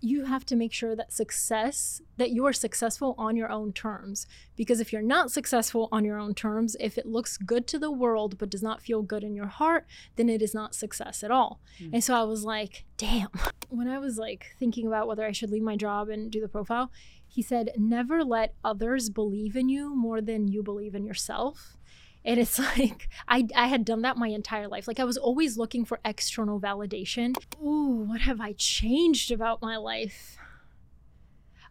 you 0.00 0.24
have 0.24 0.44
to 0.46 0.56
make 0.56 0.72
sure 0.72 0.96
that 0.96 1.12
success 1.12 2.00
that 2.16 2.30
you 2.30 2.46
are 2.46 2.52
successful 2.52 3.14
on 3.18 3.36
your 3.36 3.50
own 3.50 3.72
terms. 3.72 4.26
Because 4.56 4.80
if 4.80 4.92
you're 4.92 5.02
not 5.02 5.30
successful 5.30 5.88
on 5.92 6.04
your 6.04 6.18
own 6.18 6.34
terms 6.34 6.76
if 6.80 6.98
it 6.98 7.06
looks 7.06 7.36
good 7.36 7.66
to 7.68 7.78
the 7.78 7.90
world 7.90 8.38
but 8.38 8.50
does 8.50 8.62
not 8.62 8.82
feel 8.82 9.02
good 9.02 9.22
in 9.24 9.34
your 9.34 9.46
heart 9.46 9.86
then 10.16 10.28
it 10.28 10.42
is 10.42 10.54
not 10.54 10.74
success 10.74 11.22
at 11.22 11.30
all. 11.30 11.60
Mm. 11.80 11.90
and 11.94 12.04
so 12.04 12.14
i 12.14 12.22
was 12.22 12.44
like 12.44 12.84
damn. 12.96 13.28
When 13.68 13.86
i 13.86 13.98
was 13.98 14.18
like 14.18 14.46
thinking 14.58 14.86
about 14.86 15.06
whether 15.06 15.24
i 15.24 15.32
should 15.32 15.50
leave 15.50 15.62
my 15.62 15.76
job 15.76 16.08
and 16.08 16.30
do 16.30 16.40
the 16.40 16.48
profile 16.48 16.90
he 17.28 17.40
said 17.40 17.70
never 17.76 18.24
let 18.24 18.54
others 18.64 19.10
believe 19.10 19.54
in 19.54 19.68
you 19.68 19.94
more 19.94 20.20
than 20.20 20.48
you 20.48 20.62
believe 20.62 20.96
in 20.96 21.04
yourself 21.04 21.76
and 22.24 22.38
it's 22.40 22.58
like 22.78 23.08
I, 23.28 23.46
I 23.54 23.66
had 23.66 23.84
done 23.84 24.02
that 24.02 24.16
my 24.16 24.28
entire 24.28 24.68
life. 24.68 24.86
Like 24.88 25.00
i 25.00 25.04
was 25.04 25.16
always 25.16 25.56
looking 25.56 25.84
for 25.84 26.00
external 26.04 26.60
validation. 26.60 27.34
Ooh 27.62 28.04
what 28.08 28.20
have 28.22 28.40
i 28.40 28.52
changed 28.52 29.30
about 29.30 29.62
my 29.62 29.76
life? 29.76 30.36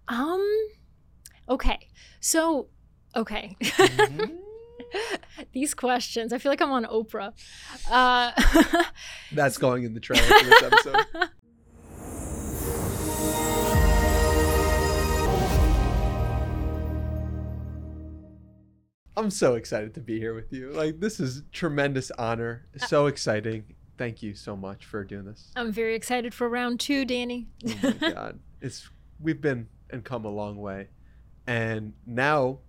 Um 0.07 0.45
okay. 1.47 1.87
So 2.19 2.67
okay. 3.15 3.55
Mm-hmm. 3.61 4.35
these 5.53 5.75
questions 5.75 6.33
i 6.33 6.39
feel 6.39 6.51
like 6.51 6.61
i'm 6.61 6.71
on 6.71 6.85
oprah. 6.85 7.33
Uh 7.89 8.31
that's 9.31 9.57
going 9.57 9.83
in 9.83 9.93
the 9.93 9.99
trailer 9.99 10.23
for 10.23 10.45
this 10.45 10.63
episode 10.63 11.29
I'm 19.17 19.29
so 19.29 19.55
excited 19.55 19.93
to 19.95 19.99
be 19.99 20.19
here 20.19 20.33
with 20.33 20.51
you. 20.53 20.71
Like 20.71 20.99
this 20.99 21.19
is 21.19 21.43
tremendous 21.51 22.11
honor. 22.11 22.67
Uh, 22.81 22.85
so 22.85 23.07
exciting. 23.07 23.63
Thank 23.97 24.23
you 24.23 24.33
so 24.33 24.55
much 24.55 24.85
for 24.85 25.03
doing 25.03 25.25
this. 25.25 25.51
I'm 25.55 25.71
very 25.73 25.95
excited 25.95 26.33
for 26.33 26.47
round 26.47 26.79
2, 26.79 27.03
Danny. 27.05 27.47
oh 27.67 27.93
my 28.01 28.11
god. 28.13 28.39
It's 28.61 28.89
we've 29.19 29.41
been 29.41 29.67
and 29.89 30.03
come 30.03 30.25
a 30.25 30.29
long 30.29 30.57
way. 30.57 30.87
And 31.47 31.93
now 32.05 32.59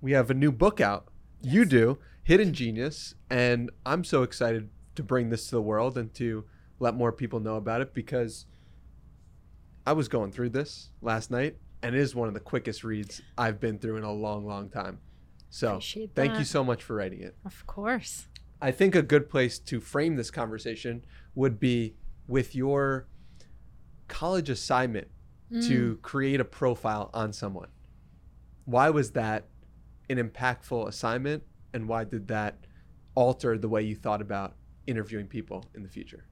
we 0.00 0.12
have 0.12 0.30
a 0.30 0.34
new 0.34 0.52
book 0.52 0.80
out. 0.80 1.08
Yes. 1.40 1.54
You 1.54 1.64
do, 1.64 1.98
Hidden 2.22 2.52
Genius, 2.52 3.14
and 3.30 3.70
I'm 3.84 4.04
so 4.04 4.22
excited 4.22 4.68
to 4.94 5.02
bring 5.02 5.30
this 5.30 5.48
to 5.48 5.56
the 5.56 5.62
world 5.62 5.96
and 5.98 6.12
to 6.14 6.44
let 6.78 6.94
more 6.94 7.12
people 7.12 7.40
know 7.40 7.56
about 7.56 7.80
it 7.80 7.94
because 7.94 8.46
I 9.86 9.92
was 9.92 10.08
going 10.08 10.32
through 10.32 10.50
this 10.50 10.90
last 11.00 11.30
night 11.30 11.56
and 11.82 11.94
it 11.94 12.00
is 12.00 12.14
one 12.14 12.28
of 12.28 12.34
the 12.34 12.40
quickest 12.40 12.84
reads 12.84 13.22
I've 13.38 13.60
been 13.60 13.78
through 13.78 13.96
in 13.96 14.04
a 14.04 14.12
long, 14.12 14.46
long 14.46 14.68
time. 14.68 14.98
So 15.56 15.80
thank 16.14 16.38
you 16.38 16.44
so 16.44 16.62
much 16.62 16.82
for 16.82 16.96
writing 16.96 17.22
it. 17.22 17.34
Of 17.46 17.66
course. 17.66 18.28
I 18.60 18.70
think 18.72 18.94
a 18.94 19.00
good 19.00 19.30
place 19.30 19.58
to 19.60 19.80
frame 19.80 20.16
this 20.16 20.30
conversation 20.30 21.02
would 21.34 21.58
be 21.58 21.94
with 22.28 22.54
your 22.54 23.08
college 24.06 24.50
assignment 24.50 25.08
mm. 25.50 25.66
to 25.66 25.98
create 26.02 26.40
a 26.40 26.44
profile 26.44 27.08
on 27.14 27.32
someone. 27.32 27.68
Why 28.66 28.90
was 28.90 29.12
that 29.12 29.46
an 30.10 30.18
impactful 30.18 30.88
assignment 30.88 31.42
and 31.72 31.88
why 31.88 32.04
did 32.04 32.28
that 32.28 32.66
alter 33.14 33.56
the 33.56 33.68
way 33.70 33.80
you 33.80 33.96
thought 33.96 34.20
about 34.20 34.56
interviewing 34.86 35.26
people 35.26 35.64
in 35.74 35.82
the 35.82 35.88
future? 35.88 36.26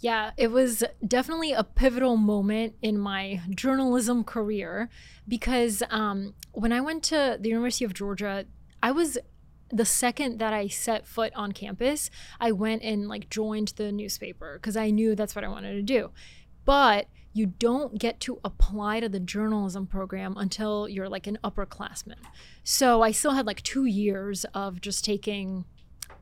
Yeah, 0.00 0.30
it 0.36 0.52
was 0.52 0.84
definitely 1.06 1.52
a 1.52 1.64
pivotal 1.64 2.16
moment 2.16 2.74
in 2.82 2.98
my 2.98 3.40
journalism 3.50 4.22
career 4.22 4.90
because 5.26 5.82
um, 5.90 6.34
when 6.52 6.72
I 6.72 6.80
went 6.80 7.02
to 7.04 7.36
the 7.40 7.48
University 7.48 7.84
of 7.84 7.94
Georgia, 7.94 8.46
I 8.80 8.92
was 8.92 9.18
the 9.70 9.84
second 9.84 10.38
that 10.38 10.52
I 10.52 10.68
set 10.68 11.06
foot 11.06 11.32
on 11.34 11.52
campus, 11.52 12.10
I 12.40 12.52
went 12.52 12.82
and 12.82 13.08
like 13.08 13.28
joined 13.28 13.68
the 13.76 13.92
newspaper 13.92 14.58
because 14.58 14.76
I 14.76 14.90
knew 14.90 15.14
that's 15.14 15.34
what 15.34 15.44
I 15.44 15.48
wanted 15.48 15.74
to 15.74 15.82
do. 15.82 16.10
But 16.64 17.08
you 17.32 17.46
don't 17.46 17.98
get 17.98 18.20
to 18.20 18.40
apply 18.44 19.00
to 19.00 19.08
the 19.08 19.20
journalism 19.20 19.86
program 19.86 20.36
until 20.36 20.88
you're 20.88 21.08
like 21.08 21.26
an 21.26 21.38
upperclassman. 21.44 22.16
So 22.64 23.02
I 23.02 23.10
still 23.10 23.32
had 23.32 23.46
like 23.46 23.62
two 23.62 23.84
years 23.84 24.44
of 24.54 24.80
just 24.80 25.04
taking 25.04 25.64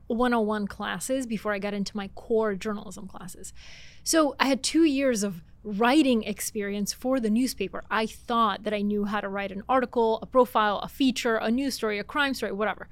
101 0.07 0.67
classes 0.67 1.25
before 1.25 1.53
I 1.53 1.59
got 1.59 1.73
into 1.73 1.95
my 1.95 2.09
core 2.09 2.55
journalism 2.55 3.07
classes. 3.07 3.53
So 4.03 4.35
I 4.39 4.47
had 4.47 4.63
two 4.63 4.83
years 4.83 5.23
of 5.23 5.41
writing 5.63 6.23
experience 6.23 6.93
for 6.93 7.19
the 7.19 7.29
newspaper. 7.29 7.83
I 7.91 8.05
thought 8.05 8.63
that 8.63 8.73
I 8.73 8.81
knew 8.81 9.05
how 9.05 9.19
to 9.19 9.27
write 9.27 9.51
an 9.51 9.63
article, 9.67 10.19
a 10.21 10.25
profile, 10.25 10.79
a 10.79 10.87
feature, 10.87 11.35
a 11.35 11.51
news 11.51 11.75
story, 11.75 11.99
a 11.99 12.03
crime 12.03 12.33
story, 12.33 12.53
whatever. 12.53 12.87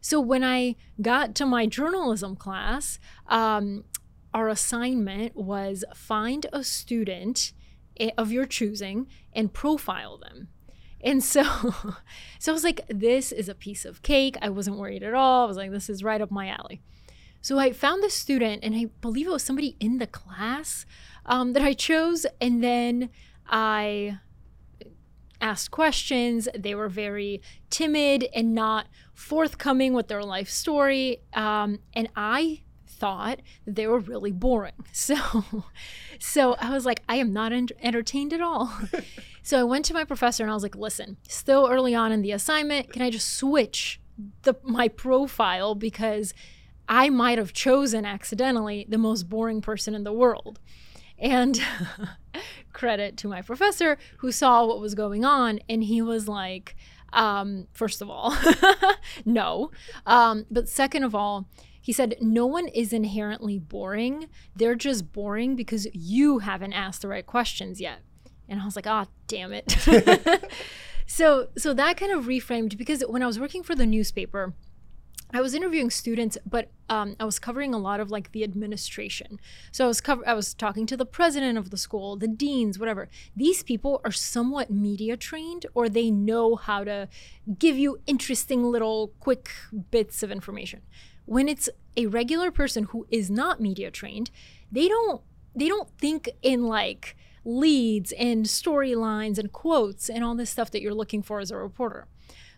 So 0.00 0.20
when 0.20 0.42
I 0.42 0.76
got 1.00 1.34
to 1.36 1.46
my 1.46 1.66
journalism 1.66 2.36
class, 2.36 2.98
um, 3.28 3.84
our 4.34 4.48
assignment 4.48 5.36
was 5.36 5.84
find 5.94 6.46
a 6.52 6.62
student 6.62 7.52
eh, 7.98 8.10
of 8.18 8.30
your 8.32 8.44
choosing 8.44 9.06
and 9.32 9.52
profile 9.52 10.18
them. 10.18 10.48
And 11.02 11.22
so, 11.22 11.42
so 12.38 12.52
I 12.52 12.54
was 12.54 12.64
like, 12.64 12.82
this 12.88 13.32
is 13.32 13.48
a 13.48 13.54
piece 13.54 13.84
of 13.84 14.02
cake. 14.02 14.36
I 14.42 14.48
wasn't 14.48 14.78
worried 14.78 15.02
at 15.02 15.14
all. 15.14 15.44
I 15.44 15.48
was 15.48 15.56
like, 15.56 15.70
this 15.70 15.88
is 15.88 16.02
right 16.02 16.20
up 16.20 16.30
my 16.30 16.48
alley. 16.48 16.80
So 17.40 17.58
I 17.58 17.72
found 17.72 18.02
the 18.02 18.10
student, 18.10 18.64
and 18.64 18.74
I 18.74 18.86
believe 19.00 19.28
it 19.28 19.30
was 19.30 19.44
somebody 19.44 19.76
in 19.78 19.98
the 19.98 20.06
class 20.06 20.84
um, 21.24 21.52
that 21.52 21.62
I 21.62 21.74
chose. 21.74 22.26
And 22.40 22.62
then 22.62 23.10
I 23.46 24.18
asked 25.40 25.70
questions. 25.70 26.48
They 26.58 26.74
were 26.74 26.88
very 26.88 27.40
timid 27.70 28.26
and 28.34 28.54
not 28.54 28.86
forthcoming 29.14 29.92
with 29.92 30.08
their 30.08 30.24
life 30.24 30.48
story. 30.48 31.18
Um, 31.34 31.78
and 31.94 32.08
I 32.16 32.62
thought 32.86 33.40
they 33.66 33.86
were 33.86 33.98
really 34.00 34.32
boring. 34.32 34.72
So, 34.92 35.16
so 36.18 36.54
I 36.54 36.70
was 36.70 36.86
like, 36.86 37.02
I 37.08 37.16
am 37.16 37.32
not 37.32 37.52
entertained 37.52 38.32
at 38.32 38.40
all. 38.40 38.72
So 39.46 39.60
I 39.60 39.62
went 39.62 39.84
to 39.84 39.94
my 39.94 40.02
professor 40.02 40.42
and 40.42 40.50
I 40.50 40.54
was 40.54 40.64
like, 40.64 40.74
listen, 40.74 41.18
still 41.28 41.68
early 41.70 41.94
on 41.94 42.10
in 42.10 42.20
the 42.20 42.32
assignment, 42.32 42.92
can 42.92 43.00
I 43.00 43.10
just 43.10 43.36
switch 43.36 44.00
the 44.42 44.54
my 44.64 44.88
profile 44.88 45.76
because 45.76 46.34
I 46.88 47.10
might 47.10 47.38
have 47.38 47.52
chosen 47.52 48.04
accidentally 48.04 48.86
the 48.88 48.98
most 48.98 49.28
boring 49.28 49.60
person 49.60 49.94
in 49.94 50.02
the 50.02 50.12
world. 50.12 50.58
And 51.16 51.62
credit 52.72 53.16
to 53.18 53.28
my 53.28 53.40
professor 53.40 53.98
who 54.16 54.32
saw 54.32 54.66
what 54.66 54.80
was 54.80 54.96
going 54.96 55.24
on 55.24 55.60
and 55.68 55.84
he 55.84 56.02
was 56.02 56.26
like, 56.26 56.74
um, 57.12 57.68
first 57.72 58.02
of 58.02 58.10
all, 58.10 58.36
no. 59.24 59.70
Um, 60.06 60.46
but 60.50 60.68
second 60.68 61.04
of 61.04 61.14
all, 61.14 61.46
he 61.80 61.92
said, 61.92 62.16
No 62.20 62.46
one 62.46 62.66
is 62.66 62.92
inherently 62.92 63.60
boring. 63.60 64.26
They're 64.56 64.74
just 64.74 65.12
boring 65.12 65.54
because 65.54 65.86
you 65.92 66.40
haven't 66.40 66.72
asked 66.72 67.02
the 67.02 67.06
right 67.06 67.24
questions 67.24 67.80
yet. 67.80 68.00
And 68.48 68.60
I 68.60 68.64
was 68.64 68.76
like, 68.76 68.86
ah, 68.86 69.06
oh, 69.06 69.12
damn 69.26 69.52
it. 69.52 69.76
so 71.06 71.48
so 71.56 71.74
that 71.74 71.96
kind 71.96 72.12
of 72.12 72.24
reframed 72.24 72.76
because 72.76 73.02
when 73.02 73.22
I 73.22 73.26
was 73.26 73.38
working 73.40 73.62
for 73.62 73.74
the 73.74 73.86
newspaper, 73.86 74.54
I 75.32 75.40
was 75.40 75.54
interviewing 75.54 75.90
students, 75.90 76.38
but 76.46 76.70
um, 76.88 77.16
I 77.18 77.24
was 77.24 77.40
covering 77.40 77.74
a 77.74 77.78
lot 77.78 77.98
of 77.98 78.10
like 78.10 78.30
the 78.30 78.44
administration. 78.44 79.40
So 79.72 79.84
I 79.84 79.88
was 79.88 80.00
cover- 80.00 80.26
I 80.26 80.34
was 80.34 80.54
talking 80.54 80.86
to 80.86 80.96
the 80.96 81.04
president 81.04 81.58
of 81.58 81.70
the 81.70 81.76
school, 81.76 82.16
the 82.16 82.28
deans, 82.28 82.78
whatever. 82.78 83.08
These 83.34 83.64
people 83.64 84.00
are 84.04 84.12
somewhat 84.12 84.70
media 84.70 85.16
trained, 85.16 85.66
or 85.74 85.88
they 85.88 86.10
know 86.10 86.54
how 86.54 86.84
to 86.84 87.08
give 87.58 87.76
you 87.76 87.98
interesting 88.06 88.62
little 88.64 89.12
quick 89.18 89.50
bits 89.90 90.22
of 90.22 90.30
information. 90.30 90.82
When 91.24 91.48
it's 91.48 91.68
a 91.96 92.06
regular 92.06 92.52
person 92.52 92.84
who 92.84 93.06
is 93.10 93.28
not 93.28 93.60
media 93.60 93.90
trained, 93.90 94.30
they 94.70 94.86
don't 94.86 95.22
they 95.56 95.68
don't 95.68 95.90
think 95.98 96.28
in 96.40 96.68
like 96.68 97.16
leads 97.46 98.12
and 98.12 98.44
storylines 98.44 99.38
and 99.38 99.52
quotes 99.52 100.10
and 100.10 100.24
all 100.24 100.34
this 100.34 100.50
stuff 100.50 100.70
that 100.72 100.82
you're 100.82 100.92
looking 100.92 101.22
for 101.22 101.38
as 101.38 101.50
a 101.50 101.56
reporter. 101.56 102.08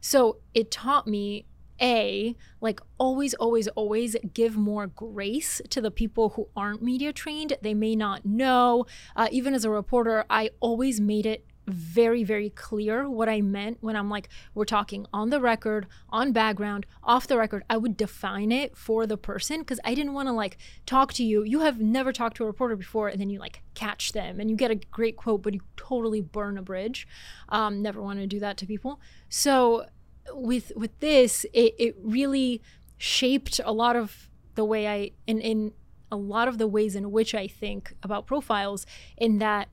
So 0.00 0.38
it 0.54 0.70
taught 0.70 1.06
me 1.06 1.46
a 1.80 2.34
like 2.60 2.80
always 2.98 3.34
always 3.34 3.68
always 3.68 4.16
give 4.34 4.56
more 4.56 4.86
grace 4.88 5.60
to 5.70 5.80
the 5.80 5.90
people 5.90 6.30
who 6.30 6.48
aren't 6.56 6.82
media 6.82 7.12
trained 7.12 7.56
they 7.62 7.72
may 7.72 7.94
not 7.94 8.26
know 8.26 8.84
uh, 9.14 9.28
even 9.30 9.54
as 9.54 9.64
a 9.64 9.70
reporter 9.70 10.24
i 10.28 10.50
always 10.58 11.00
made 11.00 11.24
it 11.24 11.46
very, 11.68 12.24
very 12.24 12.50
clear 12.50 13.08
what 13.08 13.28
I 13.28 13.40
meant 13.40 13.78
when 13.80 13.96
I'm 13.96 14.10
like, 14.10 14.28
we're 14.54 14.64
talking 14.64 15.06
on 15.12 15.30
the 15.30 15.40
record, 15.40 15.86
on 16.10 16.32
background, 16.32 16.86
off 17.02 17.26
the 17.26 17.38
record. 17.38 17.64
I 17.68 17.76
would 17.76 17.96
define 17.96 18.52
it 18.52 18.76
for 18.76 19.06
the 19.06 19.16
person 19.16 19.60
because 19.60 19.80
I 19.84 19.94
didn't 19.94 20.14
want 20.14 20.28
to 20.28 20.32
like 20.32 20.58
talk 20.86 21.12
to 21.14 21.24
you. 21.24 21.42
You 21.42 21.60
have 21.60 21.80
never 21.80 22.12
talked 22.12 22.36
to 22.38 22.44
a 22.44 22.46
reporter 22.46 22.76
before, 22.76 23.08
and 23.08 23.20
then 23.20 23.30
you 23.30 23.38
like 23.38 23.62
catch 23.74 24.12
them 24.12 24.40
and 24.40 24.50
you 24.50 24.56
get 24.56 24.70
a 24.70 24.76
great 24.76 25.16
quote, 25.16 25.42
but 25.42 25.54
you 25.54 25.60
totally 25.76 26.20
burn 26.20 26.58
a 26.58 26.62
bridge. 26.62 27.06
Um, 27.48 27.82
never 27.82 28.02
want 28.02 28.18
to 28.20 28.26
do 28.26 28.40
that 28.40 28.56
to 28.58 28.66
people. 28.66 29.00
So 29.28 29.86
with 30.32 30.72
with 30.76 30.98
this, 31.00 31.44
it, 31.52 31.74
it 31.78 31.96
really 32.02 32.62
shaped 32.98 33.60
a 33.64 33.72
lot 33.72 33.96
of 33.96 34.28
the 34.54 34.64
way 34.64 34.88
I 34.88 35.12
in 35.26 35.40
in 35.40 35.72
a 36.10 36.16
lot 36.16 36.48
of 36.48 36.58
the 36.58 36.66
ways 36.66 36.96
in 36.96 37.10
which 37.12 37.34
I 37.34 37.46
think 37.46 37.94
about 38.02 38.26
profiles 38.26 38.86
in 39.16 39.38
that 39.38 39.68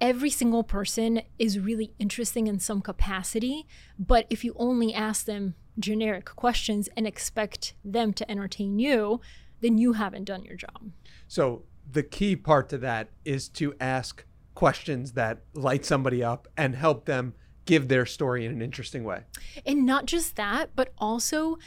every 0.00 0.30
single 0.30 0.62
person 0.62 1.22
is 1.38 1.58
really 1.58 1.92
interesting 1.98 2.46
in 2.46 2.58
some 2.58 2.80
capacity, 2.80 3.66
but 3.98 4.26
if 4.30 4.44
you 4.44 4.54
only 4.56 4.92
ask 4.92 5.26
them 5.26 5.54
generic 5.78 6.24
questions 6.24 6.88
and 6.96 7.06
expect 7.06 7.74
them 7.84 8.12
to 8.12 8.30
entertain 8.30 8.78
you, 8.78 9.20
then 9.60 9.78
you 9.78 9.94
haven't 9.94 10.24
done 10.24 10.44
your 10.44 10.56
job. 10.56 10.90
So 11.28 11.64
the 11.90 12.02
key 12.02 12.36
part 12.36 12.68
to 12.70 12.78
that 12.78 13.08
is 13.24 13.48
to 13.50 13.74
ask 13.80 14.24
questions 14.54 15.12
that 15.12 15.40
light 15.54 15.84
somebody 15.84 16.22
up 16.22 16.48
and 16.56 16.74
help 16.74 17.04
them 17.04 17.34
give 17.64 17.88
their 17.88 18.06
story 18.06 18.46
in 18.46 18.52
an 18.52 18.62
interesting 18.62 19.04
way. 19.04 19.22
And 19.64 19.84
not 19.84 20.06
just 20.06 20.36
that, 20.36 20.70
but 20.76 20.92
also, 20.98 21.58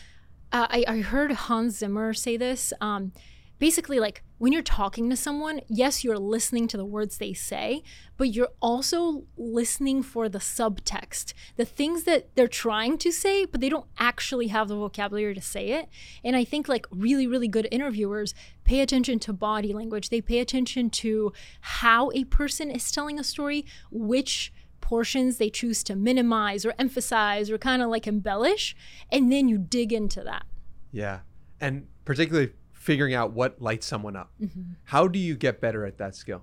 uh, 0.52 0.68
I, 0.70 0.86
I 0.88 0.98
heard 1.02 1.32
Hans 1.32 1.78
Zimmer 1.78 2.14
say 2.14 2.38
this. 2.38 2.74
Um, 2.82 3.12
basically, 3.60 4.00
like 4.00 4.24
when 4.38 4.54
you're 4.54 4.62
talking 4.62 5.10
to 5.10 5.16
someone, 5.16 5.62
yes, 5.68 6.04
you're 6.04 6.18
listening 6.18 6.68
to 6.70 6.78
the 6.78 6.86
words 6.86 7.18
they 7.18 7.34
say, 7.34 7.84
but 8.18 8.34
you're 8.34 8.50
also 8.62 9.26
listening 9.38 10.02
for 10.02 10.30
the 10.30 10.40
subtext, 10.40 11.34
the 11.58 11.66
things 11.66 12.04
that 12.04 12.34
they're 12.36 12.48
trying 12.48 12.98
to 12.98 13.12
say, 13.12 13.46
but 13.46 13.62
they 13.62 13.70
don't 13.70 13.88
actually 13.98 14.48
have 14.48 14.70
the 14.70 14.76
vocabulary 14.76 15.36
to 15.36 15.42
say 15.42 15.72
it. 15.72 15.90
And 16.24 16.36
I 16.36 16.44
think 16.46 16.68
like 16.68 16.88
really, 16.90 17.28
really 17.28 17.50
good 17.50 17.68
interviewers 17.70 18.34
pay 18.64 18.80
attention 18.80 19.20
to 19.20 19.34
body 19.34 19.74
language, 19.74 20.10
they 20.10 20.22
pay 20.22 20.40
attention 20.40 20.90
to 20.90 21.34
how 21.62 22.12
a 22.14 22.24
person 22.26 22.72
is 22.72 22.92
telling 22.92 23.20
a 23.20 23.24
story, 23.24 23.66
which 23.92 24.54
portions 24.80 25.38
they 25.38 25.50
choose 25.50 25.84
to 25.84 25.96
minimize 25.96 26.66
or 26.66 26.74
emphasize 26.80 27.52
or 27.52 27.58
kind 27.58 27.82
of 27.82 27.90
like 27.90 28.08
embellish, 28.08 28.76
and 29.12 29.32
then 29.32 29.48
you 29.48 29.58
dig 29.58 29.92
into 29.92 30.24
that. 30.24 30.46
Yeah. 30.92 31.20
And 31.60 31.88
particularly 32.06 32.54
figuring 32.90 33.14
out 33.14 33.34
what 33.34 33.62
lights 33.62 33.86
someone 33.86 34.16
up. 34.16 34.32
Mm-hmm. 34.42 34.62
How 34.86 35.08
do 35.08 35.20
you 35.20 35.36
get 35.36 35.62
better 35.62 35.86
at 35.86 36.00
that 36.00 36.16
skill? 36.16 36.42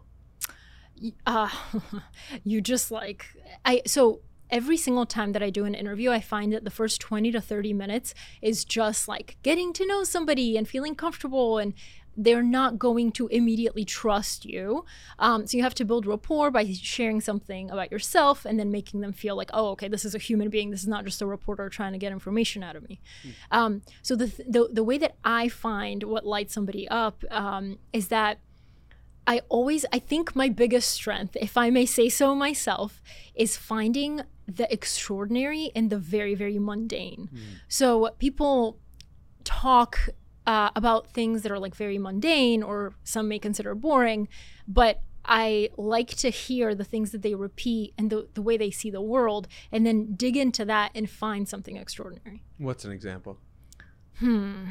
Uh, 1.27 1.49
you 2.45 2.61
just 2.61 2.93
like 2.93 3.27
I 3.65 3.83
so 3.85 4.21
every 4.49 4.77
single 4.77 5.07
time 5.07 5.33
that 5.33 5.43
I 5.43 5.51
do 5.51 5.65
an 5.65 5.75
interview, 5.75 6.13
I 6.13 6.21
find 6.21 6.53
that 6.53 6.63
the 6.63 6.71
first 6.71 7.01
20 7.01 7.33
to 7.33 7.41
30 7.41 7.73
minutes 7.73 8.15
is 8.41 8.65
just 8.65 9.09
like 9.09 9.39
getting 9.43 9.73
to 9.73 9.85
know 9.89 10.05
somebody 10.05 10.57
and 10.57 10.69
feeling 10.69 10.95
comfortable 10.95 11.59
and 11.59 11.75
they're 12.17 12.43
not 12.43 12.79
going 12.79 13.13
to 13.13 13.29
immediately 13.29 13.85
trust 13.85 14.45
you. 14.45 14.85
Um, 15.19 15.47
so 15.47 15.57
you 15.57 15.63
have 15.63 15.75
to 15.75 15.85
build 15.85 16.07
rapport 16.07 16.51
by 16.51 16.73
sharing 16.73 17.21
something 17.21 17.71
about 17.71 17.93
yourself 17.93 18.45
and 18.45 18.59
then 18.59 18.71
making 18.71 19.01
them 19.01 19.13
feel 19.13 19.37
like, 19.37 19.51
oh, 19.53 19.69
okay, 19.71 19.89
this 19.89 20.05
is 20.05 20.15
a 20.15 20.19
human 20.19 20.49
being. 20.49 20.71
This 20.71 20.81
is 20.81 20.89
not 20.89 21.05
just 21.05 21.21
a 21.21 21.27
reporter 21.27 21.69
trying 21.69 21.93
to 21.93 21.99
get 21.99 22.13
information 22.13 22.63
out 22.63 22.77
of 22.77 22.89
me. 22.89 23.01
Mm. 23.23 23.33
Um, 23.51 23.83
so 24.03 24.17
the, 24.17 24.27
the 24.49 24.69
the 24.73 24.85
way 24.85 24.99
that 24.99 25.17
I 25.25 25.49
find 25.49 26.03
what 26.05 26.25
lights 26.25 26.55
somebody 26.55 26.89
up 26.89 27.23
um, 27.31 27.79
is 27.93 28.09
that 28.09 28.39
I 29.27 29.43
always 29.49 29.85
I 29.93 29.99
think 29.99 30.35
my 30.35 30.49
biggest 30.49 30.91
strength, 30.91 31.37
if 31.41 31.57
I 31.57 31.71
may 31.71 31.85
say 31.85 32.09
so 32.09 32.35
myself, 32.35 33.03
is 33.35 33.57
finding 33.57 34.23
the 34.47 34.73
extraordinary 34.73 35.73
in 35.75 35.89
the 35.89 35.99
very 35.99 36.35
very 36.35 36.59
mundane. 36.59 37.29
Mm. 37.35 37.41
So 37.69 38.11
people 38.19 38.79
talk 39.45 40.09
uh, 40.47 40.71
about 40.77 41.09
things 41.09 41.43
that 41.43 41.53
are 41.53 41.59
like 41.59 41.75
very 41.75 41.99
mundane 41.99 42.63
or 42.63 42.95
some 43.05 43.29
may 43.29 43.39
consider 43.39 43.75
boring, 43.75 44.29
but 44.67 45.03
I 45.25 45.71
like 45.77 46.11
to 46.19 46.31
hear 46.31 46.75
the 46.75 46.85
things 46.85 47.11
that 47.11 47.23
they 47.23 47.35
repeat 47.35 47.95
and 47.99 48.11
the, 48.11 48.29
the 48.35 48.43
way 48.43 48.57
they 48.57 48.71
see 48.71 48.91
the 48.91 49.01
world 49.01 49.49
and 49.73 49.85
then 49.85 50.15
dig 50.15 50.37
into 50.37 50.65
that 50.67 50.93
and 50.95 51.11
find 51.11 51.49
something 51.49 51.77
extraordinary. 51.77 52.43
What's 52.59 52.85
an 52.85 52.93
example? 52.93 53.39
Hmm. 54.19 54.69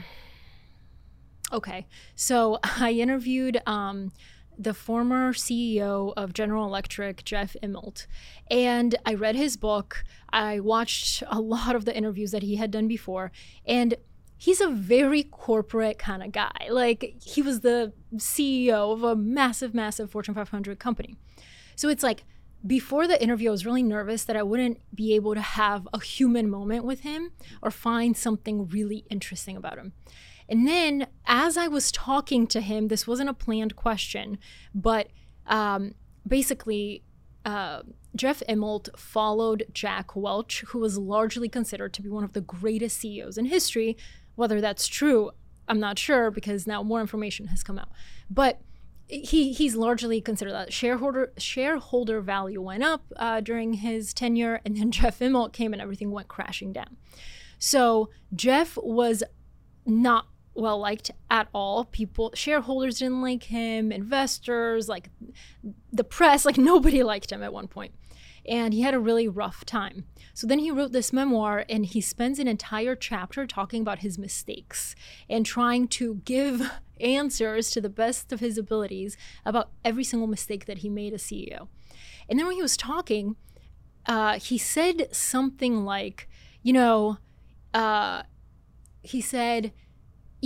Okay. 1.51 1.88
So 2.16 2.60
I 2.63 2.92
interviewed 2.92 3.62
um, 3.66 4.13
the 4.57 4.74
former 4.74 5.33
CEO 5.33 6.13
of 6.16 6.33
General 6.33 6.66
Electric, 6.66 7.25
Jeff 7.25 7.56
Immelt, 7.62 8.07
and 8.50 8.95
I 9.06 9.13
read 9.13 9.36
his 9.36 9.57
book. 9.57 10.06
I 10.31 10.62
watched 10.62 11.21
a 11.30 11.42
lot 11.42 11.75
of 11.75 11.83
the 11.83 11.95
interviews 11.95 12.31
that 12.31 12.44
he 12.44 12.56
had 12.56 12.71
done 12.71 12.88
before. 12.88 13.33
And 13.66 13.95
he's 14.37 14.61
a 14.61 14.69
very 14.69 15.23
corporate 15.23 15.97
kind 15.97 16.23
of 16.23 16.31
guy. 16.31 16.67
Like 16.69 17.15
he 17.23 17.41
was 17.41 17.61
the 17.61 17.93
CEO 18.15 18.93
of 18.93 19.03
a 19.03 19.15
massive, 19.15 19.73
massive 19.73 20.11
Fortune 20.11 20.33
500 20.33 20.79
company. 20.79 21.15
So 21.75 21.89
it's 21.89 22.03
like 22.03 22.23
before 22.65 23.07
the 23.07 23.21
interview, 23.21 23.49
I 23.49 23.51
was 23.51 23.65
really 23.65 23.83
nervous 23.83 24.23
that 24.23 24.35
I 24.35 24.43
wouldn't 24.43 24.79
be 24.93 25.13
able 25.13 25.35
to 25.35 25.41
have 25.41 25.87
a 25.93 26.01
human 26.01 26.49
moment 26.49 26.83
with 26.83 27.01
him 27.01 27.31
or 27.61 27.69
find 27.69 28.17
something 28.17 28.67
really 28.67 29.05
interesting 29.09 29.55
about 29.55 29.77
him. 29.77 29.93
And 30.47 30.67
then 30.67 31.07
as 31.25 31.57
I 31.57 31.67
was 31.67 31.91
talking 31.91 32.47
to 32.47 32.61
him, 32.61 32.87
this 32.87 33.07
wasn't 33.07 33.29
a 33.29 33.33
planned 33.33 33.75
question, 33.75 34.37
but 34.73 35.09
um, 35.47 35.93
basically, 36.27 37.03
uh, 37.43 37.81
Jeff 38.15 38.41
Immelt 38.47 38.97
followed 38.97 39.65
Jack 39.73 40.15
Welch, 40.15 40.61
who 40.67 40.79
was 40.79 40.97
largely 40.97 41.49
considered 41.49 41.93
to 41.93 42.01
be 42.01 42.09
one 42.09 42.23
of 42.23 42.33
the 42.33 42.41
greatest 42.41 42.97
CEOs 42.97 43.37
in 43.37 43.45
history, 43.45 43.97
whether 44.35 44.61
that's 44.61 44.87
true, 44.87 45.31
I'm 45.67 45.79
not 45.79 45.97
sure 45.97 46.31
because 46.31 46.67
now 46.67 46.83
more 46.83 47.01
information 47.01 47.47
has 47.47 47.63
come 47.63 47.79
out. 47.79 47.89
But 48.29 48.61
he 49.07 49.53
he's 49.53 49.75
largely 49.75 50.19
considered 50.19 50.53
that 50.53 50.73
shareholder 50.73 51.31
shareholder 51.37 52.21
value 52.21 52.61
went 52.61 52.83
up 52.83 53.03
uh, 53.17 53.39
during 53.41 53.73
his 53.73 54.13
tenure, 54.13 54.61
and 54.65 54.77
then 54.77 54.91
Jeff 54.91 55.19
Immelt 55.19 55.53
came 55.53 55.73
and 55.73 55.81
everything 55.81 56.11
went 56.11 56.27
crashing 56.27 56.73
down. 56.73 56.97
So 57.59 58.09
Jeff 58.33 58.77
was 58.77 59.23
not 59.85 60.27
well 60.53 60.79
liked 60.79 61.11
at 61.29 61.47
all. 61.53 61.85
People, 61.85 62.31
shareholders 62.33 62.99
didn't 62.99 63.21
like 63.21 63.43
him, 63.43 63.91
investors, 63.91 64.87
like 64.87 65.09
the 65.91 66.03
press, 66.03 66.45
like 66.45 66.57
nobody 66.57 67.03
liked 67.03 67.31
him 67.31 67.43
at 67.43 67.53
one 67.53 67.67
point 67.67 67.91
and 68.47 68.74
he 68.74 68.81
had 68.81 68.94
a 68.94 69.00
really 69.00 69.27
rough 69.27 69.65
time. 69.65 70.06
So 70.33 70.45
then 70.47 70.59
he 70.59 70.71
wrote 70.71 70.92
this 70.92 71.13
memoir 71.13 71.65
and 71.69 71.86
he 71.86 72.01
spends 72.01 72.39
an 72.39 72.47
entire 72.47 72.95
chapter 72.95 73.47
talking 73.47 73.81
about 73.81 74.00
his 74.00 74.18
mistakes 74.18 74.95
and 75.30 75.45
trying 75.45 75.88
to 75.89 76.21
give 76.25 76.69
answers 77.00 77.71
to 77.71 77.81
the 77.81 77.89
best 77.89 78.31
of 78.31 78.39
his 78.39 78.57
abilities 78.57 79.18
about 79.45 79.71
every 79.83 80.03
single 80.03 80.27
mistake 80.27 80.65
that 80.65 80.80
he 80.80 80.89
made 80.89 81.13
as 81.13 81.24
CEO. 81.24 81.68
And 82.30 82.39
then 82.39 82.45
when 82.45 82.56
he 82.56 82.62
was 82.62 82.77
talking, 82.77 83.36
uh, 84.06 84.39
he 84.39 84.57
said 84.57 85.07
something 85.12 85.83
like, 85.83 86.30
you 86.62 86.74
know, 86.74 87.18
uh, 87.74 88.24
he 89.01 89.21
said, 89.21 89.71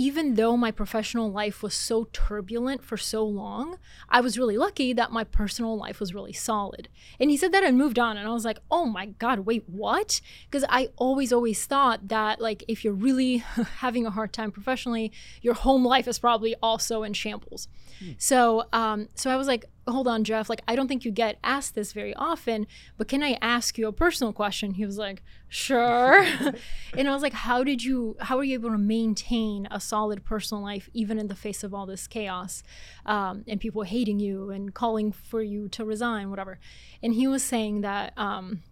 even 0.00 0.32
though 0.32 0.56
my 0.56 0.70
professional 0.70 1.30
life 1.30 1.62
was 1.62 1.74
so 1.74 2.08
turbulent 2.10 2.82
for 2.82 2.96
so 2.96 3.22
long, 3.22 3.76
I 4.08 4.22
was 4.22 4.38
really 4.38 4.56
lucky 4.56 4.94
that 4.94 5.12
my 5.12 5.24
personal 5.24 5.76
life 5.76 6.00
was 6.00 6.14
really 6.14 6.32
solid. 6.32 6.88
And 7.20 7.28
he 7.28 7.36
said 7.36 7.52
that 7.52 7.64
and 7.64 7.76
moved 7.76 7.98
on. 7.98 8.16
And 8.16 8.26
I 8.26 8.32
was 8.32 8.46
like, 8.46 8.60
oh 8.70 8.86
my 8.86 9.04
God, 9.18 9.40
wait, 9.40 9.64
what? 9.68 10.22
Because 10.46 10.64
I 10.70 10.88
always, 10.96 11.34
always 11.34 11.66
thought 11.66 12.08
that, 12.08 12.40
like, 12.40 12.64
if 12.66 12.82
you're 12.82 12.94
really 12.94 13.36
having 13.80 14.06
a 14.06 14.10
hard 14.10 14.32
time 14.32 14.50
professionally, 14.50 15.12
your 15.42 15.52
home 15.52 15.84
life 15.84 16.08
is 16.08 16.18
probably 16.18 16.54
also 16.62 17.02
in 17.02 17.12
shambles. 17.12 17.68
Mm. 18.02 18.14
So, 18.16 18.64
um, 18.72 19.10
so 19.14 19.30
I 19.30 19.36
was 19.36 19.48
like, 19.48 19.66
hold 19.86 20.06
on, 20.06 20.24
Jeff, 20.24 20.48
like, 20.48 20.62
I 20.68 20.76
don't 20.76 20.88
think 20.88 21.04
you 21.04 21.10
get 21.10 21.38
asked 21.42 21.74
this 21.74 21.92
very 21.92 22.14
often, 22.14 22.66
but 22.96 23.08
can 23.08 23.22
I 23.22 23.38
ask 23.40 23.78
you 23.78 23.88
a 23.88 23.92
personal 23.92 24.32
question? 24.32 24.74
He 24.74 24.86
was 24.86 24.98
like, 24.98 25.22
sure. 25.48 26.22
and 26.96 27.08
I 27.08 27.12
was 27.12 27.22
like, 27.22 27.32
how 27.32 27.64
did 27.64 27.82
you, 27.82 28.16
how 28.20 28.38
are 28.38 28.44
you 28.44 28.54
able 28.54 28.70
to 28.70 28.78
maintain 28.78 29.66
a 29.70 29.80
solid 29.80 30.24
personal 30.24 30.62
life 30.62 30.88
even 30.92 31.18
in 31.18 31.28
the 31.28 31.34
face 31.34 31.64
of 31.64 31.74
all 31.74 31.86
this 31.86 32.06
chaos 32.06 32.62
um, 33.06 33.44
and 33.48 33.60
people 33.60 33.82
hating 33.82 34.20
you 34.20 34.50
and 34.50 34.74
calling 34.74 35.12
for 35.12 35.42
you 35.42 35.68
to 35.68 35.84
resign, 35.84 36.30
whatever? 36.30 36.58
And 37.02 37.14
he 37.14 37.26
was 37.26 37.42
saying 37.42 37.80
that, 37.80 38.12
um, 38.16 38.62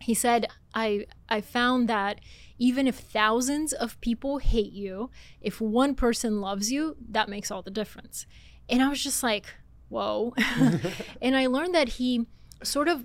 he 0.00 0.14
said, 0.14 0.48
I, 0.74 1.06
I 1.28 1.40
found 1.40 1.88
that 1.88 2.20
even 2.58 2.86
if 2.86 2.96
thousands 2.96 3.72
of 3.72 4.00
people 4.00 4.38
hate 4.38 4.72
you, 4.72 5.10
if 5.40 5.60
one 5.60 5.94
person 5.94 6.40
loves 6.40 6.72
you, 6.72 6.96
that 7.08 7.28
makes 7.28 7.50
all 7.50 7.62
the 7.62 7.70
difference. 7.70 8.26
And 8.68 8.82
I 8.82 8.88
was 8.88 9.02
just 9.02 9.22
like, 9.22 9.54
whoa. 9.92 10.34
and 11.22 11.36
I 11.36 11.46
learned 11.46 11.74
that 11.74 11.90
he 11.90 12.26
sort 12.62 12.88
of 12.88 13.04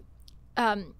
um, 0.55 0.95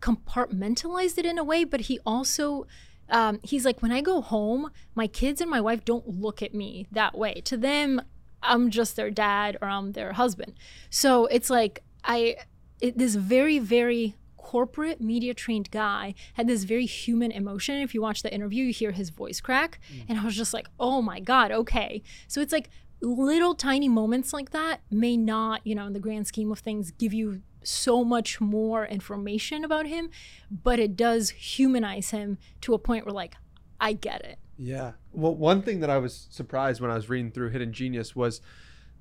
compartmentalized 0.00 1.18
it 1.18 1.26
in 1.26 1.38
a 1.38 1.44
way, 1.44 1.64
but 1.64 1.82
he 1.82 1.98
also. 2.06 2.66
Um, 3.08 3.40
he's 3.42 3.66
like, 3.66 3.82
when 3.82 3.92
I 3.92 4.00
go 4.00 4.22
home, 4.22 4.70
my 4.94 5.06
kids 5.06 5.42
and 5.42 5.50
my 5.50 5.60
wife 5.60 5.84
don't 5.84 6.08
look 6.08 6.40
at 6.40 6.54
me 6.54 6.86
that 6.92 7.18
way. 7.18 7.42
To 7.44 7.58
them, 7.58 8.00
I'm 8.42 8.70
just 8.70 8.96
their 8.96 9.10
dad 9.10 9.58
or 9.60 9.68
I'm 9.68 9.92
their 9.92 10.14
husband. 10.14 10.54
So 10.88 11.26
it's 11.26 11.50
like 11.50 11.82
I, 12.04 12.36
it, 12.80 12.96
this 12.96 13.16
very, 13.16 13.58
very 13.58 14.14
corporate 14.38 15.00
media 15.00 15.34
trained 15.34 15.70
guy 15.70 16.14
had 16.34 16.46
this 16.46 16.64
very 16.64 16.86
human 16.86 17.30
emotion. 17.30 17.76
If 17.76 17.94
you 17.94 18.02
watch 18.02 18.22
the 18.22 18.32
interview, 18.32 18.64
you 18.64 18.72
hear 18.72 18.92
his 18.92 19.10
voice 19.10 19.40
crack. 19.40 19.78
Mm. 19.92 20.04
And 20.08 20.18
I 20.18 20.24
was 20.24 20.36
just 20.36 20.54
like, 20.54 20.68
oh 20.80 21.02
my 21.02 21.20
God, 21.20 21.52
okay. 21.52 22.02
So 22.28 22.40
it's 22.40 22.52
like 22.52 22.70
little 23.02 23.54
tiny 23.54 23.88
moments 23.88 24.32
like 24.32 24.50
that 24.50 24.80
may 24.90 25.16
not, 25.16 25.66
you 25.66 25.74
know, 25.74 25.86
in 25.86 25.92
the 25.92 26.00
grand 26.00 26.26
scheme 26.26 26.50
of 26.52 26.60
things, 26.60 26.92
give 26.92 27.12
you 27.12 27.42
so 27.64 28.04
much 28.04 28.40
more 28.40 28.86
information 28.86 29.64
about 29.64 29.86
him, 29.86 30.10
but 30.50 30.78
it 30.78 30.96
does 30.96 31.30
humanize 31.30 32.10
him 32.10 32.38
to 32.60 32.74
a 32.74 32.78
point 32.78 33.04
where, 33.04 33.12
like, 33.12 33.34
I 33.80 33.92
get 33.92 34.24
it. 34.24 34.38
Yeah. 34.56 34.92
Well, 35.12 35.34
one 35.34 35.62
thing 35.62 35.80
that 35.80 35.90
I 35.90 35.98
was 35.98 36.28
surprised 36.30 36.80
when 36.80 36.90
I 36.90 36.94
was 36.94 37.08
reading 37.08 37.32
through 37.32 37.50
Hidden 37.50 37.72
Genius 37.72 38.14
was 38.14 38.40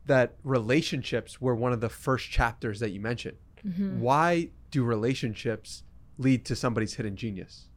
that 0.06 0.36
relationships 0.44 1.40
were 1.40 1.56
one 1.56 1.74
of 1.74 1.82
the 1.82 1.90
first 1.90 2.30
chapters 2.30 2.80
that 2.80 2.90
you 2.90 3.00
mentioned. 3.00 3.38
Mm-hmm. 3.66 4.00
Why 4.00 4.50
do 4.72 4.84
relationships 4.84 5.84
lead 6.18 6.46
to 6.46 6.56
somebody's 6.56 6.96
hidden 6.96 7.16
genius? 7.16 7.68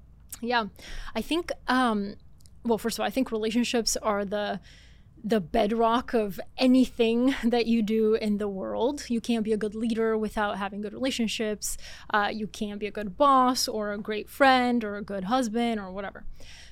Yeah. 0.41 0.67
I 1.15 1.21
think, 1.21 1.53
um, 1.69 2.15
well, 2.65 2.79
first 2.79 2.99
of 2.99 3.03
all, 3.03 3.07
I 3.07 3.11
think 3.11 3.31
relationships 3.31 3.97
are 3.99 4.25
the 4.25 4.61
the 5.27 5.41
bedrock 5.41 6.13
of 6.13 6.39
anything 6.59 7.35
that 7.43 7.67
you 7.67 7.83
do 7.83 8.15
in 8.15 8.37
the 8.37 8.49
world. 8.49 9.09
You 9.09 9.23
can't 9.23 9.43
be 9.43 9.55
a 9.55 9.57
good 9.57 9.75
leader 9.75 10.19
without 10.19 10.59
having 10.59 10.83
good 10.83 10.93
relationships. 10.93 11.79
Uh, 12.11 12.29
you 12.31 12.47
can't 12.47 12.79
be 12.79 12.87
a 12.87 12.91
good 12.91 13.17
boss 13.17 13.67
or 13.67 13.93
a 13.93 13.99
great 13.99 14.29
friend 14.29 14.85
or 14.85 14.97
a 14.97 15.03
good 15.03 15.25
husband 15.25 15.81
or 15.81 15.91
whatever. 15.91 16.27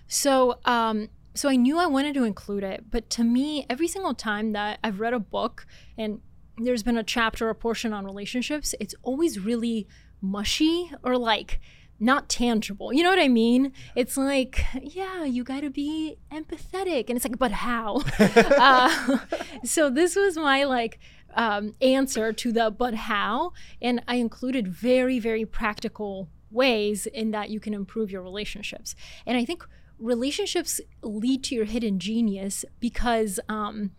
So, 0.06 0.58
um, 0.66 1.08
so 1.34 1.48
I 1.48 1.56
knew 1.56 1.78
I 1.78 1.86
wanted 1.86 2.12
to 2.14 2.24
include 2.24 2.62
it, 2.62 2.90
but 2.90 3.08
to 3.10 3.24
me, 3.24 3.64
every 3.70 3.88
single 3.88 4.12
time 4.12 4.52
that 4.52 4.78
I've 4.84 5.00
read 5.00 5.14
a 5.14 5.18
book 5.18 5.66
and 5.96 6.20
there's 6.58 6.82
been 6.82 6.98
a 6.98 7.02
chapter 7.02 7.48
or 7.48 7.54
portion 7.54 7.94
on 7.94 8.04
relationships, 8.04 8.74
it's 8.78 8.94
always 9.02 9.40
really 9.40 9.88
mushy 10.20 10.92
or 11.02 11.16
like 11.16 11.58
not 12.02 12.28
tangible. 12.28 12.92
You 12.92 13.04
know 13.04 13.10
what 13.10 13.18
I 13.18 13.28
mean? 13.28 13.72
It's 13.94 14.16
like, 14.16 14.64
yeah, 14.82 15.24
you 15.24 15.44
got 15.44 15.60
to 15.60 15.70
be 15.70 16.18
empathetic. 16.32 17.08
And 17.08 17.16
it's 17.16 17.24
like, 17.24 17.38
but 17.38 17.52
how? 17.52 18.02
uh, 18.18 19.18
so 19.64 19.88
this 19.88 20.16
was 20.16 20.36
my 20.36 20.64
like 20.64 20.98
um, 21.34 21.74
answer 21.80 22.32
to 22.32 22.52
the 22.52 22.70
but 22.70 22.94
how. 22.94 23.52
And 23.80 24.02
I 24.08 24.16
included 24.16 24.68
very, 24.68 25.18
very 25.18 25.46
practical 25.46 26.28
ways 26.50 27.06
in 27.06 27.30
that 27.30 27.50
you 27.50 27.60
can 27.60 27.72
improve 27.72 28.10
your 28.10 28.22
relationships. 28.22 28.94
And 29.24 29.38
I 29.38 29.44
think 29.44 29.64
relationships 29.98 30.80
lead 31.02 31.44
to 31.44 31.54
your 31.54 31.64
hidden 31.66 32.00
genius 32.00 32.64
because, 32.80 33.38
um, 33.48 33.92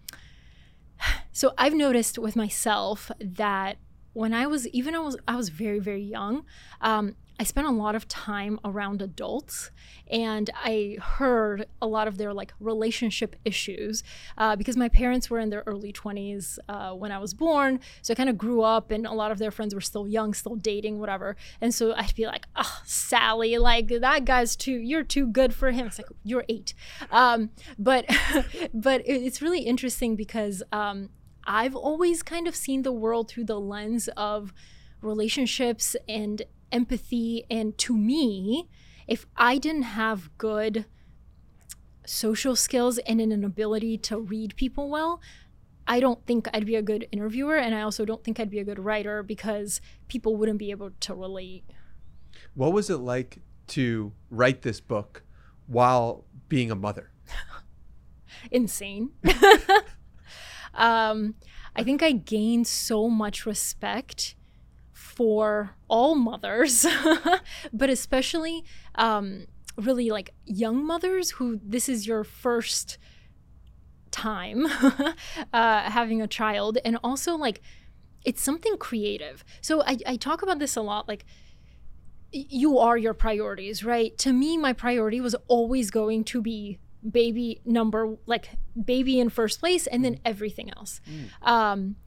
so 1.32 1.54
I've 1.58 1.74
noticed 1.74 2.20
with 2.20 2.36
myself 2.36 3.10
that 3.20 3.78
when 4.14 4.34
I 4.34 4.46
was 4.46 4.68
even 4.68 4.94
I 4.94 5.00
was 5.00 5.18
I 5.28 5.36
was 5.36 5.50
very 5.50 5.80
very 5.80 6.04
young. 6.04 6.46
Um, 6.82 7.16
I 7.44 7.46
spent 7.46 7.68
a 7.68 7.72
lot 7.72 7.94
of 7.94 8.08
time 8.08 8.58
around 8.64 9.02
adults 9.02 9.70
and 10.10 10.50
I 10.56 10.96
heard 11.02 11.66
a 11.82 11.88
lot 11.88 12.08
of 12.08 12.18
their 12.18 12.34
like 12.34 12.54
relationship 12.62 13.36
issues 13.44 14.02
uh, 14.38 14.56
because 14.56 14.78
my 14.78 14.88
parents 14.88 15.30
were 15.30 15.40
in 15.40 15.50
their 15.50 15.62
early 15.66 15.92
20s 15.92 16.58
uh, 16.70 16.94
when 16.94 17.12
I 17.12 17.18
was 17.18 17.34
born. 17.34 17.82
So 18.02 18.14
I 18.14 18.16
kind 18.16 18.30
of 18.30 18.38
grew 18.38 18.62
up 18.62 18.92
and 18.92 19.06
a 19.06 19.12
lot 19.12 19.30
of 19.30 19.40
their 19.40 19.52
friends 19.52 19.76
were 19.76 19.82
still 19.82 20.08
young, 20.08 20.34
still 20.34 20.56
dating, 20.56 21.00
whatever. 21.00 21.36
And 21.60 21.76
so 21.76 21.94
I'd 21.94 22.16
be 22.16 22.28
like, 22.28 22.46
oh, 22.56 22.80
Sally, 22.86 23.58
like 23.58 23.90
that 23.90 24.24
guy's 24.24 24.56
too, 24.56 24.78
you're 24.78 25.04
too 25.04 25.28
good 25.28 25.54
for 25.54 25.72
him. 25.72 25.88
It's 25.88 25.98
like, 25.98 26.08
you're 26.24 26.46
eight. 26.48 26.74
Um, 27.12 27.50
but, 27.78 28.06
but 28.74 29.02
it's 29.04 29.42
really 29.42 29.64
interesting 29.64 30.16
because 30.16 30.64
um, 30.72 31.10
I've 31.46 31.76
always 31.76 32.24
kind 32.24 32.48
of 32.48 32.56
seen 32.56 32.84
the 32.84 32.94
world 32.94 33.28
through 33.28 33.48
the 33.48 33.60
lens 33.60 34.08
of 34.16 34.54
relationships 35.02 35.98
and 36.08 36.42
empathy. 36.74 37.46
And 37.50 37.78
to 37.80 37.96
me, 37.96 38.68
if 39.08 39.26
I 39.38 39.58
didn't 39.58 39.84
have 39.84 40.36
good 40.38 40.86
social 42.06 42.56
skills 42.56 42.98
and 43.00 43.22
an 43.22 43.44
ability 43.44 43.98
to 43.98 44.20
read 44.20 44.56
people 44.58 44.90
well, 44.90 45.22
I 45.88 46.00
don't 46.00 46.26
think 46.26 46.48
I'd 46.54 46.66
be 46.66 46.76
a 46.76 46.82
good 46.82 47.08
interviewer. 47.12 47.56
And 47.56 47.74
I 47.76 47.82
also 47.82 48.04
don't 48.04 48.24
think 48.24 48.40
I'd 48.40 48.50
be 48.50 48.60
a 48.60 48.66
good 48.66 48.80
writer 48.80 49.24
because 49.24 49.80
people 50.08 50.36
wouldn't 50.36 50.60
be 50.60 50.72
able 50.72 50.92
to 51.00 51.14
relate. 51.14 51.64
What 52.56 52.74
was 52.74 52.90
it 52.90 52.98
like 52.98 53.40
to 53.68 54.12
write 54.30 54.64
this 54.64 54.82
book 54.82 55.24
while 55.68 56.26
being 56.50 56.72
a 56.72 56.76
mother? 56.76 57.12
Insane. 58.52 59.12
Um, 60.74 61.36
I 61.76 61.84
think 61.84 62.02
I 62.02 62.12
gained 62.12 62.68
so 62.68 63.10
much 63.10 63.46
respect 63.46 64.36
for 65.16 65.76
all 65.88 66.16
mothers, 66.16 66.86
but 67.74 67.90
especially 67.90 68.64
um, 68.96 69.46
really 69.78 70.10
like 70.10 70.32
young 70.46 70.86
mothers 70.86 71.32
who 71.32 71.60
this 71.64 71.88
is 71.88 72.08
your 72.08 72.24
first 72.24 72.98
time 74.12 74.66
uh, 75.54 75.82
having 75.90 76.22
a 76.22 76.28
child, 76.28 76.78
and 76.84 76.98
also 77.04 77.36
like 77.36 77.62
it's 78.26 78.42
something 78.42 78.78
creative. 78.78 79.44
So 79.62 79.84
I, 79.84 79.98
I 80.06 80.16
talk 80.16 80.42
about 80.42 80.60
this 80.60 80.76
a 80.76 80.82
lot, 80.82 81.08
like 81.08 81.26
you 82.32 82.80
are 82.80 82.98
your 82.98 83.14
priorities, 83.14 83.84
right? 83.84 84.18
To 84.20 84.34
me, 84.34 84.58
my 84.58 84.74
priority 84.74 85.22
was 85.22 85.36
always 85.48 85.92
going 85.92 86.24
to 86.26 86.42
be 86.42 86.80
baby 87.12 87.62
number 87.66 88.16
like 88.26 88.50
baby 88.82 89.20
in 89.20 89.30
first 89.30 89.60
place 89.60 89.88
and 89.88 90.06
then 90.06 90.18
everything 90.24 90.72
else 90.72 91.02
mm. 91.06 91.48
um, 91.48 91.98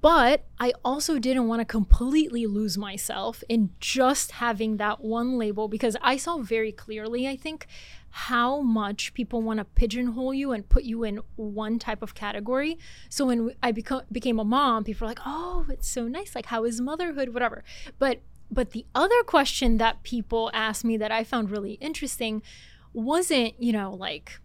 but 0.00 0.44
i 0.60 0.72
also 0.84 1.18
didn't 1.18 1.48
want 1.48 1.60
to 1.60 1.64
completely 1.64 2.46
lose 2.46 2.78
myself 2.78 3.42
in 3.48 3.70
just 3.80 4.32
having 4.32 4.76
that 4.76 5.02
one 5.02 5.36
label 5.38 5.66
because 5.68 5.96
i 6.02 6.16
saw 6.16 6.38
very 6.38 6.70
clearly 6.70 7.26
i 7.26 7.36
think 7.36 7.66
how 8.10 8.60
much 8.60 9.14
people 9.14 9.40
want 9.42 9.58
to 9.58 9.64
pigeonhole 9.64 10.34
you 10.34 10.52
and 10.52 10.68
put 10.68 10.84
you 10.84 11.02
in 11.02 11.18
one 11.36 11.78
type 11.78 12.02
of 12.02 12.14
category 12.14 12.78
so 13.08 13.26
when 13.26 13.50
i 13.62 13.72
beco- 13.72 14.04
became 14.12 14.38
a 14.38 14.44
mom 14.44 14.84
people 14.84 15.04
are 15.04 15.10
like 15.10 15.20
oh 15.26 15.66
it's 15.68 15.88
so 15.88 16.06
nice 16.06 16.34
like 16.34 16.46
how 16.46 16.64
is 16.64 16.80
motherhood 16.80 17.30
whatever 17.30 17.64
but 17.98 18.20
but 18.50 18.70
the 18.70 18.84
other 18.94 19.22
question 19.24 19.78
that 19.78 20.02
people 20.02 20.50
asked 20.54 20.84
me 20.84 20.96
that 20.96 21.10
i 21.10 21.24
found 21.24 21.50
really 21.50 21.72
interesting 21.74 22.40
wasn't, 22.92 23.60
you 23.60 23.72
know, 23.72 23.92
like, 23.92 24.40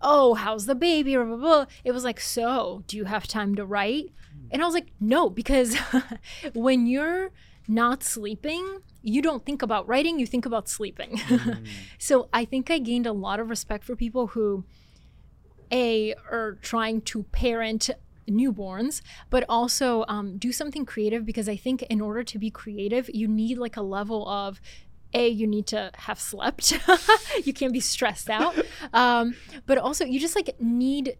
oh, 0.00 0.34
how's 0.34 0.66
the 0.66 0.74
baby? 0.74 1.16
Blah, 1.16 1.24
blah, 1.24 1.36
blah. 1.36 1.66
It 1.84 1.92
was 1.92 2.04
like, 2.04 2.20
so 2.20 2.82
do 2.86 2.96
you 2.96 3.04
have 3.04 3.26
time 3.26 3.54
to 3.56 3.64
write? 3.64 4.10
And 4.50 4.62
I 4.62 4.64
was 4.64 4.74
like, 4.74 4.88
no, 5.00 5.30
because 5.30 5.76
when 6.54 6.86
you're 6.86 7.30
not 7.66 8.02
sleeping, 8.02 8.80
you 9.02 9.20
don't 9.20 9.44
think 9.44 9.62
about 9.62 9.86
writing, 9.86 10.18
you 10.18 10.26
think 10.26 10.46
about 10.46 10.68
sleeping. 10.68 11.20
Mm. 11.28 11.66
so 11.98 12.28
I 12.32 12.44
think 12.44 12.70
I 12.70 12.78
gained 12.78 13.06
a 13.06 13.12
lot 13.12 13.40
of 13.40 13.48
respect 13.48 13.84
for 13.84 13.94
people 13.94 14.28
who, 14.28 14.64
A, 15.70 16.14
are 16.30 16.58
trying 16.62 17.02
to 17.02 17.22
parent 17.24 17.90
newborns, 18.28 19.02
but 19.30 19.44
also 19.48 20.04
um, 20.08 20.36
do 20.38 20.52
something 20.52 20.84
creative 20.84 21.24
because 21.24 21.48
I 21.48 21.56
think 21.56 21.82
in 21.82 22.00
order 22.00 22.22
to 22.24 22.38
be 22.38 22.50
creative, 22.50 23.08
you 23.12 23.28
need 23.28 23.58
like 23.58 23.76
a 23.76 23.82
level 23.82 24.28
of 24.28 24.60
a 25.14 25.28
you 25.28 25.46
need 25.46 25.66
to 25.66 25.90
have 25.94 26.20
slept 26.20 26.78
you 27.44 27.54
can't 27.54 27.72
be 27.72 27.80
stressed 27.80 28.28
out 28.28 28.54
um, 28.92 29.34
but 29.64 29.78
also 29.78 30.04
you 30.04 30.20
just 30.20 30.36
like 30.36 30.54
need 30.60 31.16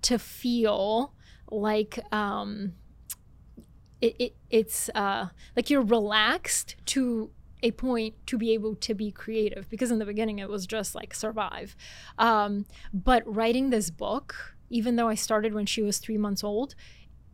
to 0.00 0.18
feel 0.18 1.12
like 1.50 1.98
um, 2.12 2.74
it, 4.00 4.16
it 4.18 4.36
it's 4.50 4.90
uh, 4.94 5.28
like 5.56 5.70
you're 5.70 5.82
relaxed 5.82 6.76
to 6.86 7.30
a 7.62 7.70
point 7.72 8.14
to 8.26 8.38
be 8.38 8.52
able 8.52 8.74
to 8.74 8.94
be 8.94 9.10
creative 9.10 9.68
because 9.68 9.90
in 9.90 9.98
the 9.98 10.06
beginning 10.06 10.38
it 10.38 10.48
was 10.48 10.66
just 10.66 10.94
like 10.94 11.14
survive. 11.14 11.76
Um, 12.18 12.66
but 12.92 13.22
writing 13.26 13.70
this 13.70 13.90
book 13.90 14.56
even 14.72 14.94
though 14.96 15.08
i 15.08 15.14
started 15.14 15.52
when 15.52 15.66
she 15.66 15.82
was 15.82 15.98
three 15.98 16.16
months 16.16 16.44
old 16.44 16.74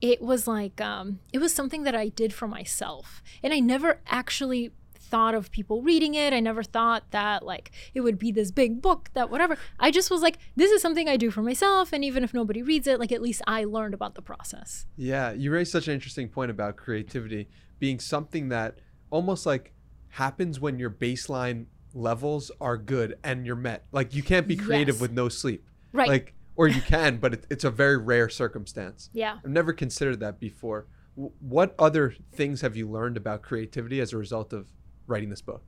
it 0.01 0.21
was 0.21 0.47
like 0.47 0.81
um, 0.81 1.21
it 1.33 1.39
was 1.39 1.55
something 1.55 1.83
that 1.85 1.95
i 1.95 2.09
did 2.09 2.33
for 2.33 2.49
myself. 2.49 3.23
And 3.43 3.53
i 3.53 3.61
never 3.61 4.01
actually 4.07 4.73
thought 4.97 5.35
of 5.35 5.51
people 5.51 5.83
reading 5.83 6.15
it. 6.15 6.33
I 6.33 6.41
never 6.41 6.63
thought 6.63 7.11
that 7.11 7.45
like 7.45 7.71
it 7.95 8.01
would 8.01 8.19
be 8.19 8.33
this 8.33 8.51
big 8.51 8.83
book 8.83 9.11
that 9.15 9.31
whatever. 9.31 9.57
I 9.79 9.91
just 9.91 10.11
was 10.11 10.23
like, 10.23 10.39
this 10.57 10.71
is 10.71 10.83
something 10.83 11.09
I 11.09 11.17
do 11.17 11.31
for 11.31 11.43
myself. 11.43 11.93
And 11.93 12.05
even 12.05 12.25
if 12.25 12.35
nobody 12.35 12.63
reads 12.63 12.87
it, 12.87 12.99
like 13.01 13.13
at 13.13 13.23
least 13.23 13.43
I 13.47 13.65
learned 13.65 13.95
about 13.95 14.15
the 14.15 14.23
process. 14.23 14.87
Yeah. 14.97 15.33
You 15.33 15.53
raised 15.53 15.73
such 15.73 15.89
an 15.89 15.95
interesting 15.95 16.29
point 16.29 16.51
about 16.51 16.77
creativity 16.77 17.49
being 17.79 18.01
something 18.01 18.49
that 18.49 18.79
almost 19.11 19.47
like 19.47 19.73
happens 20.09 20.59
when 20.59 20.79
your 20.79 20.91
baseline 20.91 21.67
levels 21.93 22.51
are 22.61 22.77
good 22.77 23.19
and 23.25 23.47
you're 23.47 23.57
met. 23.57 23.87
Like 23.93 24.15
you 24.15 24.23
can't 24.23 24.47
be 24.47 24.57
creative 24.57 24.97
yes. 24.97 25.03
with 25.03 25.13
no 25.13 25.29
sleep. 25.29 25.69
Right. 25.93 26.09
Like, 26.09 26.35
or 26.57 26.69
you 26.69 26.81
can, 26.81 27.19
but 27.19 27.35
it, 27.35 27.47
it's 27.51 27.65
a 27.65 27.71
very 27.71 27.99
rare 27.99 28.29
circumstance. 28.29 29.11
Yeah. 29.13 29.39
I've 29.45 29.51
never 29.51 29.73
considered 29.73 30.21
that 30.21 30.41
before. 30.41 30.87
what 31.17 31.75
other 31.79 32.15
things 32.33 32.61
have 32.61 32.77
you 32.77 32.89
learned 32.89 33.17
about 33.17 33.43
creativity 33.43 34.01
as 34.01 34.13
a 34.13 34.19
result 34.19 34.53
of 34.53 34.69
writing 35.07 35.31
this 35.31 35.43
book? 35.43 35.63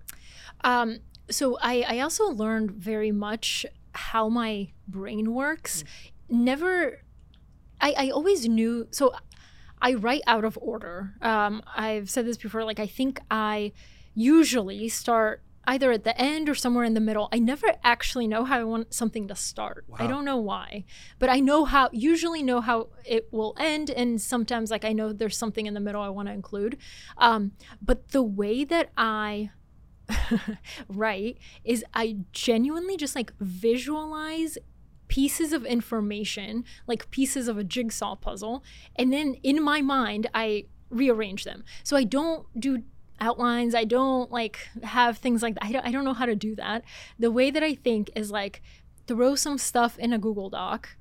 Um, 0.63 0.99
so 1.31 1.59
I, 1.61 1.85
I 1.87 2.01
also 2.01 2.27
learned 2.27 2.71
very 2.73 3.13
much 3.13 3.67
how 3.93 4.29
my 4.29 4.69
brain 4.87 5.35
works. 5.35 5.83
Mm. 6.31 6.39
Never, 6.45 7.03
I, 7.81 7.95
I 7.97 8.11
always 8.11 8.49
knew. 8.49 8.87
So 8.91 9.13
I 9.81 9.95
write 9.95 10.23
out 10.27 10.45
of 10.45 10.59
order. 10.61 11.15
Um, 11.21 11.63
I've 11.75 12.11
said 12.11 12.27
this 12.27 12.37
before. 12.37 12.65
Like 12.65 12.81
I 12.81 12.87
think 12.87 13.21
I 13.31 13.73
usually 14.15 14.89
start 14.89 15.43
either 15.69 15.93
at 15.93 16.03
the 16.03 16.19
end 16.19 16.49
or 16.49 16.55
somewhere 16.55 16.85
in 16.85 16.95
the 16.95 17.01
middle. 17.01 17.29
I 17.31 17.39
never 17.39 17.75
actually 17.85 18.27
know 18.27 18.45
how 18.45 18.59
I 18.59 18.65
want 18.65 18.95
something 18.95 19.29
to 19.29 19.35
start. 19.35 19.85
Wow. 19.87 19.99
I 20.01 20.07
don't 20.07 20.25
know 20.25 20.39
why, 20.39 20.85
but 21.19 21.29
I 21.29 21.41
know 21.41 21.67
how. 21.67 21.91
Usually 21.93 22.43
know 22.43 22.63
how 22.63 22.89
it 23.05 23.29
will 23.31 23.55
end, 23.61 23.91
and 23.91 24.21
sometimes 24.21 24.71
like 24.71 24.85
I 24.85 24.95
know 24.95 25.13
there's 25.13 25.37
something 25.37 25.67
in 25.67 25.75
the 25.75 25.81
middle 25.81 26.01
I 26.01 26.09
want 26.09 26.29
to 26.29 26.33
include. 26.33 26.79
Um, 27.19 27.53
but 27.83 28.09
the 28.09 28.23
way 28.23 28.65
that 28.65 28.91
I 28.97 29.51
write 30.89 31.39
is 31.65 31.85
I 31.93 32.17
genuinely 32.33 32.97
just 32.97 33.15
like 33.15 33.35
visualize 33.39 34.57
pieces 35.09 35.53
of 35.53 35.67
information, 35.67 36.65
like 36.87 37.11
pieces 37.11 37.47
of 37.47 37.59
a 37.59 37.65
jigsaw 37.65 38.15
puzzle, 38.17 38.65
and 38.97 39.13
then 39.13 39.35
in 39.43 39.63
my 39.63 39.83
mind 39.83 40.29
I 40.33 40.65
rearrange 40.91 41.45
them. 41.45 41.63
So 41.83 41.95
I 41.95 42.05
don't 42.05 42.47
do 42.59 42.85
outlines. 43.21 43.75
I 43.75 43.85
don't 43.85 44.31
like 44.31 44.59
have 44.83 45.19
things 45.19 45.43
like 45.43 45.55
that. 45.55 45.65
I 45.65 45.73
don't, 45.73 45.87
I 45.87 45.91
don't 45.91 46.05
know 46.05 46.15
how 46.15 46.27
to 46.27 46.37
do 46.37 46.55
that. 46.57 46.85
The 47.19 47.31
way 47.31 47.51
that 47.51 47.63
I 47.63 47.75
think 47.75 48.11
is 48.15 48.31
like 48.31 48.63
throw 49.07 49.35
some 49.35 49.59
stuff 49.59 49.99
in 49.99 50.13
a 50.13 50.19
Google 50.19 50.51
Doc, 50.51 50.97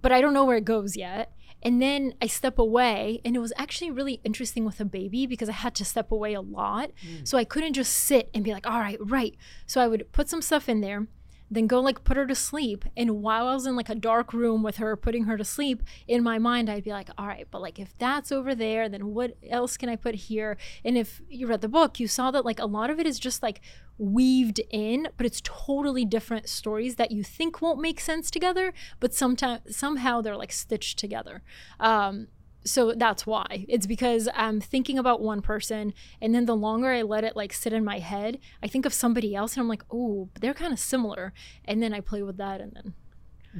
but 0.00 0.12
I 0.12 0.20
don't 0.20 0.34
know 0.34 0.44
where 0.44 0.56
it 0.56 0.64
goes 0.64 0.96
yet. 0.96 1.32
And 1.60 1.82
then 1.82 2.14
I 2.22 2.28
step 2.28 2.56
away, 2.56 3.20
and 3.24 3.34
it 3.34 3.40
was 3.40 3.52
actually 3.56 3.90
really 3.90 4.20
interesting 4.22 4.64
with 4.64 4.78
a 4.78 4.84
baby 4.84 5.26
because 5.26 5.48
I 5.48 5.54
had 5.54 5.74
to 5.76 5.84
step 5.84 6.12
away 6.12 6.34
a 6.34 6.40
lot. 6.40 6.92
Mm. 7.04 7.26
So 7.26 7.36
I 7.36 7.42
couldn't 7.42 7.72
just 7.72 7.92
sit 7.92 8.30
and 8.32 8.44
be 8.44 8.52
like, 8.52 8.64
all 8.64 8.78
right, 8.78 8.96
right. 9.00 9.36
So 9.66 9.80
I 9.80 9.88
would 9.88 10.12
put 10.12 10.28
some 10.28 10.40
stuff 10.40 10.68
in 10.68 10.82
there, 10.82 11.08
then 11.50 11.66
go 11.66 11.80
like 11.80 12.04
put 12.04 12.16
her 12.16 12.26
to 12.26 12.34
sleep. 12.34 12.84
And 12.96 13.22
while 13.22 13.48
I 13.48 13.54
was 13.54 13.66
in 13.66 13.76
like 13.76 13.88
a 13.88 13.94
dark 13.94 14.32
room 14.32 14.62
with 14.62 14.76
her, 14.76 14.96
putting 14.96 15.24
her 15.24 15.36
to 15.36 15.44
sleep, 15.44 15.82
in 16.06 16.22
my 16.22 16.38
mind, 16.38 16.68
I'd 16.68 16.84
be 16.84 16.90
like, 16.90 17.10
all 17.16 17.26
right, 17.26 17.46
but 17.50 17.62
like 17.62 17.78
if 17.78 17.96
that's 17.98 18.32
over 18.32 18.54
there, 18.54 18.88
then 18.88 19.14
what 19.14 19.36
else 19.48 19.76
can 19.76 19.88
I 19.88 19.96
put 19.96 20.14
here? 20.14 20.56
And 20.84 20.96
if 20.96 21.22
you 21.28 21.46
read 21.46 21.60
the 21.60 21.68
book, 21.68 21.98
you 21.98 22.08
saw 22.08 22.30
that 22.30 22.44
like 22.44 22.58
a 22.58 22.66
lot 22.66 22.90
of 22.90 22.98
it 22.98 23.06
is 23.06 23.18
just 23.18 23.42
like 23.42 23.60
weaved 23.98 24.60
in, 24.70 25.08
but 25.16 25.26
it's 25.26 25.42
totally 25.42 26.04
different 26.04 26.48
stories 26.48 26.96
that 26.96 27.10
you 27.10 27.24
think 27.24 27.60
won't 27.60 27.80
make 27.80 28.00
sense 28.00 28.30
together, 28.30 28.72
but 29.00 29.12
sometimes 29.12 29.76
somehow 29.76 30.20
they're 30.20 30.36
like 30.36 30.52
stitched 30.52 30.98
together. 30.98 31.42
Um, 31.80 32.28
so 32.68 32.92
that's 32.92 33.26
why 33.26 33.64
it's 33.68 33.86
because 33.86 34.28
i'm 34.34 34.60
thinking 34.60 34.98
about 34.98 35.20
one 35.20 35.40
person 35.40 35.92
and 36.20 36.34
then 36.34 36.46
the 36.46 36.56
longer 36.56 36.90
i 36.90 37.02
let 37.02 37.24
it 37.24 37.36
like 37.36 37.52
sit 37.52 37.72
in 37.72 37.84
my 37.84 37.98
head 37.98 38.38
i 38.62 38.66
think 38.66 38.84
of 38.84 38.92
somebody 38.92 39.34
else 39.34 39.54
and 39.54 39.62
i'm 39.62 39.68
like 39.68 39.84
oh 39.90 40.28
they're 40.40 40.54
kind 40.54 40.72
of 40.72 40.78
similar 40.78 41.32
and 41.64 41.82
then 41.82 41.92
i 41.92 42.00
play 42.00 42.22
with 42.22 42.36
that 42.36 42.60
and 42.60 42.72
then 42.74 42.94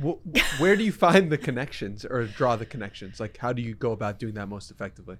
Wh- 0.02 0.20
where 0.60 0.76
do 0.76 0.84
you 0.84 0.92
find 0.92 1.30
the 1.30 1.38
connections 1.38 2.04
or 2.04 2.24
draw 2.24 2.56
the 2.56 2.66
connections? 2.66 3.20
Like, 3.20 3.38
how 3.38 3.52
do 3.52 3.62
you 3.62 3.74
go 3.74 3.92
about 3.92 4.18
doing 4.18 4.34
that 4.34 4.48
most 4.48 4.70
effectively? 4.70 5.16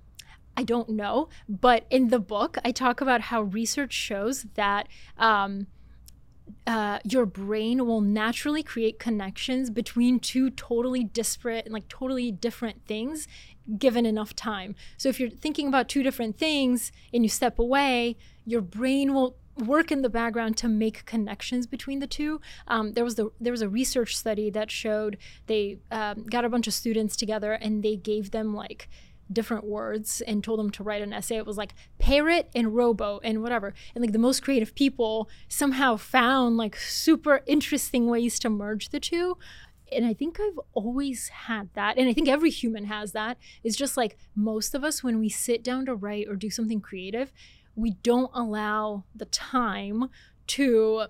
I 0.56 0.64
don't 0.64 0.90
know. 0.90 1.28
But 1.48 1.86
in 1.90 2.08
the 2.08 2.18
book, 2.18 2.58
I 2.64 2.72
talk 2.72 3.00
about 3.00 3.20
how 3.22 3.42
research 3.42 3.92
shows 3.92 4.46
that 4.54 4.88
um, 5.16 5.68
uh, 6.66 6.98
your 7.04 7.26
brain 7.26 7.86
will 7.86 8.00
naturally 8.00 8.62
create 8.62 8.98
connections 8.98 9.70
between 9.70 10.20
two 10.20 10.50
totally 10.50 11.04
disparate 11.04 11.64
and 11.64 11.72
like 11.72 11.88
totally 11.88 12.30
different 12.30 12.86
things 12.86 13.28
given 13.76 14.06
enough 14.06 14.34
time. 14.34 14.74
So 14.96 15.08
if 15.08 15.20
you're 15.20 15.30
thinking 15.30 15.68
about 15.68 15.88
two 15.88 16.02
different 16.02 16.38
things 16.38 16.90
and 17.12 17.22
you 17.24 17.28
step 17.28 17.58
away, 17.58 18.16
your 18.46 18.62
brain 18.62 19.14
will 19.14 19.36
work 19.58 19.90
in 19.90 20.02
the 20.02 20.08
background 20.08 20.56
to 20.56 20.68
make 20.68 21.04
connections 21.04 21.66
between 21.66 21.98
the 21.98 22.06
two. 22.06 22.40
Um, 22.66 22.92
there 22.92 23.04
was 23.04 23.16
the 23.16 23.30
there 23.40 23.52
was 23.52 23.62
a 23.62 23.68
research 23.68 24.16
study 24.16 24.50
that 24.50 24.70
showed 24.70 25.18
they 25.46 25.78
um, 25.90 26.24
got 26.24 26.44
a 26.44 26.48
bunch 26.48 26.66
of 26.66 26.74
students 26.74 27.16
together 27.16 27.52
and 27.52 27.82
they 27.82 27.96
gave 27.96 28.30
them 28.30 28.54
like 28.54 28.88
different 29.32 29.64
words 29.64 30.20
and 30.22 30.42
told 30.42 30.58
them 30.58 30.70
to 30.70 30.82
write 30.82 31.02
an 31.02 31.12
essay. 31.12 31.36
It 31.36 31.46
was 31.46 31.56
like 31.56 31.74
parrot 31.98 32.50
and 32.54 32.74
robo 32.74 33.20
and 33.22 33.42
whatever. 33.42 33.74
And 33.94 34.02
like 34.02 34.12
the 34.12 34.18
most 34.18 34.42
creative 34.42 34.74
people 34.74 35.28
somehow 35.48 35.96
found 35.96 36.56
like 36.56 36.76
super 36.76 37.42
interesting 37.46 38.06
ways 38.08 38.38
to 38.40 38.50
merge 38.50 38.88
the 38.90 39.00
two. 39.00 39.36
And 39.90 40.04
I 40.04 40.12
think 40.12 40.38
I've 40.38 40.60
always 40.74 41.28
had 41.28 41.70
that. 41.74 41.96
And 41.96 42.08
I 42.08 42.12
think 42.12 42.28
every 42.28 42.50
human 42.50 42.84
has 42.84 43.12
that. 43.12 43.38
It's 43.64 43.76
just 43.76 43.96
like 43.96 44.18
most 44.34 44.74
of 44.74 44.84
us, 44.84 45.02
when 45.02 45.18
we 45.18 45.28
sit 45.28 45.64
down 45.64 45.86
to 45.86 45.94
write 45.94 46.28
or 46.28 46.36
do 46.36 46.50
something 46.50 46.80
creative, 46.80 47.32
we 47.74 47.92
don't 48.02 48.30
allow 48.34 49.04
the 49.14 49.26
time 49.26 50.08
to 50.48 51.06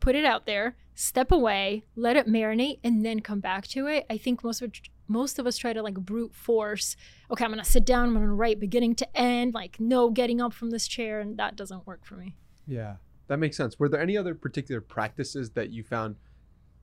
put 0.00 0.16
it 0.16 0.24
out 0.24 0.46
there, 0.46 0.76
step 0.94 1.30
away, 1.30 1.84
let 1.94 2.16
it 2.16 2.26
marinate, 2.26 2.78
and 2.82 3.04
then 3.04 3.20
come 3.20 3.38
back 3.38 3.66
to 3.68 3.86
it. 3.86 4.06
I 4.08 4.16
think 4.16 4.42
most 4.42 4.62
of 4.62 4.72
most 5.10 5.40
of 5.40 5.46
us 5.46 5.58
try 5.58 5.72
to 5.72 5.82
like 5.82 5.94
brute 5.94 6.32
force. 6.32 6.96
Okay, 7.30 7.44
I'm 7.44 7.50
gonna 7.50 7.64
sit 7.64 7.84
down. 7.84 8.08
I'm 8.08 8.14
gonna 8.14 8.32
write 8.32 8.60
beginning 8.60 8.94
to 8.96 9.16
end. 9.18 9.54
Like 9.54 9.80
no 9.80 10.08
getting 10.08 10.40
up 10.40 10.54
from 10.54 10.70
this 10.70 10.86
chair, 10.86 11.20
and 11.20 11.36
that 11.36 11.56
doesn't 11.56 11.86
work 11.86 12.04
for 12.04 12.14
me. 12.14 12.36
Yeah, 12.66 12.96
that 13.26 13.38
makes 13.38 13.56
sense. 13.56 13.78
Were 13.78 13.88
there 13.88 14.00
any 14.00 14.16
other 14.16 14.34
particular 14.34 14.80
practices 14.80 15.50
that 15.50 15.70
you 15.70 15.82
found 15.82 16.14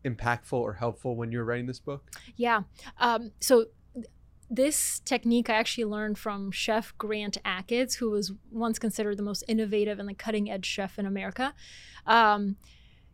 impactful 0.03 0.59
or 0.59 0.73
helpful 0.73 1.15
when 1.15 1.31
you 1.31 1.37
were 1.37 1.45
writing 1.45 1.67
this 1.67 1.79
book? 1.79 2.11
Yeah. 2.35 2.63
Um, 2.99 3.31
so 3.39 3.67
this 4.49 4.99
technique 5.01 5.49
I 5.49 5.55
actually 5.55 5.85
learned 5.85 6.17
from 6.17 6.51
Chef 6.51 6.93
Grant 6.97 7.37
Achatz, 7.45 7.95
who 7.95 8.11
was 8.11 8.33
once 8.51 8.77
considered 8.77 9.17
the 9.17 9.23
most 9.23 9.43
innovative 9.47 9.99
and 9.99 10.07
the 10.07 10.13
cutting 10.13 10.51
edge 10.51 10.65
chef 10.65 10.99
in 10.99 11.05
America. 11.05 11.53
Um, 12.05 12.57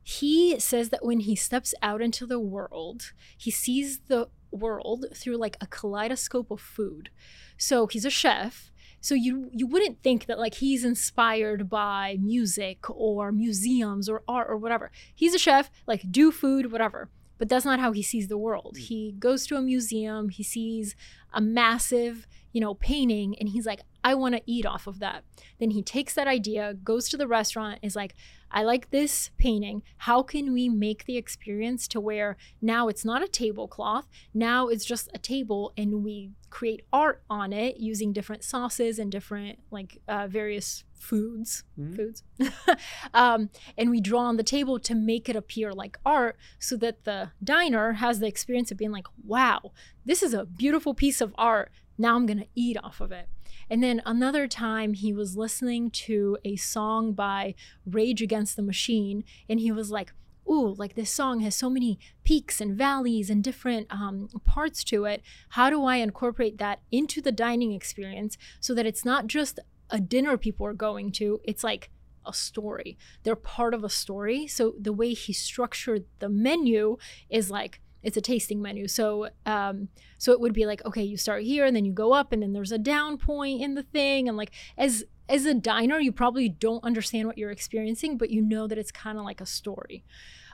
he 0.04 0.60
says 0.60 0.90
that 0.90 1.06
when 1.06 1.22
he 1.22 1.36
steps 1.36 1.74
out 1.82 2.02
into 2.02 2.26
the 2.26 2.40
world, 2.40 3.14
he 3.38 3.50
sees 3.50 4.00
the 4.08 4.28
world 4.52 5.06
through 5.16 5.38
like 5.38 5.58
a 5.62 5.68
kaleidoscope 5.68 6.52
of 6.52 6.60
food. 6.60 7.10
So 7.58 7.88
he's 7.88 8.06
a 8.06 8.10
chef. 8.10 8.72
So 9.00 9.16
you 9.16 9.50
you 9.52 9.68
wouldn't 9.68 10.04
think 10.04 10.28
that 10.28 10.40
like 10.40 10.56
he's 10.56 10.86
inspired 10.86 11.70
by 11.70 12.18
music 12.22 12.90
or 12.90 13.32
museums 13.32 14.08
or 14.08 14.24
art 14.28 14.48
or 14.50 14.58
whatever. 14.58 14.92
He's 15.14 15.34
a 15.34 15.40
chef, 15.40 15.72
like 15.88 16.12
do 16.12 16.32
food, 16.32 16.72
whatever. 16.72 17.10
But 17.38 17.50
that's 17.50 17.66
not 17.66 17.80
how 17.80 17.92
he 17.92 18.02
sees 18.02 18.28
the 18.28 18.38
world. 18.38 18.76
Hmm. 18.78 18.84
He 18.84 19.16
goes 19.18 19.48
to 19.48 19.56
a 19.56 19.62
museum, 19.62 20.30
he 20.30 20.44
sees 20.44 20.96
a 21.34 21.42
massive, 21.42 22.28
you 22.54 22.62
know, 22.62 22.76
painting 22.76 23.36
and 23.40 23.50
he's 23.50 23.66
like, 23.66 23.82
I 24.06 24.16
want 24.16 24.36
to 24.36 24.42
eat 24.46 24.66
off 24.66 24.88
of 24.88 25.00
that. 25.00 25.24
Then 25.60 25.72
he 25.72 25.82
takes 25.82 26.14
that 26.14 26.28
idea, 26.28 26.74
goes 26.74 27.10
to 27.10 27.18
the 27.18 27.28
restaurant, 27.28 27.80
is 27.82 27.96
like, 27.96 28.16
I 28.52 28.62
like 28.64 28.92
this 28.92 29.32
painting. 29.38 29.82
How 29.98 30.22
can 30.22 30.54
we 30.54 30.70
make 30.70 31.06
the 31.06 31.18
experience 31.18 31.88
to 31.90 32.00
where 32.00 32.38
now 32.62 32.88
it's 32.90 33.04
not 33.04 33.24
a 33.24 33.28
tablecloth, 33.28 34.08
now 34.34 34.68
it's 34.68 34.86
just 34.86 35.10
a 35.14 35.18
table 35.18 35.74
and 35.76 36.04
we 36.04 36.32
create 36.52 36.84
art 36.94 37.24
on 37.30 37.52
it 37.52 37.78
using 37.78 38.14
different 38.14 38.44
sauces 38.44 39.00
and 39.00 39.12
different 39.12 39.58
like 39.72 40.00
uh, 40.08 40.28
various 40.28 40.84
foods 40.94 41.64
Mhm. 41.78 41.96
foods 41.96 42.24
um, 43.14 43.50
and 43.78 43.90
we 43.90 44.00
draw 44.00 44.22
on 44.22 44.38
the 44.38 44.44
table 44.44 44.80
to 44.80 44.96
make 44.96 45.28
it 45.28 45.36
appear 45.36 45.74
like 45.74 45.98
art 46.06 46.38
so 46.60 46.78
that 46.78 47.04
the 47.06 47.32
diner 47.44 47.94
has 47.94 48.20
the 48.20 48.28
experience 48.28 48.72
of 48.72 48.78
being 48.78 48.92
like 48.92 49.08
wow 49.26 49.72
this 50.06 50.22
is 50.24 50.34
a 50.34 50.46
beautiful 50.46 50.94
piece 50.94 51.22
of 51.22 51.34
art 51.38 51.72
now 51.98 52.16
i'm 52.16 52.26
gonna 52.26 52.46
eat 52.56 52.78
off 52.84 53.02
of 53.02 53.12
it. 53.12 53.28
And 53.70 53.82
then 53.82 54.02
another 54.06 54.48
time 54.48 54.94
he 54.94 55.14
was 55.14 55.38
listening 55.38 55.90
to 55.92 56.38
a 56.44 56.56
song 56.58 57.14
by 57.14 57.56
rage 57.86 58.22
against 58.22 58.56
the 58.56 58.62
machine 58.62 59.24
and 59.50 59.60
he 59.60 59.72
was 59.72 59.90
like 59.90 60.14
ooh 60.50 60.76
like 60.78 60.96
this 60.96 61.10
song 61.10 61.40
has 61.40 61.56
so 61.56 61.70
many 61.70 61.98
peaks 62.24 62.60
and 62.60 62.78
valleys 62.78 63.30
and 63.30 63.44
different 63.44 63.88
um, 63.90 64.28
parts 64.44 64.84
to 64.86 65.06
it. 65.06 65.22
How 65.50 65.70
do 65.70 65.84
i 65.86 65.98
incorporate 65.98 66.58
that 66.58 66.82
into 66.92 67.22
the 67.22 67.32
dining 67.32 67.72
experience 67.72 68.38
so 68.60 68.74
that 68.74 68.86
it's 68.86 69.06
not 69.06 69.28
just 69.28 69.60
a 69.90 70.00
dinner 70.00 70.38
people 70.38 70.66
are 70.66 70.74
going 70.74 71.12
to 71.14 71.40
it's 71.44 71.64
like 71.64 71.90
a 72.26 72.34
story. 72.34 72.98
They're 73.24 73.36
part 73.36 73.74
of 73.74 73.84
a 73.84 73.90
story. 73.90 74.48
So 74.48 74.76
the 74.80 74.94
way 74.94 75.14
he 75.14 75.34
structured 75.34 76.06
the 76.20 76.30
menu 76.30 76.98
is 77.30 77.52
like 77.52 77.82
it's 78.04 78.18
a 78.18 78.22
tasting 78.22 78.62
menu. 78.62 78.88
So 78.88 79.30
um 79.46 79.88
so 80.18 80.32
it 80.32 80.40
would 80.40 80.54
be 80.54 80.66
like 80.66 80.86
okay 80.86 81.04
you 81.04 81.18
start 81.18 81.44
here 81.44 81.66
and 81.66 81.76
then 81.76 81.86
you 81.86 81.94
go 81.94 82.14
up 82.14 82.32
and 82.32 82.42
then 82.42 82.54
there's 82.54 82.72
a 82.72 82.78
down 82.78 83.18
point 83.18 83.62
in 83.62 83.76
the 83.76 83.84
thing. 83.84 84.28
And 84.28 84.38
like 84.38 84.52
as 84.78 85.04
as 85.30 85.46
a 85.46 85.54
diner 85.54 86.00
you 86.00 86.12
probably 86.12 86.50
don't 86.50 86.84
understand 86.84 87.28
what 87.28 87.38
you're 87.38 87.52
experiencing 87.52 88.18
but 88.18 88.30
you 88.30 88.42
know 88.42 88.68
that 88.68 88.78
it's 88.78 88.92
kind 88.92 89.18
of 89.18 89.26
like 89.26 89.42
a 89.42 89.46
story. 89.46 90.04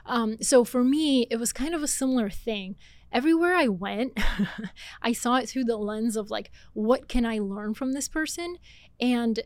Um, 0.06 0.40
so 0.40 0.64
for 0.64 0.82
me 0.82 1.26
it 1.30 1.36
was 1.36 1.52
kind 1.52 1.74
of 1.74 1.82
a 1.82 1.88
similar 1.88 2.30
thing. 2.30 2.76
Everywhere 3.12 3.54
i 3.54 3.66
went 3.66 4.18
i 5.02 5.12
saw 5.12 5.36
it 5.36 5.48
through 5.48 5.64
the 5.64 5.76
lens 5.76 6.16
of 6.16 6.30
like 6.30 6.52
what 6.74 7.08
can 7.08 7.26
i 7.26 7.38
learn 7.38 7.74
from 7.74 7.92
this 7.92 8.08
person? 8.08 8.56
And 9.00 9.40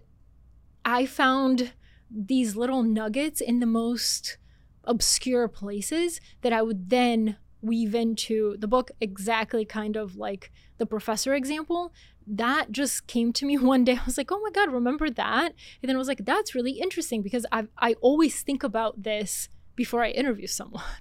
i 0.85 1.07
found 1.07 1.73
these 2.11 2.55
little 2.55 2.83
nuggets 2.83 3.41
in 3.41 3.61
the 3.61 3.67
most 3.67 4.39
obscure 4.85 5.49
places 5.49 6.21
that 6.43 6.53
i 6.53 6.61
would 6.61 6.91
then 6.91 7.37
weave 7.65 7.95
into 7.95 8.57
the 8.59 8.69
book 8.69 8.91
exactly 9.01 9.65
kind 9.65 9.97
of 9.97 10.17
like 10.17 10.51
the 10.79 10.87
professor 10.87 11.35
example. 11.35 11.93
That 12.27 12.73
just 12.73 13.07
came 13.07 13.33
to 13.35 13.47
me 13.47 13.59
one 13.73 13.85
day. 13.85 13.97
I 13.97 14.05
was 14.05 14.19
like 14.19 14.31
oh 14.33 14.41
my 14.41 14.51
god 14.51 14.73
remember 14.73 15.11
that? 15.11 15.55
And 15.83 15.89
then 15.89 15.97
i 15.97 15.99
was 15.99 16.09
like 16.09 16.25
that's 16.25 16.55
really 16.55 16.73
interesting 16.73 17.23
because 17.23 17.47
i 17.53 17.67
i 17.79 17.95
always 17.95 18.43
think 18.43 18.63
about 18.63 19.03
this 19.03 19.49
before 19.77 20.03
i 20.03 20.11
interview 20.11 20.47
someone. 20.47 20.85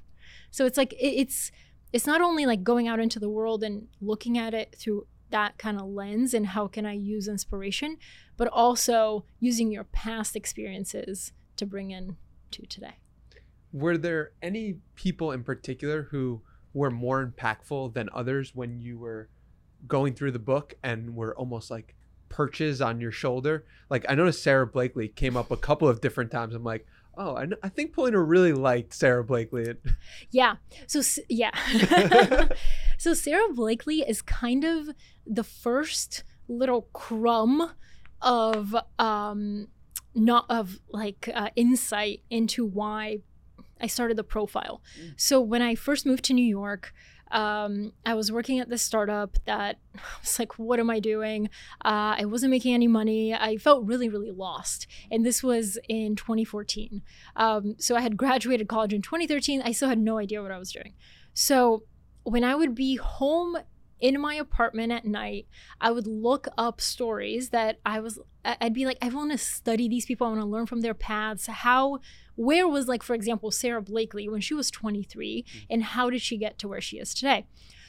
So 0.51 0.67
it's 0.67 0.77
like 0.77 0.93
it, 0.93 1.15
it's 1.21 1.51
it's 1.93 2.05
not 2.05 2.21
only 2.21 2.45
like 2.45 2.63
going 2.63 2.87
out 2.87 2.99
into 2.99 3.19
the 3.19 3.27
world 3.27 3.63
and 3.63 3.87
looking 3.99 4.37
at 4.37 4.53
it 4.53 4.75
through 4.77 5.07
that 5.31 5.57
kind 5.57 5.79
of 5.79 5.87
lens 5.87 6.35
and 6.35 6.45
how 6.45 6.67
can 6.67 6.85
i 6.85 6.93
use 6.93 7.27
inspiration 7.27 7.97
but 8.37 8.47
also 8.49 9.25
using 9.39 9.71
your 9.71 9.83
past 9.83 10.35
experiences 10.35 11.31
to 11.57 11.65
bring 11.65 11.91
in 11.91 12.17
to 12.51 12.65
today. 12.65 12.95
Were 13.71 13.97
there 13.97 14.31
any 14.41 14.77
people 14.95 15.31
in 15.31 15.43
particular 15.43 16.03
who 16.11 16.41
were 16.73 16.91
more 16.91 17.25
impactful 17.25 17.93
than 17.93 18.09
others 18.13 18.55
when 18.55 18.79
you 18.79 18.97
were 18.97 19.29
going 19.87 20.13
through 20.13 20.31
the 20.31 20.39
book 20.39 20.75
and 20.83 21.15
were 21.15 21.35
almost 21.35 21.69
like 21.69 21.95
perches 22.29 22.81
on 22.81 22.99
your 22.99 23.11
shoulder? 23.11 23.65
Like 23.89 24.05
I 24.09 24.15
noticed 24.15 24.43
Sara 24.43 24.65
Blakely 24.65 25.07
came 25.07 25.37
up 25.37 25.51
a 25.51 25.57
couple 25.57 25.87
of 25.87 26.01
different 26.01 26.31
times. 26.31 26.55
I'm 26.55 26.63
like, 26.63 26.85
oh, 27.17 27.35
I, 27.35 27.45
kn- 27.45 27.59
I 27.61 27.69
think 27.69 27.93
Polina 27.93 28.21
really 28.21 28.53
liked 28.53 28.93
Sara 28.93 29.23
Blakely. 29.23 29.73
Yeah. 30.31 30.55
So 30.87 31.01
yeah. 31.29 31.51
so 32.97 33.13
Sara 33.13 33.53
Blakely 33.53 33.99
is 34.01 34.21
kind 34.21 34.63
of 34.63 34.89
the 35.27 35.43
first 35.43 36.23
little 36.47 36.89
crumb 36.93 37.71
of 38.21 38.75
um 38.99 39.67
not 40.15 40.45
of 40.49 40.79
like 40.91 41.29
uh, 41.33 41.49
insight 41.55 42.21
into 42.29 42.65
why 42.65 43.19
I 43.83 43.87
started 43.87 44.17
the 44.17 44.23
profile. 44.23 44.81
Mm. 44.99 45.13
So 45.17 45.35
when 45.41 45.61
I 45.61 45.75
first 45.75 46.05
moved 46.05 46.23
to 46.25 46.33
New 46.33 46.49
York, 46.61 46.93
Um, 47.33 47.93
I 48.05 48.13
was 48.13 48.31
working 48.31 48.59
at 48.61 48.69
this 48.69 48.83
startup 48.83 49.31
that 49.45 49.73
I 49.95 50.19
was 50.21 50.37
like, 50.37 50.53
what 50.59 50.79
am 50.79 50.89
I 50.91 50.99
doing? 50.99 51.49
Uh, 51.83 52.13
I 52.21 52.25
wasn't 52.25 52.51
making 52.51 52.73
any 52.75 52.87
money. 52.87 53.33
I 53.33 53.57
felt 53.57 53.87
really, 53.91 54.07
really 54.07 54.33
lost. 54.45 54.85
And 55.11 55.25
this 55.25 55.41
was 55.41 55.79
in 55.89 56.15
2014. 56.15 57.01
Um, 57.35 57.75
so 57.79 57.95
I 57.95 58.01
had 58.01 58.17
graduated 58.17 58.67
college 58.67 58.93
in 58.93 59.01
2013. 59.01 59.63
I 59.69 59.73
still 59.73 59.89
had 59.89 59.97
no 60.11 60.15
idea 60.19 60.43
what 60.43 60.51
I 60.51 60.59
was 60.59 60.71
doing. 60.71 60.93
So 61.33 61.55
when 62.23 62.43
I 62.43 62.53
would 62.59 62.75
be 62.75 62.97
home 62.97 63.57
in 63.99 64.19
my 64.19 64.35
apartment 64.35 64.91
at 64.91 65.05
night, 65.05 65.47
I 65.79 65.91
would 65.91 66.07
look 66.07 66.47
up 66.57 66.81
stories 66.81 67.49
that 67.49 67.79
I 67.85 67.99
was, 67.99 68.19
I'd 68.43 68.73
be 68.73 68.85
like, 68.85 68.97
I 69.01 69.09
want 69.09 69.31
to 69.31 69.37
study 69.37 69.87
these 69.87 70.05
people. 70.05 70.27
I 70.27 70.31
want 70.31 70.41
to 70.41 70.47
learn 70.47 70.65
from 70.65 70.81
their 70.81 70.93
paths. 70.93 71.47
How, 71.47 71.99
where 72.35 72.67
was, 72.67 72.87
like, 72.87 73.03
for 73.03 73.13
example, 73.13 73.51
Sara 73.51 73.81
Blakely 73.81 74.27
when 74.27 74.41
she 74.41 74.53
was 74.53 74.69
23, 74.71 75.45
mm. 75.47 75.65
and 75.69 75.83
how 75.83 76.09
did 76.09 76.21
she 76.21 76.37
get 76.37 76.57
to 76.59 76.67
where 76.67 76.81
she 76.81 76.97
is 76.97 77.13
today? 77.13 77.45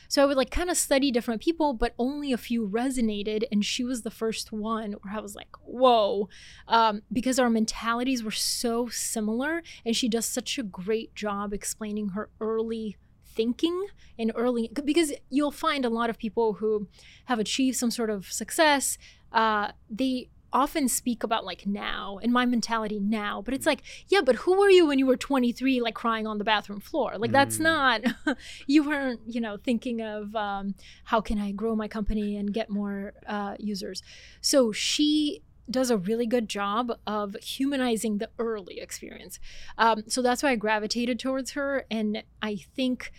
So 0.08 0.22
I 0.22 0.26
would 0.26 0.36
like 0.36 0.50
kind 0.50 0.70
of 0.70 0.76
study 0.76 1.10
different 1.10 1.42
people, 1.42 1.72
but 1.72 1.94
only 1.98 2.32
a 2.32 2.38
few 2.38 2.68
resonated. 2.68 3.44
And 3.50 3.64
she 3.64 3.84
was 3.84 4.02
the 4.02 4.10
first 4.10 4.52
one 4.52 4.92
where 5.02 5.14
I 5.14 5.20
was 5.20 5.34
like, 5.34 5.48
whoa, 5.64 6.28
um, 6.68 7.02
because 7.12 7.38
our 7.38 7.50
mentalities 7.50 8.22
were 8.22 8.30
so 8.30 8.88
similar. 8.88 9.62
And 9.84 9.96
she 9.96 10.08
does 10.08 10.26
such 10.26 10.58
a 10.58 10.62
great 10.62 11.14
job 11.14 11.52
explaining 11.52 12.10
her 12.10 12.30
early 12.40 12.96
thinking 13.34 13.86
in 14.16 14.30
early 14.32 14.70
because 14.84 15.12
you'll 15.30 15.50
find 15.50 15.84
a 15.84 15.90
lot 15.90 16.10
of 16.10 16.18
people 16.18 16.54
who 16.54 16.88
have 17.26 17.38
achieved 17.38 17.76
some 17.76 17.90
sort 17.90 18.10
of 18.10 18.30
success 18.30 18.98
uh, 19.32 19.72
they 19.90 20.28
often 20.54 20.86
speak 20.88 21.24
about 21.24 21.44
like 21.44 21.66
now 21.66 22.18
and 22.22 22.32
my 22.32 22.46
mentality 22.46 23.00
now 23.00 23.42
but 23.42 23.52
it's 23.52 23.66
like 23.66 23.82
yeah 24.08 24.20
but 24.24 24.36
who 24.36 24.56
were 24.56 24.70
you 24.70 24.86
when 24.86 25.00
you 25.00 25.04
were 25.04 25.16
23 25.16 25.80
like 25.80 25.94
crying 25.94 26.26
on 26.26 26.38
the 26.38 26.44
bathroom 26.44 26.80
floor? 26.80 27.18
Like 27.18 27.32
that's 27.32 27.58
mm. 27.58 27.62
not 27.62 28.02
you 28.66 28.84
weren't 28.84 29.20
you 29.26 29.40
know 29.40 29.56
thinking 29.56 30.00
of 30.00 30.34
um, 30.36 30.76
how 31.04 31.20
can 31.20 31.38
i 31.40 31.50
grow 31.50 31.74
my 31.74 31.88
company 31.88 32.36
and 32.36 32.54
get 32.54 32.70
more 32.70 33.14
uh, 33.26 33.56
users. 33.58 34.02
So 34.40 34.70
she 34.70 35.42
does 35.70 35.90
a 35.90 35.96
really 35.96 36.26
good 36.26 36.48
job 36.48 36.92
of 37.06 37.36
humanizing 37.42 38.18
the 38.18 38.30
early 38.38 38.80
experience. 38.80 39.40
Um, 39.78 40.04
so 40.08 40.22
that's 40.22 40.42
why 40.42 40.50
I 40.50 40.56
gravitated 40.56 41.18
towards 41.18 41.52
her. 41.52 41.86
And 41.90 42.22
I 42.42 42.56
think 42.76 43.12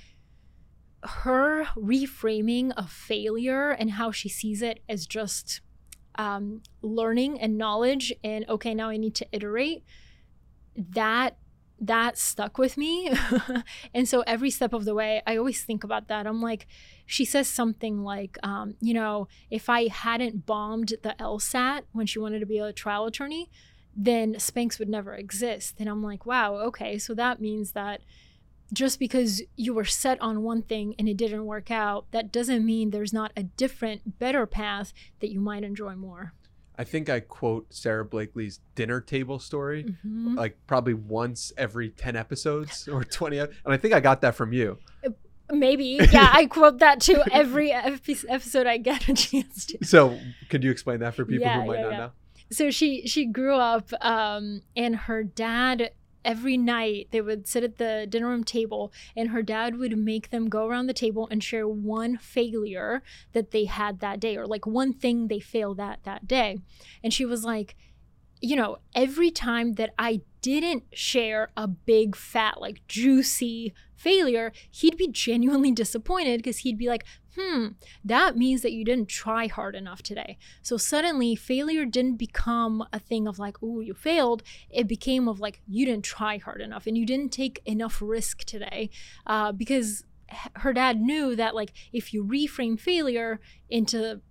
her 1.06 1.66
reframing 1.76 2.72
of 2.78 2.90
failure 2.90 3.72
and 3.72 3.92
how 3.92 4.12
she 4.12 4.30
sees 4.30 4.62
it 4.62 4.82
as 4.90 5.06
just 5.06 5.62
um, 6.18 6.62
learning 6.82 7.40
and 7.40 7.58
knowledge 7.58 8.14
and 8.24 8.46
okay 8.48 8.74
now 8.74 8.90
i 8.90 8.98
need 8.98 9.14
to 9.16 9.28
iterate 9.32 9.84
that 10.76 11.38
that 11.80 12.18
stuck 12.18 12.58
with 12.58 12.78
me 12.78 13.12
and 13.94 14.08
so 14.08 14.22
every 14.22 14.50
step 14.50 14.74
of 14.74 14.86
the 14.86 14.96
way 14.96 15.22
i 15.28 15.36
always 15.36 15.64
think 15.64 15.84
about 15.84 16.08
that 16.08 16.26
i'm 16.26 16.42
like 16.42 16.68
she 17.06 17.26
says 17.26 17.48
something 17.48 18.04
like, 18.04 18.38
um, 18.44 18.76
you 18.82 18.94
know, 18.94 19.28
if 19.52 19.70
I 19.70 19.88
hadn't 19.88 20.46
bombed 20.46 20.94
the 21.04 21.16
LSAT 21.20 21.84
when 21.92 22.08
she 22.08 22.20
wanted 22.20 22.40
to 22.40 22.46
be 22.46 22.58
a 22.58 22.74
trial 22.74 23.06
attorney, 23.06 23.50
then 23.96 24.36
Spanx 24.36 24.80
would 24.80 24.90
never 24.90 25.14
exist. 25.14 25.76
And 25.80 25.88
I'm 25.88 26.04
like, 26.04 26.26
wow, 26.26 26.56
okay, 26.56 26.98
so 26.98 27.14
that 27.14 27.40
means 27.40 27.72
that 27.72 28.02
just 28.74 28.98
because 28.98 29.44
you 29.56 29.74
were 29.74 29.86
set 29.86 30.20
on 30.20 30.42
one 30.42 30.64
thing 30.64 30.96
and 30.98 31.08
it 31.08 31.18
didn't 31.18 31.46
work 31.46 31.70
out, 31.70 32.08
that 32.12 32.32
doesn't 32.32 32.66
mean 32.66 32.90
there's 32.90 33.14
not 33.14 33.32
a 33.38 33.44
different, 33.44 34.18
better 34.18 34.48
path 34.48 34.92
that 35.20 35.32
you 35.32 35.40
might 35.40 35.64
enjoy 35.64 35.96
more. 35.96 36.34
I 36.78 36.84
think 36.84 37.10
I 37.10 37.20
quote 37.20 37.74
Sara 37.74 38.06
Blakely's 38.06 38.60
dinner 38.76 39.02
table 39.02 39.40
story 39.40 39.84
mm-hmm. 39.84 40.36
like 40.36 40.58
probably 40.68 40.94
once 40.94 41.54
every 41.58 41.90
10 41.90 42.16
episodes 42.16 42.88
or 42.92 43.04
20. 43.04 43.40
And 43.40 43.50
I 43.66 43.78
think 43.78 43.94
I 43.94 44.00
got 44.00 44.22
that 44.22 44.36
from 44.36 44.54
you. 44.54 44.78
Uh, 45.06 45.10
Maybe. 45.52 46.00
Yeah, 46.12 46.30
I 46.32 46.48
quote 46.48 46.80
that 46.80 47.00
too 47.00 47.22
every 47.32 47.72
episode 47.72 48.66
I 48.66 48.78
get 48.78 49.08
a 49.08 49.14
chance 49.14 49.68
to. 49.68 49.86
So, 49.86 50.18
could 50.50 50.64
you 50.64 50.72
explain 50.72 51.02
that 51.02 51.14
for 51.14 51.24
people 51.24 51.46
yeah, 51.46 51.62
who 51.62 51.68
might 51.68 51.76
yeah, 51.76 51.82
not 51.84 51.92
yeah. 51.92 51.98
know? 51.98 52.12
So 52.52 52.72
she 52.72 53.08
she 53.08 53.26
grew 53.26 53.56
up 53.56 53.90
um, 54.02 54.62
and 54.76 54.96
her 54.96 55.24
dad 55.24 55.92
every 56.26 56.58
night 56.58 57.08
they 57.12 57.22
would 57.22 57.48
sit 57.48 57.64
at 57.64 57.78
the 57.78 58.06
dinner 58.10 58.28
room 58.28 58.44
table 58.44 58.92
and 59.16 59.30
her 59.30 59.42
dad 59.42 59.78
would 59.78 59.98
make 59.98 60.32
them 60.32 60.50
go 60.50 60.68
around 60.68 60.88
the 60.88 60.94
table 60.94 61.28
and 61.32 61.44
share 61.44 61.68
one 61.68 62.18
failure 62.18 63.04
that 63.34 63.52
they 63.52 63.66
had 63.66 64.00
that 64.00 64.20
day 64.20 64.36
or 64.36 64.46
like 64.46 64.66
one 64.66 64.92
thing 64.92 65.28
they 65.28 65.40
failed 65.40 65.80
at 65.80 66.04
that 66.04 66.28
day. 66.28 66.60
And 67.04 67.14
she 67.14 67.26
was 67.26 67.46
like, 67.46 67.76
you 68.42 68.56
know, 68.56 68.78
every 68.94 69.32
time 69.32 69.74
that 69.74 69.94
I 69.98 70.22
didn't 70.42 70.84
share 70.94 71.50
a 71.58 71.68
big, 71.68 72.16
fat, 72.16 72.62
like 72.62 72.86
juicy 72.88 73.74
failure, 73.96 74.52
he'd 74.70 74.98
be 74.98 75.08
genuinely 75.08 75.72
disappointed 75.84 76.38
because 76.38 76.60
he'd 76.60 76.78
be 76.78 76.88
like, 76.88 77.06
hmm, 77.36 77.70
that 78.04 78.38
means 78.38 78.62
that 78.62 78.72
you 78.72 78.86
didn't 78.86 79.10
try 79.10 79.48
hard 79.48 79.76
enough 79.76 80.02
today. 80.02 80.38
So 80.62 80.78
suddenly, 80.78 81.36
failure 81.36 81.86
didn't 81.86 82.18
become 82.18 82.86
a 82.94 83.00
thing 83.00 83.28
of 83.28 83.40
like, 83.40 83.58
oh, 83.62 83.80
you 83.82 83.94
failed. 83.94 84.44
It 84.70 84.88
became 84.88 85.28
of 85.28 85.40
like, 85.40 85.62
you 85.68 85.86
didn't 85.86 86.06
try 86.06 86.38
hard 86.38 86.62
enough 86.62 86.88
and 86.88 86.98
you 86.98 87.06
didn't 87.06 87.32
take 87.32 87.62
enough 87.66 88.02
risk 88.02 88.44
today 88.44 88.90
uh, 89.26 89.52
because 89.52 90.04
her 90.56 90.74
dad 90.74 91.00
knew 91.00 91.36
that 91.36 91.54
like 91.54 91.72
if 91.94 92.14
you 92.14 92.24
reframe 92.24 92.80
failure 92.80 93.40
into 93.70 94.22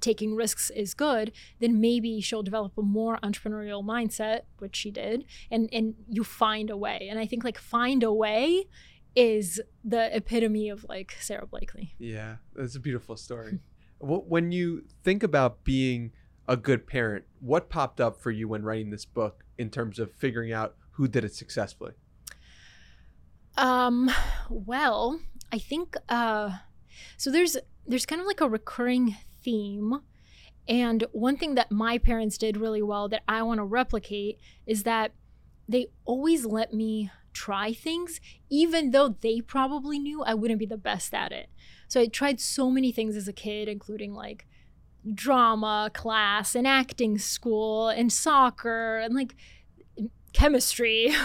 taking 0.00 0.34
risks 0.34 0.70
is 0.70 0.94
good, 0.94 1.32
then 1.60 1.80
maybe 1.80 2.20
she'll 2.20 2.42
develop 2.42 2.76
a 2.78 2.82
more 2.82 3.18
entrepreneurial 3.18 3.84
mindset, 3.84 4.42
which 4.58 4.76
she 4.76 4.90
did, 4.90 5.24
and 5.50 5.68
and 5.72 5.94
you 6.08 6.24
find 6.24 6.70
a 6.70 6.76
way. 6.76 7.08
And 7.10 7.18
I 7.18 7.26
think 7.26 7.44
like 7.44 7.58
find 7.58 8.02
a 8.02 8.12
way 8.12 8.66
is 9.14 9.60
the 9.84 10.14
epitome 10.16 10.68
of 10.68 10.84
like 10.88 11.16
Sara 11.20 11.46
Blakely. 11.46 11.94
Yeah, 11.98 12.36
that's 12.54 12.76
a 12.76 12.80
beautiful 12.80 13.16
story. 13.16 13.58
when 14.00 14.52
you 14.52 14.84
think 15.02 15.22
about 15.22 15.64
being 15.64 16.12
a 16.46 16.56
good 16.56 16.86
parent, 16.86 17.24
what 17.40 17.68
popped 17.68 18.00
up 18.00 18.20
for 18.20 18.30
you 18.30 18.48
when 18.48 18.62
writing 18.62 18.90
this 18.90 19.04
book 19.04 19.44
in 19.58 19.70
terms 19.70 19.98
of 19.98 20.12
figuring 20.12 20.52
out 20.52 20.76
who 20.92 21.08
did 21.08 21.24
it 21.24 21.34
successfully? 21.34 21.92
Um, 23.56 24.10
well, 24.48 25.20
I 25.52 25.58
think 25.58 25.96
uh 26.08 26.58
so 27.16 27.30
there's 27.30 27.56
there's 27.86 28.06
kind 28.06 28.20
of 28.20 28.26
like 28.26 28.40
a 28.40 28.48
recurring 28.48 29.16
theme. 29.42 30.00
And 30.68 31.04
one 31.12 31.36
thing 31.36 31.54
that 31.54 31.72
my 31.72 31.98
parents 31.98 32.36
did 32.36 32.56
really 32.56 32.82
well 32.82 33.08
that 33.08 33.22
I 33.26 33.42
want 33.42 33.58
to 33.58 33.64
replicate 33.64 34.38
is 34.66 34.82
that 34.82 35.12
they 35.68 35.88
always 36.04 36.44
let 36.44 36.72
me 36.74 37.10
try 37.32 37.72
things, 37.72 38.20
even 38.50 38.90
though 38.90 39.16
they 39.20 39.40
probably 39.40 39.98
knew 39.98 40.22
I 40.22 40.34
wouldn't 40.34 40.58
be 40.58 40.66
the 40.66 40.76
best 40.76 41.14
at 41.14 41.32
it. 41.32 41.48
So 41.88 42.00
I 42.00 42.06
tried 42.06 42.40
so 42.40 42.70
many 42.70 42.92
things 42.92 43.16
as 43.16 43.28
a 43.28 43.32
kid, 43.32 43.68
including 43.68 44.12
like 44.12 44.46
drama 45.14 45.90
class 45.94 46.54
and 46.54 46.66
acting 46.66 47.16
school 47.18 47.88
and 47.88 48.12
soccer 48.12 48.98
and 48.98 49.14
like 49.14 49.34
chemistry. 50.32 51.12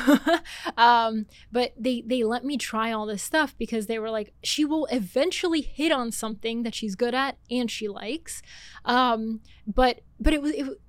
Um, 0.77 1.27
but 1.51 1.73
they 1.77 2.03
they 2.05 2.23
let 2.23 2.43
me 2.43 2.57
try 2.57 2.91
all 2.91 3.05
this 3.05 3.21
stuff 3.21 3.55
because 3.57 3.85
they 3.87 3.99
were 3.99 4.09
like 4.09 4.33
she 4.43 4.65
will 4.65 4.87
eventually 4.87 5.61
hit 5.61 5.91
on 5.91 6.11
something 6.11 6.63
that 6.63 6.73
she's 6.73 6.95
good 6.95 7.13
at 7.13 7.37
and 7.49 7.69
she 7.69 7.87
likes. 7.87 8.41
Um, 8.85 9.41
but 9.67 10.01
but 10.19 10.33
it 10.33 10.41
was 10.41 10.51
it, 10.51 10.81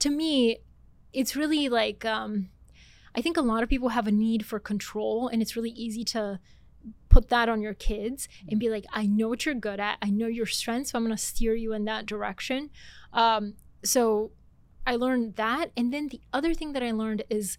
to 0.00 0.10
me 0.10 0.58
it's 1.12 1.34
really 1.34 1.68
like 1.68 2.04
um, 2.04 2.50
i 3.14 3.22
think 3.22 3.36
a 3.36 3.42
lot 3.42 3.62
of 3.62 3.68
people 3.68 3.90
have 3.90 4.06
a 4.06 4.12
need 4.12 4.44
for 4.44 4.58
control 4.58 5.28
and 5.28 5.40
it's 5.40 5.56
really 5.56 5.70
easy 5.70 6.04
to 6.04 6.38
put 7.08 7.28
that 7.28 7.48
on 7.48 7.62
your 7.62 7.74
kids 7.74 8.28
and 8.48 8.60
be 8.60 8.68
like 8.68 8.84
i 8.92 9.06
know 9.06 9.28
what 9.28 9.44
you're 9.44 9.54
good 9.54 9.80
at. 9.80 9.98
I 10.02 10.10
know 10.10 10.26
your 10.26 10.46
strengths. 10.46 10.90
So 10.92 10.98
i'm 10.98 11.04
going 11.04 11.16
to 11.16 11.22
steer 11.22 11.54
you 11.54 11.72
in 11.72 11.84
that 11.86 12.06
direction. 12.06 12.70
Um, 13.12 13.54
so 13.82 14.32
I 14.86 14.96
learned 14.96 15.36
that. 15.36 15.72
And 15.76 15.92
then 15.92 16.08
the 16.08 16.20
other 16.32 16.54
thing 16.54 16.72
that 16.72 16.82
I 16.82 16.92
learned 16.92 17.24
is 17.28 17.58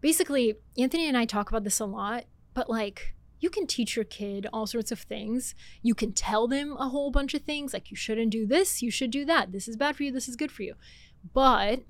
basically, 0.00 0.54
Anthony 0.76 1.08
and 1.08 1.16
I 1.16 1.24
talk 1.24 1.48
about 1.48 1.64
this 1.64 1.80
a 1.80 1.86
lot, 1.86 2.24
but 2.54 2.68
like, 2.68 3.14
you 3.40 3.50
can 3.50 3.66
teach 3.66 3.94
your 3.94 4.04
kid 4.04 4.48
all 4.52 4.66
sorts 4.66 4.90
of 4.90 4.98
things. 4.98 5.54
You 5.80 5.94
can 5.94 6.12
tell 6.12 6.48
them 6.48 6.76
a 6.76 6.88
whole 6.88 7.10
bunch 7.10 7.34
of 7.34 7.42
things, 7.42 7.72
like 7.72 7.90
you 7.90 7.96
shouldn't 7.96 8.32
do 8.32 8.46
this, 8.46 8.82
you 8.82 8.90
should 8.90 9.12
do 9.12 9.24
that. 9.26 9.52
This 9.52 9.68
is 9.68 9.76
bad 9.76 9.96
for 9.96 10.02
you, 10.02 10.12
this 10.12 10.28
is 10.28 10.36
good 10.36 10.50
for 10.50 10.62
you. 10.64 10.74
But 11.32 11.84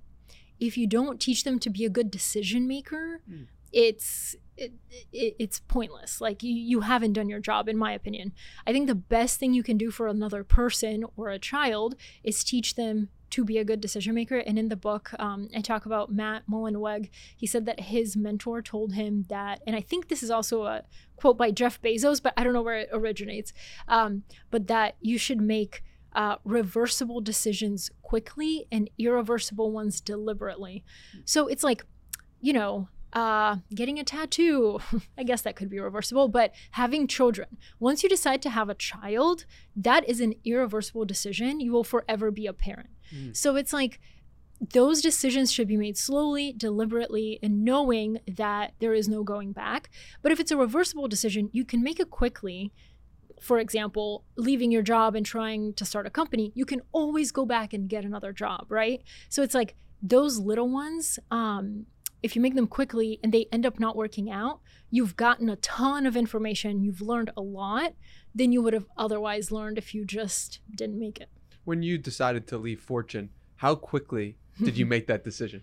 if 0.60 0.76
you 0.76 0.86
don't 0.86 1.20
teach 1.20 1.44
them 1.44 1.58
to 1.60 1.70
be 1.70 1.84
a 1.84 1.90
good 1.90 2.10
decision 2.10 2.68
maker, 2.68 3.22
mm. 3.30 3.46
It's 3.72 4.36
it, 4.56 4.72
it, 5.12 5.36
it's 5.38 5.60
pointless. 5.60 6.20
Like 6.20 6.42
you, 6.42 6.52
you 6.52 6.80
haven't 6.80 7.12
done 7.12 7.28
your 7.28 7.40
job, 7.40 7.68
in 7.68 7.78
my 7.78 7.92
opinion. 7.92 8.32
I 8.66 8.72
think 8.72 8.88
the 8.88 8.94
best 8.94 9.38
thing 9.38 9.54
you 9.54 9.62
can 9.62 9.76
do 9.76 9.90
for 9.90 10.08
another 10.08 10.42
person 10.42 11.04
or 11.16 11.30
a 11.30 11.38
child 11.38 11.94
is 12.24 12.42
teach 12.42 12.74
them 12.74 13.08
to 13.30 13.44
be 13.44 13.58
a 13.58 13.64
good 13.64 13.80
decision 13.80 14.14
maker. 14.14 14.38
And 14.38 14.58
in 14.58 14.68
the 14.68 14.76
book, 14.76 15.10
um, 15.18 15.48
I 15.54 15.60
talk 15.60 15.86
about 15.86 16.12
Matt 16.12 16.44
Mullenweg. 16.50 17.10
He 17.36 17.46
said 17.46 17.66
that 17.66 17.80
his 17.80 18.16
mentor 18.16 18.62
told 18.62 18.94
him 18.94 19.26
that, 19.28 19.60
and 19.66 19.76
I 19.76 19.80
think 19.80 20.08
this 20.08 20.22
is 20.22 20.30
also 20.30 20.64
a 20.64 20.82
quote 21.16 21.36
by 21.36 21.50
Jeff 21.50 21.80
Bezos, 21.80 22.22
but 22.22 22.32
I 22.36 22.44
don't 22.44 22.52
know 22.52 22.62
where 22.62 22.78
it 22.78 22.88
originates, 22.92 23.52
um, 23.86 24.22
but 24.50 24.66
that 24.68 24.96
you 25.00 25.18
should 25.18 25.40
make 25.40 25.82
uh, 26.14 26.36
reversible 26.44 27.20
decisions 27.20 27.90
quickly 28.02 28.66
and 28.72 28.88
irreversible 28.98 29.70
ones 29.70 30.00
deliberately. 30.00 30.84
So 31.26 31.48
it's 31.48 31.62
like, 31.62 31.84
you 32.40 32.52
know, 32.54 32.88
uh, 33.18 33.56
getting 33.74 33.98
a 33.98 34.04
tattoo, 34.04 34.78
I 35.18 35.24
guess 35.24 35.42
that 35.42 35.56
could 35.56 35.68
be 35.68 35.80
reversible, 35.80 36.28
but 36.28 36.52
having 36.72 37.08
children. 37.08 37.56
Once 37.80 38.04
you 38.04 38.08
decide 38.08 38.40
to 38.42 38.50
have 38.50 38.68
a 38.68 38.74
child, 38.74 39.44
that 39.74 40.08
is 40.08 40.20
an 40.20 40.34
irreversible 40.44 41.04
decision. 41.04 41.58
You 41.58 41.72
will 41.72 41.82
forever 41.82 42.30
be 42.30 42.46
a 42.46 42.52
parent. 42.52 42.90
Mm. 43.12 43.36
So 43.36 43.56
it's 43.56 43.72
like 43.72 43.98
those 44.72 45.00
decisions 45.00 45.50
should 45.50 45.66
be 45.66 45.76
made 45.76 45.98
slowly, 45.98 46.52
deliberately, 46.52 47.40
and 47.42 47.64
knowing 47.64 48.20
that 48.36 48.74
there 48.78 48.94
is 48.94 49.08
no 49.08 49.24
going 49.24 49.50
back. 49.50 49.90
But 50.22 50.30
if 50.30 50.38
it's 50.38 50.52
a 50.52 50.56
reversible 50.56 51.08
decision, 51.08 51.50
you 51.52 51.64
can 51.64 51.82
make 51.82 51.98
it 51.98 52.10
quickly. 52.10 52.72
For 53.40 53.58
example, 53.58 54.24
leaving 54.36 54.70
your 54.70 54.82
job 54.82 55.16
and 55.16 55.26
trying 55.26 55.74
to 55.74 55.84
start 55.84 56.06
a 56.06 56.10
company, 56.10 56.52
you 56.54 56.64
can 56.64 56.82
always 56.92 57.32
go 57.32 57.44
back 57.44 57.72
and 57.72 57.88
get 57.88 58.04
another 58.04 58.32
job, 58.32 58.66
right? 58.68 59.02
So 59.28 59.42
it's 59.42 59.54
like 59.54 59.74
those 60.02 60.38
little 60.38 60.68
ones, 60.68 61.18
um, 61.30 61.86
if 62.22 62.34
you 62.34 62.42
make 62.42 62.54
them 62.54 62.66
quickly 62.66 63.20
and 63.22 63.32
they 63.32 63.46
end 63.52 63.64
up 63.64 63.78
not 63.78 63.96
working 63.96 64.30
out, 64.30 64.60
you've 64.90 65.16
gotten 65.16 65.48
a 65.48 65.56
ton 65.56 66.06
of 66.06 66.16
information, 66.16 66.82
you've 66.82 67.00
learned 67.00 67.30
a 67.36 67.40
lot 67.40 67.94
than 68.34 68.52
you 68.52 68.62
would 68.62 68.72
have 68.72 68.86
otherwise 68.96 69.50
learned 69.50 69.78
if 69.78 69.94
you 69.94 70.04
just 70.04 70.60
didn't 70.74 70.98
make 70.98 71.20
it. 71.20 71.28
When 71.64 71.82
you 71.82 71.98
decided 71.98 72.46
to 72.48 72.58
leave 72.58 72.80
Fortune, 72.80 73.30
how 73.56 73.74
quickly 73.74 74.36
did 74.62 74.76
you 74.76 74.86
make 74.94 75.06
that 75.06 75.24
decision? 75.24 75.62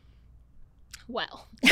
Well, 1.07 1.47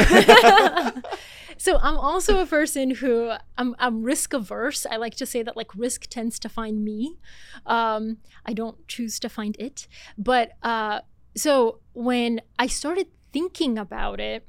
so 1.58 1.78
I'm 1.82 1.98
also 1.98 2.39
a 2.39 2.46
person 2.46 2.91
who 2.91 3.32
I'm, 3.58 3.76
I'm 3.80 4.04
risk 4.04 4.34
averse. 4.34 4.86
I 4.86 4.98
like 4.98 5.15
to 5.15 5.26
say 5.26 5.41
that 5.41 5.58
like 5.58 5.74
risk 5.76 6.08
tends 6.08 6.38
to 6.39 6.50
find 6.50 6.84
me. 6.84 7.17
Um, 7.65 8.17
I 8.46 8.54
don't 8.54 8.88
choose 8.88 9.19
to 9.22 9.30
find 9.30 9.56
it. 9.60 9.88
But 10.17 10.52
uh, 10.62 11.02
so 11.36 11.80
when 11.93 12.41
I 12.60 12.67
started 12.67 13.08
thinking 13.32 13.80
about 13.80 14.19
it, 14.19 14.48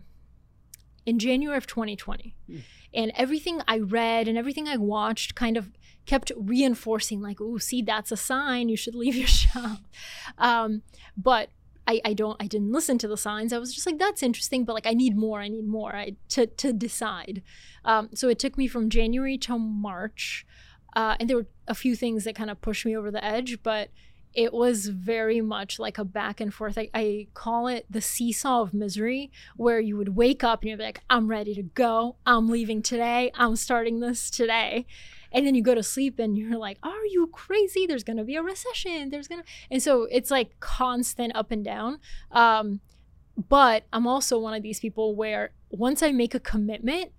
in 1.07 1.19
January 1.19 1.57
of 1.57 1.67
2020. 1.67 2.35
Mm. 2.51 2.61
And 2.93 3.12
everything 3.17 3.61
I 3.67 3.79
read 3.79 4.29
and 4.29 4.38
everything 4.38 4.69
I 4.69 4.77
watched 4.77 5.35
kind 5.35 5.57
of 5.57 5.71
kept 6.07 6.31
reinforcing, 6.37 7.21
like, 7.21 7.40
oh, 7.40 7.59
see, 7.59 7.83
that's 7.83 8.12
a 8.12 8.17
sign 8.17 8.69
you 8.69 8.77
should 8.77 8.95
leave 8.95 9.17
your 9.17 9.27
job. 9.55 9.79
Um, 10.38 10.83
but 11.17 11.51
I, 11.87 12.01
I 12.05 12.14
don't 12.14 12.40
I 12.40 12.47
didn't 12.47 12.73
listen 12.73 12.99
to 12.99 13.09
the 13.09 13.17
signs. 13.17 13.53
I 13.53 13.59
was 13.59 13.75
just 13.75 13.87
like, 13.87 13.99
that's 13.99 14.23
interesting, 14.23 14.64
but 14.64 14.75
like 14.75 14.87
I 14.87 14.95
need 14.95 15.17
more, 15.17 15.40
I 15.40 15.49
need 15.49 15.67
more 15.67 15.95
I, 15.95 16.17
to 16.31 16.47
to 16.47 16.73
decide. 16.73 17.43
Um, 17.85 18.11
so 18.14 18.29
it 18.29 18.38
took 18.38 18.57
me 18.57 18.67
from 18.67 18.88
January 18.88 19.37
to 19.38 19.59
March. 19.59 20.47
Uh, 20.97 21.17
and 21.19 21.29
there 21.29 21.37
were 21.37 21.47
a 21.67 21.75
few 21.75 21.97
things 21.97 22.25
that 22.25 22.37
kind 22.37 22.51
of 22.51 22.61
pushed 22.61 22.87
me 22.87 22.97
over 22.97 23.11
the 23.11 23.23
edge, 23.25 23.62
but 23.62 23.90
it 24.35 24.53
was 24.53 24.87
very 24.88 25.40
much 25.40 25.79
like 25.79 25.97
a 25.97 26.05
back 26.05 26.40
and 26.40 26.53
forth. 26.53 26.77
I, 26.77 26.90
I, 26.92 27.29
call 27.35 27.68
it 27.68 27.87
the 27.88 28.01
seesaw 28.01 28.62
of 28.62 28.75
misery, 28.75 29.31
where 29.57 29.79
you 29.79 29.97
would 29.97 30.16
wake 30.16 30.42
up 30.42 30.62
and 30.62 30.70
you'd 30.70 30.79
be 30.79 30.85
like, 30.85 31.03
I'm 31.09 31.29
ready 31.29 31.55
to 31.55 31.62
go. 31.62 32.16
I'm 32.27 32.49
leaving 32.49 32.83
today. 32.83 33.31
I'm 33.35 33.55
starting 33.57 34.01
this 34.01 34.31
today. 34.31 34.87
And 35.31 35.47
then 35.47 35.55
you 35.55 35.62
go 35.62 35.75
to 35.75 35.83
sleep 35.83 36.18
and 36.18 36.37
you're 36.37 36.59
like, 36.59 36.79
Are 36.83 37.05
you 37.07 37.29
crazy? 37.33 37.87
There's 37.87 38.05
going 38.05 38.16
to 38.16 38.25
be 38.25 38.37
a 38.37 38.42
recession. 38.42 39.11
There's 39.11 39.29
going 39.29 39.42
to. 39.42 39.49
And 39.70 39.83
so 39.83 40.05
it's 40.11 40.31
like 40.31 40.59
constant 40.61 41.35
up 41.35 41.51
and 41.51 41.64
down. 41.64 41.99
Um, 42.31 42.81
but 43.49 43.85
I'm 43.92 44.07
also 44.07 44.38
one 44.38 44.55
of 44.55 44.62
these 44.62 44.79
people 44.79 45.16
where 45.16 45.51
once 45.70 46.03
I 46.03 46.12
make 46.12 46.35
a 46.35 46.40
commitment, 46.40 47.12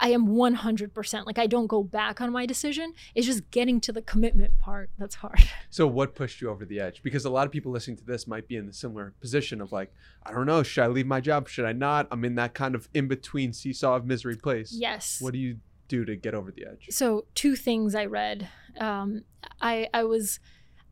I 0.00 0.10
am 0.10 0.28
100%. 0.28 1.26
Like 1.26 1.38
I 1.38 1.46
don't 1.46 1.66
go 1.66 1.82
back 1.82 2.20
on 2.20 2.32
my 2.32 2.46
decision. 2.46 2.92
It's 3.14 3.26
just 3.26 3.50
getting 3.50 3.80
to 3.82 3.92
the 3.92 4.02
commitment 4.02 4.58
part 4.58 4.90
that's 4.98 5.16
hard. 5.16 5.40
So 5.70 5.88
what 5.88 6.14
pushed 6.14 6.40
you 6.40 6.50
over 6.50 6.64
the 6.64 6.78
edge? 6.78 7.02
Because 7.02 7.24
a 7.24 7.30
lot 7.30 7.46
of 7.46 7.52
people 7.52 7.72
listening 7.72 7.96
to 7.96 8.04
this 8.04 8.28
might 8.28 8.46
be 8.46 8.54
in 8.54 8.66
the 8.66 8.72
similar 8.72 9.12
position 9.20 9.60
of 9.60 9.72
like, 9.72 9.92
I 10.22 10.30
don't 10.30 10.46
know, 10.46 10.62
should 10.62 10.84
I 10.84 10.86
leave 10.86 11.06
my 11.06 11.20
job? 11.20 11.48
Should 11.48 11.64
I 11.64 11.72
not? 11.72 12.06
I'm 12.12 12.24
in 12.24 12.36
that 12.36 12.54
kind 12.54 12.76
of 12.76 12.88
in 12.94 13.08
between 13.08 13.52
seesaw 13.52 13.96
of 13.96 14.06
misery 14.06 14.36
place. 14.36 14.72
Yes. 14.72 15.20
What 15.20 15.32
do 15.32 15.40
you 15.40 15.58
do 15.88 16.04
to 16.04 16.14
get 16.14 16.32
over 16.32 16.52
the 16.52 16.64
edge? 16.64 16.86
So 16.90 17.24
two 17.34 17.56
things 17.56 17.96
I 17.96 18.04
read. 18.04 18.48
Um, 18.78 19.24
I 19.60 19.88
I 19.92 20.04
was 20.04 20.38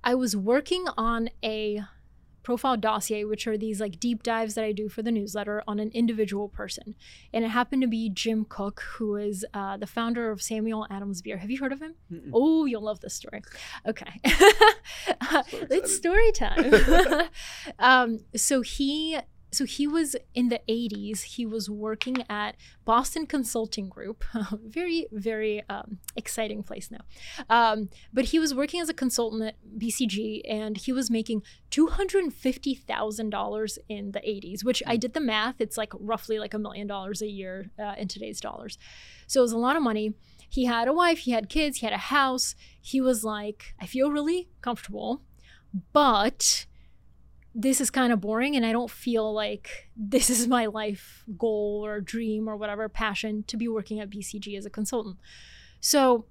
I 0.03 0.17
was 0.17 0.37
working 0.37 0.87
on 0.97 1.31
a 1.45 1.83
profile 2.43 2.77
dossier, 2.77 3.25
which 3.25 3.47
are 3.47 3.57
these 3.57 3.81
like 3.81 4.01
deep 4.01 4.23
dives 4.23 4.55
that 4.55 4.65
I 4.65 4.73
do 4.73 4.89
for 4.89 5.03
the 5.03 5.11
newsletter 5.11 5.63
on 5.67 5.79
an 5.79 5.91
individual 5.95 6.49
person. 6.49 6.95
And 7.33 7.45
it 7.45 7.49
happened 7.49 7.83
to 7.83 7.89
be 7.89 8.11
Jim 8.11 8.45
Koch, 8.45 8.81
who 8.97 9.17
is 9.17 9.45
uh, 9.55 9.77
the 9.77 9.87
founder 9.87 10.31
of 10.31 10.43
Samuel 10.43 10.87
Adams 10.91 11.23
Beer. 11.23 11.39
Have 11.39 11.51
you 11.51 11.59
heard 11.59 11.73
of 11.73 11.81
him? 11.81 11.95
Mm-mm. 12.13 12.31
Oh, 12.33 12.65
you'll 12.65 12.83
love 12.83 13.01
this 13.01 13.15
story. 13.15 13.43
Okay. 13.87 14.21
so 14.27 15.43
it's 15.71 15.95
story 15.95 16.33
time. 16.33 17.29
um, 17.79 18.21
so 18.35 18.61
he 18.63 19.19
so 19.53 19.65
he 19.65 19.87
was 19.87 20.17
in 20.35 20.49
the 20.49 20.61
80s 20.69 21.23
he 21.23 21.47
was 21.47 21.71
working 21.71 22.25
at 22.29 22.57
boston 22.85 23.27
consulting 23.27 23.89
group 23.89 24.25
very 24.65 25.07
very 25.13 25.63
um, 25.69 25.99
exciting 26.17 26.63
place 26.63 26.89
now. 26.91 27.01
Um, 27.49 27.89
but 28.13 28.27
he 28.27 28.39
was 28.39 28.55
working 28.55 28.81
as 28.81 28.89
a 28.89 28.95
consultant 28.95 29.43
at 29.43 29.57
bcg 29.79 30.43
and 30.49 30.77
he 30.77 30.93
was 30.93 31.11
making 31.11 31.43
$250000 31.71 33.79
in 33.89 34.13
the 34.13 34.21
80s 34.21 34.65
which 34.65 34.83
i 34.87 34.97
did 34.97 35.15
the 35.15 35.21
math. 35.21 35.61
It's 35.61 35.77
like 35.77 35.93
roughly 35.99 36.39
like 36.39 36.55
a 36.55 36.59
million 36.59 36.87
dollars 36.87 37.21
a 37.23 37.29
year 37.29 37.71
uh, 37.79 37.95
in 37.99 38.09
today's 38.09 38.41
dollars. 38.41 38.79
So 39.27 39.41
it 39.41 39.43
was 39.43 39.53
a 39.53 39.59
lot 39.59 39.77
of 39.77 39.83
money. 39.83 40.15
He 40.49 40.65
had 40.65 40.89
a 40.89 40.93
wife 40.93 41.19
he 41.19 41.33
had 41.33 41.49
kids 41.49 41.79
he 41.79 41.87
had 41.87 41.93
a 41.93 41.99
house. 41.99 42.55
He 42.81 43.01
was 43.01 43.25
like 43.25 43.75
i 43.81 43.87
feel 43.87 44.11
really 44.11 44.49
comfortable 44.61 45.23
but 45.93 46.67
this 47.55 47.81
is 47.81 47.91
kind 47.91 48.13
of 48.13 48.21
boring 48.21 48.57
and 48.57 48.65
I 48.65 48.73
don't 48.73 48.91
feel 48.91 49.33
like 49.33 49.91
this 49.97 50.31
is 50.31 50.49
my 50.49 50.67
life 50.67 51.25
goal 51.37 51.83
or 51.85 52.01
dream 52.01 52.49
or 52.49 52.57
whatever 52.57 52.89
passion 52.89 53.45
to 53.49 53.57
be 53.57 53.69
working 53.69 54.01
at 54.01 54.11
BCG 54.11 54.57
as 54.57 54.67
a 54.67 54.71
consultant. 54.71 55.19
So 55.81 56.27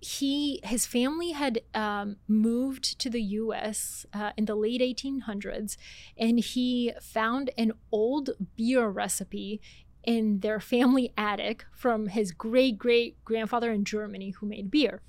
he 0.00 0.60
his 0.62 0.86
family 0.86 1.32
had 1.32 1.62
um, 1.74 2.16
moved 2.28 2.98
to 3.00 3.10
the 3.10 3.22
U.S. 3.22 4.06
Uh, 4.12 4.30
in 4.36 4.44
the 4.44 4.54
late 4.54 4.80
1800s, 4.80 5.76
and 6.16 6.38
he 6.38 6.92
found 7.02 7.50
an 7.58 7.72
old 7.90 8.30
beer 8.56 8.88
recipe 8.88 9.60
in 10.04 10.40
their 10.40 10.60
family 10.60 11.12
attic 11.16 11.64
from 11.72 12.06
his 12.06 12.30
great 12.30 12.78
great 12.78 13.22
grandfather 13.24 13.72
in 13.72 13.84
Germany 13.84 14.30
who 14.30 14.46
made 14.46 14.70
beer. 14.70 15.02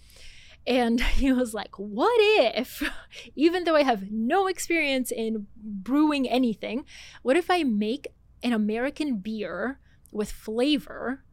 And 0.68 1.02
he 1.02 1.32
was 1.32 1.54
like, 1.54 1.76
What 1.78 2.18
if, 2.20 2.84
even 3.36 3.64
though 3.64 3.76
I 3.76 3.84
have 3.84 4.12
no 4.12 4.48
experience 4.48 5.12
in 5.12 5.48
brewing 5.56 6.28
anything, 6.28 6.86
what 7.22 7.38
if 7.38 7.50
I 7.50 7.64
make 7.64 8.08
an 8.44 8.54
American 8.54 9.18
beer 9.18 9.80
with 10.12 10.32
flavor 10.32 11.24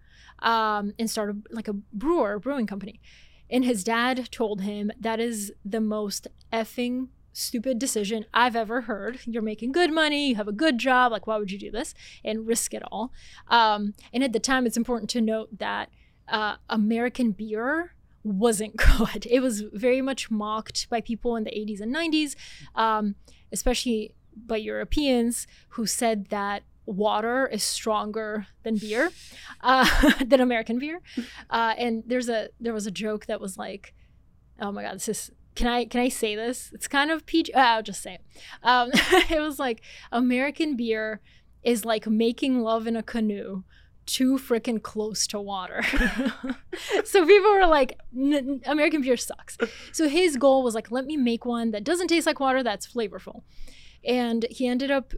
um, 0.40 0.92
and 0.98 1.10
start 1.10 1.30
a, 1.30 1.36
like 1.50 1.68
a 1.68 1.72
brewer, 1.72 2.38
brewing 2.38 2.66
company? 2.66 3.00
And 3.48 3.64
his 3.64 3.84
dad 3.84 4.28
told 4.32 4.62
him 4.62 4.90
that 4.98 5.20
is 5.20 5.52
the 5.64 5.80
most 5.80 6.26
effing 6.52 7.08
stupid 7.32 7.78
decision 7.78 8.24
I've 8.32 8.56
ever 8.56 8.82
heard. 8.82 9.20
You're 9.24 9.42
making 9.42 9.72
good 9.72 9.92
money, 9.92 10.30
you 10.30 10.36
have 10.36 10.48
a 10.48 10.52
good 10.52 10.78
job. 10.78 11.12
Like, 11.12 11.26
why 11.26 11.36
would 11.36 11.52
you 11.52 11.58
do 11.58 11.70
this 11.70 11.94
and 12.24 12.46
risk 12.46 12.72
it 12.72 12.82
all? 12.90 13.12
Um, 13.48 13.94
and 14.12 14.24
at 14.24 14.32
the 14.32 14.40
time, 14.40 14.66
it's 14.66 14.76
important 14.76 15.10
to 15.10 15.20
note 15.20 15.58
that 15.58 15.90
uh, 16.28 16.56
American 16.68 17.32
beer 17.32 17.92
wasn't 18.26 18.76
good. 18.98 19.26
It 19.30 19.40
was 19.40 19.60
very 19.72 20.02
much 20.02 20.30
mocked 20.30 20.88
by 20.88 21.00
people 21.00 21.36
in 21.36 21.44
the 21.44 21.50
80s 21.50 21.80
and 21.80 21.94
90s, 21.94 22.34
um, 22.74 23.14
especially 23.52 24.12
by 24.36 24.56
Europeans 24.56 25.46
who 25.70 25.86
said 25.86 26.26
that 26.26 26.62
water 26.84 27.46
is 27.46 27.62
stronger 27.62 28.46
than 28.62 28.76
beer, 28.76 29.10
uh, 29.62 30.12
than 30.24 30.40
American 30.40 30.78
beer. 30.78 31.00
Uh, 31.50 31.74
and 31.78 32.04
there's 32.06 32.28
a 32.28 32.48
there 32.60 32.74
was 32.74 32.86
a 32.86 32.90
joke 32.90 33.26
that 33.26 33.40
was 33.40 33.56
like, 33.56 33.94
oh 34.60 34.72
my 34.72 34.82
god, 34.82 34.96
this 34.96 35.08
is. 35.08 35.30
Can 35.54 35.68
I 35.68 35.86
can 35.86 36.02
I 36.02 36.10
say 36.10 36.36
this? 36.36 36.70
It's 36.74 36.86
kind 36.86 37.10
of 37.10 37.24
PG. 37.24 37.54
Uh, 37.54 37.60
I'll 37.60 37.82
just 37.82 38.02
say 38.02 38.14
it. 38.14 38.20
Um, 38.62 38.90
it 39.30 39.40
was 39.40 39.58
like 39.58 39.80
American 40.12 40.76
beer 40.76 41.22
is 41.62 41.86
like 41.86 42.06
making 42.06 42.60
love 42.60 42.86
in 42.86 42.94
a 42.94 43.02
canoe 43.02 43.62
too 44.06 44.38
freaking 44.38 44.82
close 44.82 45.26
to 45.28 45.40
water. 45.40 45.82
so 47.04 47.26
people 47.26 47.52
were 47.52 47.66
like, 47.66 47.98
American 48.64 49.02
beer 49.02 49.16
sucks. 49.16 49.58
So 49.92 50.08
his 50.08 50.36
goal 50.36 50.62
was 50.62 50.74
like, 50.74 50.90
let 50.90 51.06
me 51.06 51.16
make 51.16 51.44
one 51.44 51.72
that 51.72 51.84
doesn't 51.84 52.08
taste 52.08 52.26
like 52.26 52.40
water, 52.40 52.62
that's 52.62 52.86
flavorful. 52.86 53.42
And 54.04 54.46
he 54.50 54.66
ended 54.66 54.90
up 54.90 55.12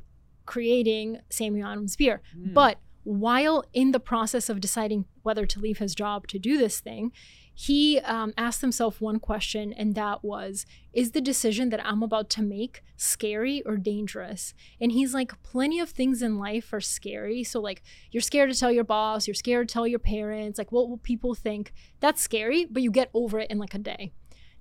creating 0.47 1.21
Samuel 1.31 1.69
Adams 1.69 1.97
beer. 1.97 2.23
Mm. 2.37 2.55
But 2.55 2.79
while 3.05 3.65
in 3.73 3.93
the 3.93 4.01
process 4.01 4.49
of 4.49 4.61
deciding 4.61 5.05
whether 5.23 5.47
to 5.47 5.61
leave 5.61 5.79
his 5.79 5.95
job 5.95 6.27
to 6.29 6.39
do 6.39 6.59
this 6.59 6.81
thing, 6.81 7.13
he 7.61 7.99
um, 8.05 8.33
asked 8.39 8.61
himself 8.61 9.01
one 9.01 9.19
question, 9.19 9.73
and 9.73 9.97
that 9.97 10.23
was 10.23 10.65
Is 10.93 11.11
the 11.11 11.21
decision 11.21 11.71
that 11.71 11.85
I'm 11.85 12.05
about 12.05 12.31
to 12.31 12.43
make 12.43 12.85
scary 12.97 13.63
or 13.67 13.77
dangerous? 13.77 14.55
And 14.81 14.93
he's 14.93 15.13
like, 15.13 15.43
Plenty 15.43 15.81
of 15.81 15.91
things 15.91 16.23
in 16.23 16.39
life 16.39 16.73
are 16.73 16.81
scary. 16.81 17.43
So, 17.43 17.59
like, 17.61 17.83
you're 18.13 18.21
scared 18.21 18.53
to 18.53 18.57
tell 18.57 18.71
your 18.71 18.85
boss, 18.85 19.27
you're 19.27 19.35
scared 19.35 19.69
to 19.69 19.73
tell 19.73 19.89
your 19.89 19.99
parents, 19.99 20.57
like, 20.57 20.71
what 20.71 20.89
will 20.89 20.99
people 20.99 21.35
think? 21.35 21.73
That's 21.99 22.23
scary, 22.23 22.65
but 22.65 22.81
you 22.81 22.93
get 22.93 23.11
over 23.13 23.41
it 23.41 23.51
in 23.51 23.59
like 23.59 23.75
a 23.75 23.79
day. 23.79 24.13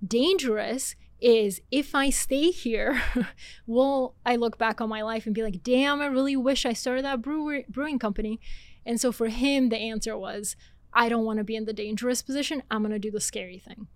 Dangerous 0.03 0.95
is 1.21 1.61
if 1.69 1.93
I 1.93 2.09
stay 2.09 2.49
here, 2.49 2.99
will 3.67 4.15
I 4.25 4.37
look 4.37 4.57
back 4.57 4.81
on 4.81 4.89
my 4.89 5.03
life 5.03 5.27
and 5.27 5.35
be 5.35 5.43
like, 5.43 5.61
damn, 5.61 6.01
I 6.01 6.07
really 6.07 6.35
wish 6.35 6.65
I 6.65 6.73
started 6.73 7.05
that 7.05 7.21
brewer- 7.21 7.63
brewing 7.69 7.99
company 7.99 8.39
And 8.87 8.99
so 8.99 9.11
for 9.11 9.27
him, 9.27 9.69
the 9.69 9.77
answer 9.77 10.17
was, 10.17 10.55
I 10.93 11.09
don't 11.09 11.25
want 11.25 11.37
to 11.37 11.43
be 11.43 11.55
in 11.55 11.65
the 11.65 11.73
dangerous 11.73 12.21
position. 12.21 12.63
I'm 12.71 12.81
going 12.81 12.91
to 12.91 12.99
do 12.99 13.11
the 13.11 13.21
scary 13.21 13.59
thing. 13.59 13.87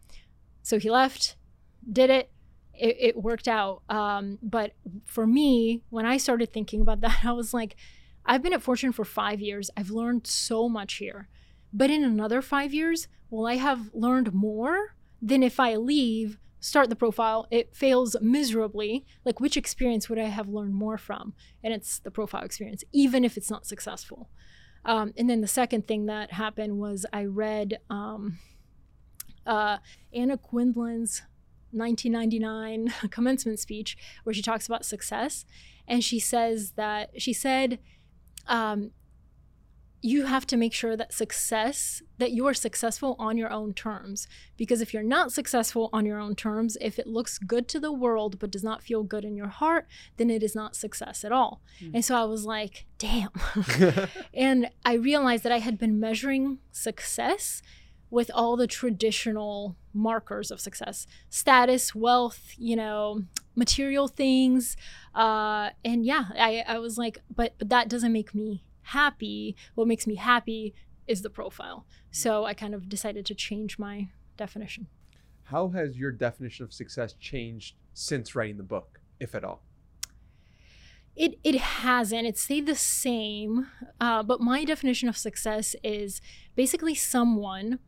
So 0.61 0.79
he 0.79 0.89
left, 0.89 1.35
did 1.91 2.09
it. 2.09 2.31
It, 2.73 2.97
it 2.99 3.17
worked 3.17 3.47
out. 3.47 3.83
Um, 3.89 4.39
but 4.41 4.73
for 5.05 5.27
me, 5.27 5.83
when 5.89 6.05
I 6.05 6.17
started 6.17 6.51
thinking 6.51 6.81
about 6.81 7.01
that, 7.01 7.25
I 7.25 7.31
was 7.31 7.53
like, 7.53 7.75
I've 8.25 8.43
been 8.43 8.53
at 8.53 8.61
Fortune 8.61 8.91
for 8.91 9.05
five 9.05 9.41
years. 9.41 9.69
I've 9.75 9.89
learned 9.89 10.27
so 10.27 10.69
much 10.69 10.95
here. 10.95 11.27
But 11.73 11.89
in 11.89 12.03
another 12.03 12.41
five 12.41 12.73
years, 12.73 13.07
will 13.29 13.47
I 13.47 13.55
have 13.55 13.89
learned 13.93 14.33
more 14.33 14.95
than 15.21 15.41
if 15.41 15.59
I 15.59 15.75
leave, 15.75 16.37
start 16.59 16.89
the 16.89 16.95
profile, 16.95 17.47
it 17.49 17.75
fails 17.75 18.15
miserably? 18.21 19.05
Like, 19.25 19.39
which 19.39 19.57
experience 19.57 20.09
would 20.09 20.19
I 20.19 20.25
have 20.25 20.49
learned 20.49 20.75
more 20.75 20.97
from? 20.97 21.33
And 21.63 21.73
it's 21.73 21.99
the 21.99 22.11
profile 22.11 22.43
experience, 22.43 22.83
even 22.91 23.23
if 23.23 23.37
it's 23.37 23.49
not 23.49 23.65
successful. 23.65 24.29
Um, 24.83 25.13
and 25.17 25.29
then 25.29 25.41
the 25.41 25.47
second 25.47 25.87
thing 25.87 26.07
that 26.07 26.33
happened 26.33 26.79
was 26.79 27.05
I 27.13 27.25
read 27.25 27.79
um, 27.89 28.39
uh, 29.45 29.77
Anna 30.13 30.37
Quindlen's 30.37 31.21
1999 31.71 32.93
commencement 33.11 33.59
speech 33.59 33.97
where 34.23 34.33
she 34.33 34.41
talks 34.41 34.67
about 34.67 34.85
success. 34.85 35.45
And 35.87 36.03
she 36.03 36.19
says 36.19 36.71
that 36.71 37.21
she 37.21 37.33
said, 37.33 37.79
um, 38.47 38.91
you 40.01 40.25
have 40.25 40.47
to 40.47 40.57
make 40.57 40.73
sure 40.73 40.97
that 40.97 41.13
success 41.13 42.01
that 42.17 42.31
you 42.31 42.47
are 42.47 42.53
successful 42.53 43.15
on 43.19 43.37
your 43.37 43.51
own 43.51 43.73
terms. 43.73 44.27
Because 44.57 44.81
if 44.81 44.93
you're 44.93 45.03
not 45.03 45.31
successful 45.31 45.89
on 45.93 46.05
your 46.05 46.19
own 46.19 46.35
terms 46.35 46.77
if 46.81 46.97
it 46.97 47.07
looks 47.07 47.37
good 47.37 47.67
to 47.69 47.79
the 47.79 47.91
world 47.91 48.39
but 48.39 48.51
does 48.51 48.63
not 48.63 48.83
feel 48.83 49.03
good 49.03 49.23
in 49.23 49.35
your 49.35 49.47
heart 49.47 49.87
then 50.17 50.29
it 50.29 50.43
is 50.43 50.55
not 50.55 50.75
success 50.75 51.23
at 51.23 51.31
all. 51.31 51.61
Mm. 51.81 51.91
and 51.95 52.05
so 52.05 52.15
i 52.15 52.23
was 52.23 52.45
like 52.45 52.85
damn. 52.97 53.29
And 54.33 54.69
i 54.85 54.93
realized 54.93 55.43
that 55.43 55.51
i 55.51 55.59
had 55.59 55.77
been 55.77 55.99
measuring 55.99 56.59
success 56.71 57.61
with 58.09 58.29
all 58.33 58.57
the 58.57 58.67
traditional 58.67 59.77
markers 59.93 60.51
of 60.51 60.59
success. 60.59 61.07
Status 61.29 61.95
wealth 61.95 62.53
you 62.57 62.75
know 62.75 63.23
material 63.55 64.07
things 64.07 64.77
uh, 65.13 65.69
and 65.83 66.05
yeah 66.05 66.25
I, 66.35 66.63
I 66.67 66.79
was 66.79 66.97
like 66.97 67.19
but 67.35 67.53
but 67.57 67.69
that 67.69 67.89
doesn't 67.89 68.13
make 68.13 68.33
me 68.33 68.63
happy, 68.91 69.55
what 69.75 69.87
makes 69.87 70.05
me 70.07 70.15
happy 70.15 70.73
is 71.07 71.21
the 71.21 71.29
profile. 71.29 71.85
So 72.11 72.45
I 72.45 72.53
kind 72.53 72.73
of 72.73 72.89
decided 72.89 73.25
to 73.25 73.35
change 73.35 73.77
my 73.77 74.09
definition. 74.37 74.87
How 75.43 75.69
has 75.69 75.97
your 75.97 76.11
definition 76.11 76.63
of 76.65 76.73
success 76.73 77.13
changed 77.19 77.75
since 77.93 78.35
writing 78.35 78.57
the 78.57 78.63
book, 78.63 78.99
if 79.19 79.35
at 79.35 79.43
all? 79.43 79.61
It 81.15 81.39
it 81.43 81.55
hasn't. 81.55 82.25
It 82.25 82.37
stayed 82.37 82.65
the 82.67 82.75
same. 82.75 83.67
Uh, 83.99 84.23
but 84.23 84.39
my 84.39 84.63
definition 84.63 85.09
of 85.09 85.17
success 85.17 85.75
is 85.83 86.21
basically 86.55 86.95
someone 86.95 87.79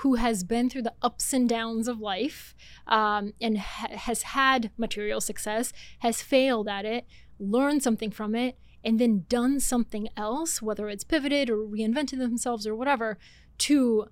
who 0.00 0.16
has 0.16 0.44
been 0.44 0.68
through 0.68 0.82
the 0.82 0.92
ups 1.00 1.32
and 1.32 1.48
downs 1.48 1.88
of 1.88 2.00
life 2.00 2.54
um, 2.86 3.32
and 3.40 3.56
ha- 3.58 3.96
has 3.96 4.22
had 4.22 4.70
material 4.76 5.22
success, 5.22 5.72
has 6.00 6.20
failed 6.20 6.68
at 6.68 6.84
it, 6.84 7.06
learned 7.38 7.82
something 7.82 8.10
from 8.10 8.34
it, 8.34 8.58
and 8.86 9.00
then 9.00 9.24
done 9.28 9.58
something 9.58 10.08
else, 10.16 10.62
whether 10.62 10.88
it's 10.88 11.02
pivoted 11.02 11.50
or 11.50 11.56
reinvented 11.56 12.18
themselves 12.18 12.68
or 12.68 12.76
whatever, 12.76 13.18
to 13.58 14.06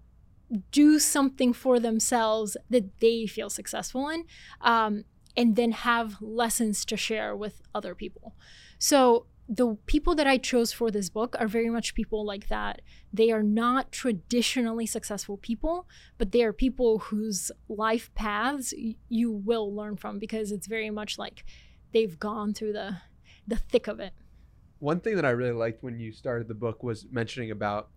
do 0.73 0.99
something 0.99 1.53
for 1.53 1.79
themselves 1.79 2.57
that 2.69 2.99
they 2.99 3.25
feel 3.25 3.49
successful 3.49 4.09
in, 4.09 4.25
um, 4.61 5.05
and 5.37 5.55
then 5.55 5.71
have 5.71 6.21
lessons 6.21 6.85
to 6.85 6.97
share 6.97 7.37
with 7.37 7.63
other 7.73 7.95
people. 7.95 8.35
So 8.81 9.27
the 9.49 9.77
people 9.87 10.17
that 10.17 10.27
I 10.27 10.39
chose 10.39 10.73
for 10.73 10.91
this 10.91 11.09
book 11.09 11.37
are 11.39 11.47
very 11.47 11.71
much 11.71 11.95
people 11.95 12.27
like 12.27 12.49
that. 12.49 12.83
They 13.13 13.31
are 13.31 13.43
not 13.45 13.93
traditionally 13.93 14.87
successful 14.87 15.37
people, 15.37 15.87
but 16.19 16.33
they 16.33 16.43
are 16.43 16.53
people 16.53 16.99
whose 16.99 17.53
life 17.69 18.11
paths 18.17 18.75
you 19.09 19.31
will 19.31 19.73
learn 19.73 19.97
from 19.97 20.19
because 20.19 20.51
it's 20.51 20.67
very 20.67 20.91
much 20.91 21.17
like 21.17 21.45
they've 21.93 22.19
gone 22.19 22.55
through 22.55 22.73
the 22.73 22.97
the 23.47 23.57
thick 23.57 23.87
of 23.87 24.01
it 24.01 24.15
one 24.85 25.01
thing 25.01 25.17
that 25.17 25.25
I 25.25 25.31
really 25.31 25.53
liked 25.53 25.83
when 25.83 25.99
you 25.99 26.13
started 26.13 26.47
the 26.47 26.55
book 26.55 26.83
was 26.83 27.07
mentioning 27.11 27.51
about 27.51 27.89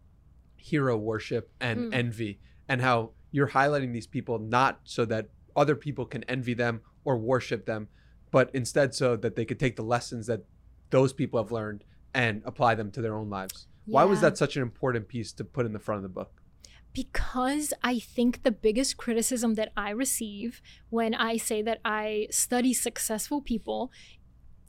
hero 0.55 0.95
worship 0.95 1.51
and 1.59 1.91
mm. 1.91 1.93
envy 1.93 2.39
and 2.69 2.81
how 2.81 3.11
you're 3.31 3.49
highlighting 3.49 3.91
these 3.91 4.07
people 4.07 4.39
not 4.39 4.79
so 4.85 5.03
that 5.03 5.27
other 5.53 5.75
people 5.75 6.05
can 6.05 6.23
envy 6.23 6.53
them 6.53 6.79
or 7.03 7.17
worship 7.17 7.65
them, 7.65 7.89
but 8.31 8.49
instead 8.53 8.95
so 8.95 9.17
that 9.17 9.35
they 9.35 9.43
could 9.43 9.59
take 9.59 9.75
the 9.75 9.83
lessons 9.83 10.27
that 10.27 10.45
those 10.89 11.11
people 11.11 11.43
have 11.43 11.51
learned 11.51 11.83
and 12.13 12.41
apply 12.45 12.73
them 12.73 12.89
to 12.91 13.01
their 13.01 13.17
own 13.17 13.29
lives. 13.29 13.67
Yeah. 13.85 13.95
Why 13.95 14.03
was 14.05 14.21
that 14.21 14.37
such 14.37 14.55
an 14.55 14.61
important 14.61 15.09
piece 15.09 15.33
to 15.33 15.43
put 15.43 15.65
in 15.65 15.73
the 15.73 15.79
front 15.79 15.97
of 15.97 16.03
the 16.03 16.09
book? 16.09 16.37
because 16.97 17.73
I 17.83 17.99
think 17.99 18.41
the 18.41 18.51
biggest 18.51 18.97
criticism 18.97 19.53
that 19.53 19.71
I 19.77 19.91
receive 19.91 20.63
when 20.89 21.13
I 21.13 21.37
say 21.37 21.61
that 21.61 21.79
I 21.85 22.25
study 22.31 22.73
successful 22.73 23.39
people 23.39 23.91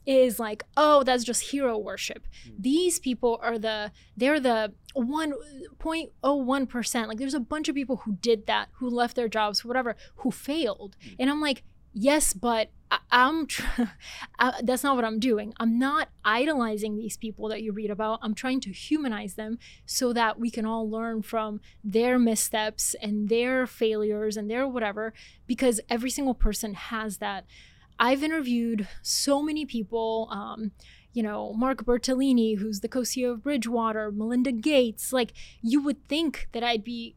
is 0.09 0.39
like, 0.39 0.63
oh, 0.75 1.03
that's 1.03 1.23
just 1.23 1.51
hero 1.51 1.77
worship. 1.77 2.27
Mm. 2.47 2.53
These 2.57 2.97
people 2.97 3.39
are 3.43 3.59
the 3.59 3.91
they're 4.17 4.39
the 4.39 4.73
1.01%. 4.97 7.07
Like 7.07 7.19
there's 7.19 7.35
a 7.35 7.39
bunch 7.39 7.69
of 7.69 7.75
people 7.75 7.97
who 7.97 8.13
did 8.13 8.47
that, 8.47 8.69
who 8.77 8.89
left 8.89 9.15
their 9.15 9.29
jobs, 9.29 9.63
whatever, 9.63 9.95
who 10.17 10.31
failed. 10.31 10.97
Mm. 11.05 11.15
And 11.19 11.29
I'm 11.29 11.41
like, 11.41 11.61
yes, 11.93 12.33
but 12.33 12.71
I, 12.89 12.97
am 13.11 13.45
tr- 13.47 13.83
I, 14.39 14.61
that's 14.63 14.83
not 14.83 14.95
what 14.95 15.05
I'm 15.05 15.19
doing. 15.19 15.53
I'm 15.57 15.77
not 15.77 16.09
idolizing 16.25 16.97
these 16.97 17.15
people 17.15 17.47
that 17.49 17.61
you 17.61 17.71
read 17.71 17.91
about. 17.91 18.17
I'm 18.23 18.33
trying 18.33 18.61
to 18.61 18.71
humanize 18.71 19.35
them 19.35 19.59
so 19.85 20.11
that 20.13 20.39
we 20.39 20.49
can 20.49 20.65
all 20.65 20.89
learn 20.89 21.21
from 21.21 21.61
their 21.83 22.17
missteps 22.17 22.95
and 22.99 23.29
their 23.29 23.67
failures 23.67 24.37
and 24.37 24.49
their 24.49 24.67
whatever 24.67 25.13
because 25.45 25.79
every 25.87 26.09
single 26.09 26.33
person 26.33 26.73
has 26.73 27.19
that 27.19 27.45
I've 27.99 28.23
interviewed 28.23 28.87
so 29.01 29.43
many 29.43 29.65
people. 29.65 30.29
Um, 30.31 30.71
you 31.11 31.23
know, 31.23 31.53
Mark 31.53 31.85
Bertolini, 31.85 32.57
who's 32.59 32.81
the 32.81 32.87
co-CEO 32.87 33.31
of 33.31 33.43
Bridgewater, 33.43 34.11
Melinda 34.11 34.51
Gates. 34.51 35.11
Like, 35.11 35.33
you 35.61 35.81
would 35.81 36.07
think 36.07 36.47
that 36.51 36.63
I'd 36.63 36.83
be, 36.83 37.15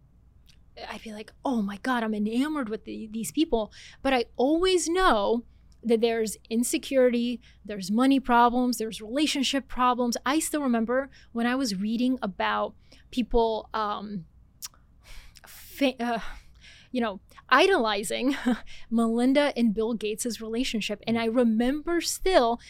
I'd 0.91 1.03
be 1.03 1.13
like, 1.13 1.33
oh 1.45 1.61
my 1.61 1.77
God, 1.83 2.03
I'm 2.03 2.15
enamored 2.15 2.69
with 2.69 2.85
the, 2.85 3.09
these 3.13 3.31
people. 3.31 3.71
But 4.03 4.15
I 4.15 4.25
always 4.37 4.89
know 4.89 5.45
that 5.85 6.01
there's 6.01 6.37
insecurity, 6.49 7.41
there's 7.65 7.91
money 7.91 8.21
problems, 8.21 8.79
there's 8.79 9.03
relationship 9.03 9.69
problems. 9.69 10.17
I 10.25 10.39
still 10.39 10.63
remember 10.63 11.11
when 11.33 11.47
I 11.47 11.55
was 11.55 11.75
reading 11.75 12.19
about 12.23 12.75
people, 13.11 13.69
um, 13.75 14.25
fa- 15.47 16.01
uh, 16.03 16.21
you 16.93 17.01
know, 17.01 17.21
idolizing 17.49 18.37
Melinda 18.91 19.53
and 19.57 19.75
Bill 19.75 19.95
Gates' 19.95 20.41
relationship. 20.41 21.03
And 21.07 21.19
I 21.19 21.25
remember 21.25 22.01
still 22.01 22.61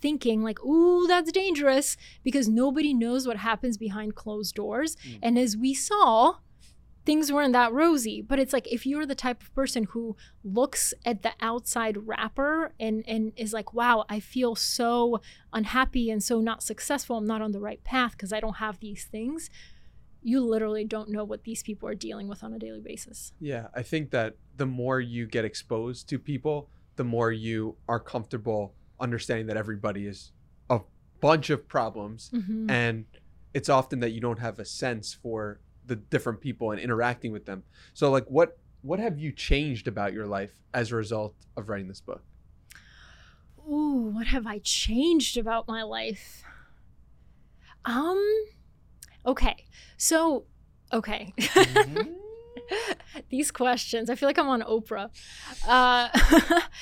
thinking, 0.00 0.42
like, 0.42 0.62
ooh, 0.64 1.06
that's 1.06 1.30
dangerous 1.30 1.96
because 2.24 2.48
nobody 2.48 2.92
knows 2.92 3.26
what 3.26 3.36
happens 3.36 3.76
behind 3.76 4.16
closed 4.16 4.54
doors. 4.54 4.96
Mm. 4.96 5.18
And 5.22 5.38
as 5.38 5.56
we 5.56 5.74
saw, 5.74 6.36
things 7.04 7.30
weren't 7.30 7.52
that 7.52 7.72
rosy. 7.72 8.20
But 8.20 8.38
it's 8.38 8.52
like 8.52 8.70
if 8.70 8.84
you're 8.84 9.06
the 9.06 9.14
type 9.14 9.40
of 9.42 9.54
person 9.54 9.84
who 9.84 10.16
looks 10.42 10.92
at 11.04 11.22
the 11.22 11.32
outside 11.40 12.08
wrapper 12.08 12.72
and, 12.80 13.04
and 13.06 13.32
is 13.36 13.52
like, 13.52 13.72
wow, 13.72 14.04
I 14.08 14.20
feel 14.20 14.56
so 14.56 15.20
unhappy 15.52 16.10
and 16.10 16.22
so 16.22 16.40
not 16.40 16.62
successful. 16.62 17.16
I'm 17.16 17.26
not 17.26 17.42
on 17.42 17.52
the 17.52 17.60
right 17.60 17.82
path 17.84 18.12
because 18.12 18.32
I 18.32 18.40
don't 18.40 18.56
have 18.56 18.80
these 18.80 19.04
things 19.04 19.48
you 20.26 20.44
literally 20.44 20.84
don't 20.84 21.08
know 21.08 21.22
what 21.22 21.44
these 21.44 21.62
people 21.62 21.88
are 21.88 21.94
dealing 21.94 22.26
with 22.26 22.42
on 22.42 22.52
a 22.52 22.58
daily 22.58 22.80
basis. 22.80 23.32
Yeah, 23.38 23.68
I 23.76 23.82
think 23.82 24.10
that 24.10 24.34
the 24.56 24.66
more 24.66 24.98
you 24.98 25.24
get 25.24 25.44
exposed 25.44 26.08
to 26.08 26.18
people, 26.18 26.68
the 26.96 27.04
more 27.04 27.30
you 27.30 27.76
are 27.88 28.00
comfortable 28.00 28.74
understanding 28.98 29.46
that 29.46 29.56
everybody 29.56 30.04
is 30.04 30.32
a 30.68 30.80
bunch 31.20 31.48
of 31.50 31.68
problems 31.68 32.30
mm-hmm. 32.34 32.68
and 32.68 33.04
it's 33.54 33.68
often 33.68 34.00
that 34.00 34.10
you 34.10 34.20
don't 34.20 34.40
have 34.40 34.58
a 34.58 34.64
sense 34.64 35.14
for 35.14 35.60
the 35.86 35.94
different 35.94 36.40
people 36.40 36.72
and 36.72 36.80
interacting 36.80 37.30
with 37.30 37.46
them. 37.46 37.62
So 37.94 38.10
like 38.10 38.26
what 38.26 38.58
what 38.82 38.98
have 38.98 39.20
you 39.20 39.30
changed 39.30 39.86
about 39.86 40.12
your 40.12 40.26
life 40.26 40.60
as 40.74 40.90
a 40.90 40.96
result 40.96 41.36
of 41.56 41.68
writing 41.68 41.86
this 41.86 42.00
book? 42.00 42.24
Ooh, 43.70 44.10
what 44.12 44.26
have 44.26 44.44
I 44.44 44.58
changed 44.58 45.36
about 45.36 45.68
my 45.68 45.84
life? 45.84 46.42
Um 47.84 48.46
Okay. 49.26 49.64
So, 49.96 50.44
okay. 50.92 51.32
Mm-hmm. 51.36 52.12
These 53.30 53.50
questions, 53.50 54.10
I 54.10 54.14
feel 54.14 54.28
like 54.28 54.38
I'm 54.38 54.48
on 54.48 54.62
Oprah. 54.62 55.10
Uh, 55.66 56.08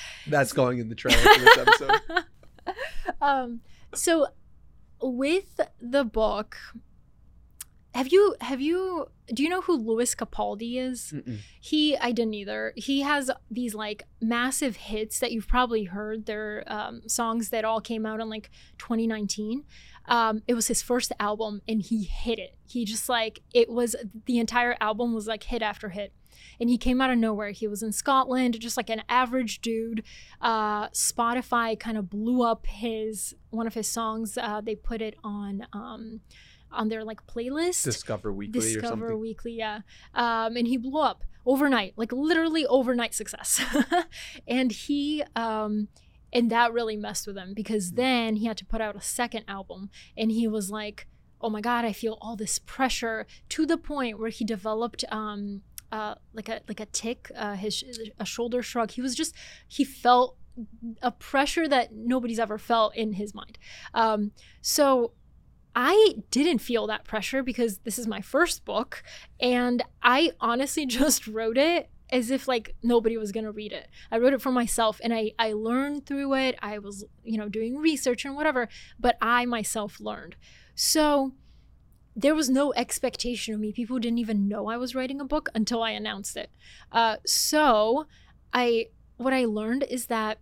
That's 0.27 0.53
going 0.53 0.79
in 0.79 0.89
the 0.89 0.95
trailer 0.95 1.19
for 1.19 1.41
this 1.41 1.59
episode. 1.59 2.01
um, 3.21 3.61
so, 3.95 4.29
with 5.01 5.61
the 5.81 6.05
book, 6.05 6.57
have 7.95 8.09
you 8.09 8.35
have 8.41 8.61
you 8.61 9.07
do 9.33 9.43
you 9.43 9.49
know 9.49 9.61
who 9.61 9.77
Lewis 9.77 10.15
Capaldi 10.15 10.79
is? 10.79 11.13
Mm-mm. 11.15 11.39
He 11.61 11.97
I 11.97 12.13
didn't 12.13 12.35
either. 12.35 12.73
He 12.77 13.03
has 13.03 13.31
these 13.51 13.75
like 13.75 14.03
massive 14.21 14.77
hits 14.77 15.21
that 15.21 15.33
you've 15.33 15.47
probably 15.47 15.85
heard. 15.85 16.27
They're 16.27 16.65
um, 16.67 17.09
songs 17.09 17.51
that 17.51 17.65
all 17.65 17.81
came 17.81 18.05
out 18.05 18.21
in 18.21 18.29
like 18.29 18.51
2019. 18.79 19.65
Um, 20.07 20.43
it 20.47 20.55
was 20.55 20.69
his 20.69 20.83
first 20.83 21.13
album, 21.19 21.63
and 21.67 21.81
he 21.83 22.05
hit 22.05 22.39
it. 22.39 22.57
He 22.67 22.85
just 22.85 23.09
like 23.09 23.41
it 23.53 23.69
was 23.69 23.97
the 24.27 24.39
entire 24.39 24.77
album 24.81 25.15
was 25.15 25.27
like 25.27 25.45
hit 25.45 25.63
after 25.63 25.91
hit 25.91 26.13
and 26.61 26.69
he 26.69 26.79
came 26.79 27.01
out 27.01 27.11
of 27.11 27.19
nowhere. 27.19 27.51
He 27.51 27.67
was 27.67 27.83
in 27.83 27.93
Scotland, 27.93 28.59
just 28.61 28.77
like 28.77 28.91
an 28.91 29.03
average 29.09 29.61
dude. 29.61 30.03
Uh, 30.41 30.89
Spotify 30.89 31.79
kind 31.79 31.97
of 31.97 32.11
blew 32.11 32.43
up 32.43 32.67
his 32.67 33.35
one 33.51 33.67
of 33.67 33.75
his 33.75 33.89
songs. 33.89 34.39
Uh, 34.39 34.61
they 34.61 34.75
put 34.75 35.01
it 35.03 35.17
on. 35.23 35.67
Um, 35.73 36.21
on 36.73 36.89
their 36.89 37.05
like 37.05 37.25
playlist 37.29 37.85
discover 37.85 38.33
weekly 38.33 38.61
discover 38.61 38.79
or 38.79 38.89
something 38.89 38.99
Discover 38.99 39.17
weekly 39.17 39.53
yeah 39.53 39.83
um, 40.13 40.57
and 40.57 40.67
he 40.67 40.77
blew 40.77 41.01
up 41.01 41.23
overnight 41.47 41.93
like 41.95 42.13
literally 42.13 42.67
overnight 42.67 43.15
success 43.15 43.63
and 44.49 44.73
he 44.73 45.23
um, 45.37 45.87
and 46.35 46.51
that 46.51 46.73
really 46.73 46.97
messed 46.97 47.27
with 47.27 47.37
him 47.37 47.55
because 47.55 47.91
Hmm. 47.91 47.97
then 47.97 48.37
he 48.37 48.47
had 48.47 48.59
to 48.59 48.67
put 48.67 48.81
out 48.81 48.97
a 48.97 49.01
second 49.01 49.45
album 49.49 49.89
and 50.17 50.31
he 50.33 50.47
was 50.49 50.71
like 50.71 51.07
oh 51.41 51.49
my 51.51 51.61
god 51.61 51.85
i 51.85 51.93
feel 51.93 52.19
all 52.21 52.37
this 52.37 52.59
pressure 52.59 53.27
to 53.51 53.65
the 53.67 53.77
point 53.79 54.19
where 54.19 54.31
he 54.31 54.45
developed 54.45 55.05
um 55.11 55.63
uh 55.93 56.15
like 56.33 56.49
a 56.49 56.61
like 56.69 56.81
a 56.81 56.87
tick 56.87 57.31
uh 57.37 57.55
his 57.55 57.85
a 58.19 58.25
shoulder 58.25 58.63
shrug 58.63 58.91
he 58.93 59.01
was 59.01 59.15
just 59.15 59.35
he 59.69 59.85
felt 59.85 60.37
a 61.03 61.11
pressure 61.11 61.67
that 61.69 61.93
nobody's 61.93 62.39
ever 62.39 62.59
felt 62.59 62.95
in 62.97 63.15
his 63.15 63.35
mind 63.35 63.59
um 63.95 64.31
so 64.61 65.13
I 65.77 66.15
didn't 66.31 66.59
feel 66.61 66.87
that 66.87 67.03
pressure 67.05 67.43
because 67.43 67.79
this 67.79 67.99
is 67.99 68.07
my 68.07 68.21
first 68.21 68.65
book 68.65 69.03
and 69.41 69.83
I 70.05 70.31
honestly 70.41 70.87
just 71.01 71.27
wrote 71.27 71.59
it 71.59 71.91
as 72.11 72.31
if 72.31 72.47
like 72.47 72.75
nobody 72.83 73.17
was 73.17 73.33
going 73.33 73.45
to 73.45 73.53
read 73.53 73.73
it. 73.73 73.89
I 74.11 74.19
wrote 74.19 74.35
it 74.35 74.43
for 74.43 74.53
myself 74.53 75.01
and 75.03 75.13
I 75.13 75.33
I 75.39 75.53
learned 75.53 76.07
through 76.07 76.35
it. 76.35 76.57
I 76.61 76.79
was, 76.79 77.05
you 77.23 77.39
know, 77.39 77.49
doing 77.49 77.77
research 77.77 78.25
and 78.25 78.35
whatever, 78.35 78.69
but 78.99 79.17
I 79.21 79.47
myself 79.47 80.01
learned. 80.01 80.37
So 80.75 81.33
there 82.17 82.35
was 82.35 82.49
no 82.49 82.73
expectation 82.75 83.55
of 83.55 83.61
me. 83.61 83.73
People 83.73 83.99
didn't 83.99 84.19
even 84.19 84.49
know 84.49 84.69
I 84.69 84.77
was 84.77 84.95
writing 84.95 85.21
a 85.21 85.25
book 85.25 85.49
until 85.55 85.83
I 85.83 85.91
announced 85.91 86.37
it. 86.37 86.51
Uh, 86.93 87.17
so 87.27 88.07
I 88.53 88.89
what 89.17 89.33
I 89.33 89.45
learned 89.45 89.85
is 89.85 90.07
that 90.07 90.39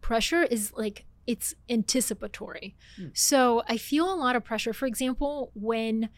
pressure 0.00 0.42
is 0.42 0.72
like 0.76 1.04
it's 1.26 1.54
anticipatory. 1.68 2.76
Hmm. 2.96 3.08
So 3.14 3.62
I 3.68 3.76
feel 3.76 4.12
a 4.12 4.16
lot 4.16 4.36
of 4.36 4.44
pressure. 4.44 4.72
For 4.72 4.86
example, 4.86 5.50
when 5.54 6.10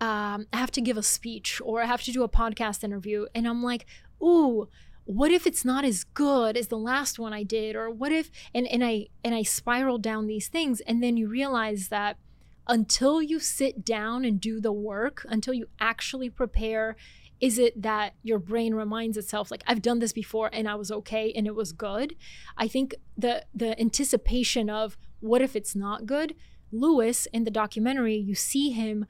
um, 0.00 0.46
I 0.52 0.58
have 0.58 0.70
to 0.72 0.80
give 0.80 0.96
a 0.96 1.02
speech 1.02 1.60
or 1.64 1.82
I 1.82 1.86
have 1.86 2.02
to 2.02 2.12
do 2.12 2.22
a 2.22 2.28
podcast 2.28 2.84
interview, 2.84 3.26
and 3.34 3.46
I'm 3.46 3.62
like, 3.62 3.86
ooh, 4.22 4.68
what 5.04 5.30
if 5.30 5.46
it's 5.46 5.64
not 5.64 5.84
as 5.84 6.04
good 6.04 6.56
as 6.56 6.68
the 6.68 6.76
last 6.76 7.18
one 7.18 7.32
I 7.32 7.42
did? 7.42 7.74
Or 7.74 7.90
what 7.90 8.12
if 8.12 8.30
and, 8.54 8.66
and 8.66 8.84
I 8.84 9.06
and 9.24 9.34
I 9.34 9.42
spiral 9.42 9.98
down 9.98 10.26
these 10.26 10.48
things, 10.48 10.80
and 10.82 11.02
then 11.02 11.16
you 11.16 11.28
realize 11.28 11.88
that 11.88 12.18
until 12.66 13.22
you 13.22 13.40
sit 13.40 13.84
down 13.84 14.24
and 14.24 14.40
do 14.40 14.60
the 14.60 14.72
work, 14.72 15.24
until 15.28 15.54
you 15.54 15.66
actually 15.80 16.28
prepare, 16.28 16.96
is 17.40 17.58
it 17.58 17.80
that 17.80 18.14
your 18.22 18.38
brain 18.38 18.74
reminds 18.74 19.16
itself 19.16 19.50
like 19.50 19.62
I've 19.66 19.80
done 19.80 20.00
this 20.00 20.12
before 20.12 20.50
and 20.52 20.68
I 20.68 20.74
was 20.74 20.90
okay 20.90 21.32
and 21.34 21.46
it 21.46 21.54
was 21.54 21.72
good? 21.72 22.14
I 22.56 22.68
think 22.68 22.94
the 23.16 23.44
the 23.54 23.80
anticipation 23.80 24.68
of 24.68 24.98
what 25.20 25.42
if 25.42 25.56
it's 25.56 25.74
not 25.74 26.06
good? 26.06 26.34
Lewis 26.70 27.26
in 27.32 27.44
the 27.44 27.50
documentary, 27.50 28.16
you 28.16 28.34
see 28.34 28.70
him 28.70 29.06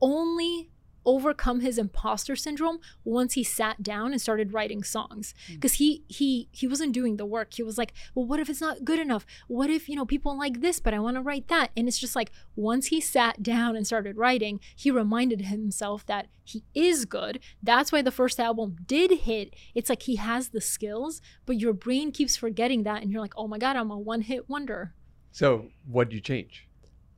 only 0.00 0.70
overcome 1.04 1.60
his 1.60 1.78
imposter 1.78 2.36
syndrome 2.36 2.78
once 3.04 3.34
he 3.34 3.42
sat 3.42 3.82
down 3.82 4.12
and 4.12 4.20
started 4.20 4.52
writing 4.52 4.82
songs. 4.82 5.34
Hmm. 5.46 5.54
Because 5.54 5.74
he 5.74 6.04
he 6.08 6.48
he 6.52 6.66
wasn't 6.66 6.92
doing 6.92 7.16
the 7.16 7.26
work. 7.26 7.54
He 7.54 7.62
was 7.62 7.78
like 7.78 7.92
well 8.14 8.26
what 8.26 8.40
if 8.40 8.48
it's 8.48 8.60
not 8.60 8.84
good 8.84 8.98
enough? 8.98 9.26
What 9.48 9.70
if 9.70 9.88
you 9.88 9.96
know 9.96 10.04
people 10.04 10.36
like 10.36 10.60
this 10.60 10.80
but 10.80 10.94
i 10.94 10.98
want 10.98 11.16
to 11.16 11.22
write 11.22 11.48
that? 11.48 11.70
And 11.76 11.88
it's 11.88 11.98
just 11.98 12.16
like 12.16 12.30
once 12.56 12.86
he 12.86 13.00
sat 13.00 13.42
down 13.42 13.76
and 13.76 13.86
started 13.86 14.16
writing 14.16 14.60
he 14.76 14.90
reminded 14.90 15.42
himself 15.42 16.04
that 16.06 16.28
he 16.44 16.64
is 16.74 17.04
good. 17.04 17.40
That's 17.62 17.92
why 17.92 18.02
the 18.02 18.10
first 18.10 18.40
album 18.40 18.76
did 18.86 19.10
hit. 19.20 19.54
It's 19.74 19.88
like 19.88 20.02
he 20.02 20.16
has 20.16 20.48
the 20.48 20.60
skills 20.60 21.20
but 21.46 21.58
your 21.58 21.72
brain 21.72 22.12
keeps 22.12 22.36
forgetting 22.36 22.82
that 22.84 23.02
and 23.02 23.10
you're 23.10 23.20
like 23.20 23.34
oh 23.36 23.48
my 23.48 23.58
god 23.58 23.76
i'm 23.76 23.90
a 23.90 23.98
one 23.98 24.22
hit 24.22 24.48
wonder. 24.48 24.94
So 25.32 25.68
what 25.86 26.08
do 26.08 26.16
you 26.16 26.20
change 26.20 26.66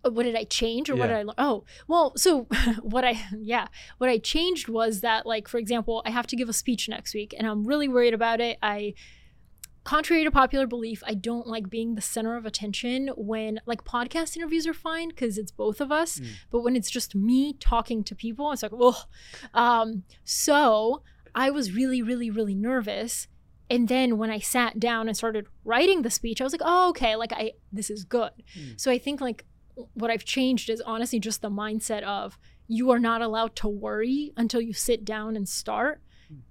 what 0.02 0.24
did 0.24 0.34
I 0.34 0.44
change 0.44 0.90
or 0.90 0.96
what 0.96 1.06
did 1.06 1.16
I 1.16 1.22
learn? 1.22 1.34
Oh, 1.38 1.64
well, 1.86 2.12
so 2.16 2.42
what 2.82 3.04
I, 3.04 3.20
yeah, 3.38 3.68
what 3.98 4.10
I 4.10 4.18
changed 4.18 4.68
was 4.68 5.00
that, 5.00 5.26
like, 5.26 5.48
for 5.48 5.58
example, 5.58 6.02
I 6.04 6.10
have 6.10 6.26
to 6.28 6.36
give 6.36 6.48
a 6.48 6.52
speech 6.52 6.88
next 6.88 7.14
week 7.14 7.34
and 7.36 7.46
I'm 7.46 7.64
really 7.64 7.88
worried 7.88 8.14
about 8.14 8.40
it. 8.40 8.58
I, 8.62 8.94
contrary 9.84 10.24
to 10.24 10.30
popular 10.30 10.66
belief, 10.66 11.02
I 11.06 11.14
don't 11.14 11.46
like 11.46 11.68
being 11.68 11.94
the 11.94 12.00
center 12.00 12.36
of 12.36 12.46
attention 12.46 13.10
when, 13.16 13.60
like, 13.66 13.84
podcast 13.84 14.36
interviews 14.36 14.66
are 14.66 14.74
fine 14.74 15.08
because 15.08 15.38
it's 15.38 15.52
both 15.52 15.80
of 15.80 15.90
us. 15.90 16.18
Mm. 16.18 16.26
But 16.50 16.60
when 16.60 16.76
it's 16.76 16.90
just 16.90 17.14
me 17.14 17.54
talking 17.54 18.04
to 18.04 18.14
people, 18.14 18.52
it's 18.52 18.62
like, 18.62 18.72
oh. 18.74 19.04
Um, 19.54 20.04
so 20.24 21.02
I 21.34 21.50
was 21.50 21.72
really, 21.72 22.02
really, 22.02 22.30
really 22.30 22.54
nervous. 22.54 23.28
And 23.70 23.88
then 23.88 24.18
when 24.18 24.30
I 24.30 24.38
sat 24.38 24.78
down 24.78 25.08
and 25.08 25.16
started 25.16 25.46
writing 25.64 26.02
the 26.02 26.10
speech, 26.10 26.40
I 26.40 26.44
was 26.44 26.52
like, 26.52 26.62
oh, 26.64 26.90
okay, 26.90 27.16
like, 27.16 27.32
I, 27.32 27.52
this 27.72 27.90
is 27.90 28.04
good. 28.04 28.32
Mm. 28.58 28.80
So 28.80 28.90
I 28.90 28.98
think, 28.98 29.20
like, 29.20 29.46
what 29.94 30.10
I've 30.10 30.24
changed 30.24 30.70
is 30.70 30.80
honestly 30.80 31.18
just 31.18 31.42
the 31.42 31.50
mindset 31.50 32.02
of 32.02 32.38
you 32.68 32.90
are 32.90 32.98
not 32.98 33.22
allowed 33.22 33.56
to 33.56 33.68
worry 33.68 34.32
until 34.36 34.60
you 34.60 34.72
sit 34.72 35.04
down 35.04 35.36
and 35.36 35.48
start. 35.48 36.00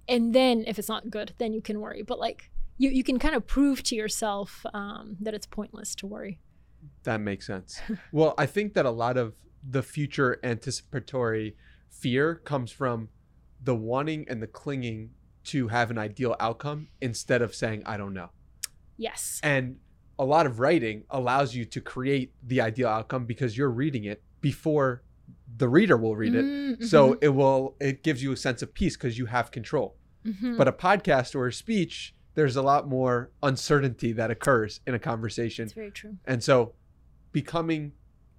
And 0.08 0.34
then 0.34 0.64
if 0.66 0.78
it's 0.78 0.88
not 0.88 1.10
good, 1.10 1.34
then 1.38 1.52
you 1.52 1.60
can 1.60 1.80
worry. 1.80 2.02
But 2.02 2.20
like 2.20 2.50
you, 2.78 2.90
you 2.90 3.02
can 3.02 3.18
kind 3.18 3.34
of 3.34 3.46
prove 3.46 3.82
to 3.84 3.96
yourself 3.96 4.64
um, 4.72 5.16
that 5.20 5.34
it's 5.34 5.46
pointless 5.46 5.94
to 5.96 6.06
worry. 6.06 6.38
That 7.04 7.20
makes 7.20 7.46
sense. 7.46 7.80
well, 8.12 8.34
I 8.38 8.46
think 8.46 8.74
that 8.74 8.86
a 8.86 8.90
lot 8.90 9.16
of 9.16 9.34
the 9.68 9.82
future 9.82 10.38
anticipatory 10.42 11.56
fear 11.90 12.36
comes 12.36 12.70
from 12.70 13.08
the 13.62 13.74
wanting 13.74 14.26
and 14.28 14.42
the 14.42 14.46
clinging 14.46 15.10
to 15.44 15.68
have 15.68 15.90
an 15.90 15.98
ideal 15.98 16.36
outcome 16.38 16.88
instead 17.00 17.42
of 17.42 17.54
saying, 17.54 17.82
I 17.86 17.96
don't 17.96 18.14
know. 18.14 18.30
Yes. 18.96 19.40
And 19.42 19.76
a 20.22 20.26
lot 20.34 20.46
of 20.46 20.60
writing 20.60 21.02
allows 21.10 21.54
you 21.56 21.64
to 21.74 21.80
create 21.80 22.32
the 22.50 22.60
ideal 22.60 22.88
outcome 22.88 23.24
because 23.26 23.56
you're 23.58 23.70
reading 23.84 24.04
it 24.04 24.22
before 24.40 25.02
the 25.62 25.68
reader 25.68 25.96
will 25.96 26.16
read 26.16 26.34
it. 26.34 26.44
Mm, 26.44 26.84
So 26.84 27.18
it 27.20 27.30
will, 27.30 27.76
it 27.80 28.02
gives 28.02 28.22
you 28.22 28.30
a 28.32 28.36
sense 28.36 28.62
of 28.62 28.72
peace 28.72 28.96
because 28.96 29.18
you 29.18 29.26
have 29.26 29.50
control. 29.50 29.88
mhm, 30.24 30.34
mhm. 30.40 30.56
But 30.58 30.68
a 30.68 30.72
podcast 30.72 31.34
or 31.34 31.46
a 31.48 31.52
speech, 31.52 32.14
there's 32.34 32.56
a 32.56 32.62
lot 32.62 32.88
more 32.88 33.30
uncertainty 33.42 34.12
that 34.12 34.30
occurs 34.30 34.80
in 34.86 34.94
a 34.94 34.98
conversation. 34.98 35.64
it's 35.64 35.72
very 35.72 35.90
true. 35.90 36.16
And 36.24 36.42
so 36.48 36.74
becoming 37.32 37.92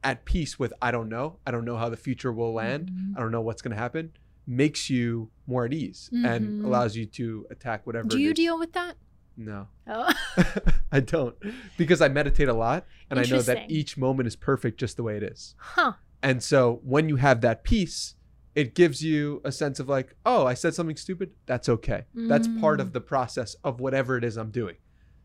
at 0.03 0.25
peace 0.25 0.57
with 0.59 0.73
I 0.81 0.91
don't 0.91 1.09
know, 1.09 1.39
I 1.45 1.51
don't 1.51 1.65
know 1.65 1.77
how 1.77 1.89
the 1.89 1.97
future 1.97 2.31
will 2.31 2.53
land, 2.53 2.91
Mhm. 2.91 3.17
I 3.17 3.19
don't 3.21 3.31
know 3.31 3.41
what's 3.41 3.61
going 3.61 3.75
to 3.75 3.81
happen, 3.87 4.11
makes 4.47 4.89
you 4.89 5.31
more 5.47 5.65
at 5.65 5.73
ease 5.73 6.09
and 6.13 6.41
Mhm. 6.61 6.65
allows 6.65 6.95
you 6.95 7.05
to 7.19 7.45
attack 7.49 7.85
whatever 7.87 8.07
Do 8.07 8.19
you 8.19 8.33
deal 8.33 8.57
with 8.59 8.73
that? 8.73 8.95
No. 9.35 9.67
Oh. 9.87 10.13
I 10.91 10.99
don't 10.99 11.35
because 11.77 12.01
I 12.01 12.07
meditate 12.07 12.47
a 12.49 12.53
lot 12.53 12.85
and 13.09 13.19
I 13.19 13.23
know 13.23 13.41
that 13.41 13.71
each 13.71 13.97
moment 13.97 14.27
is 14.27 14.35
perfect 14.35 14.79
just 14.79 14.95
the 14.97 15.03
way 15.03 15.17
it 15.17 15.23
is. 15.23 15.55
huh. 15.57 15.93
And 16.21 16.41
so 16.43 16.79
when 16.83 17.09
you 17.09 17.15
have 17.17 17.41
that 17.41 17.63
peace, 17.63 18.15
it 18.55 18.75
gives 18.75 19.03
you 19.03 19.41
a 19.43 19.51
sense 19.51 19.79
of 19.79 19.89
like, 19.89 20.15
oh, 20.25 20.45
I 20.45 20.53
said 20.53 20.73
something 20.75 20.95
stupid. 20.95 21.31
That's 21.47 21.67
okay. 21.67 22.05
That's 22.13 22.47
part 22.61 22.79
Mm. 22.79 22.83
of 22.83 22.93
the 22.93 23.01
process 23.01 23.55
of 23.63 23.79
whatever 23.79 24.17
it 24.17 24.23
is 24.23 24.37
I'm 24.37 24.51
doing. 24.51 24.75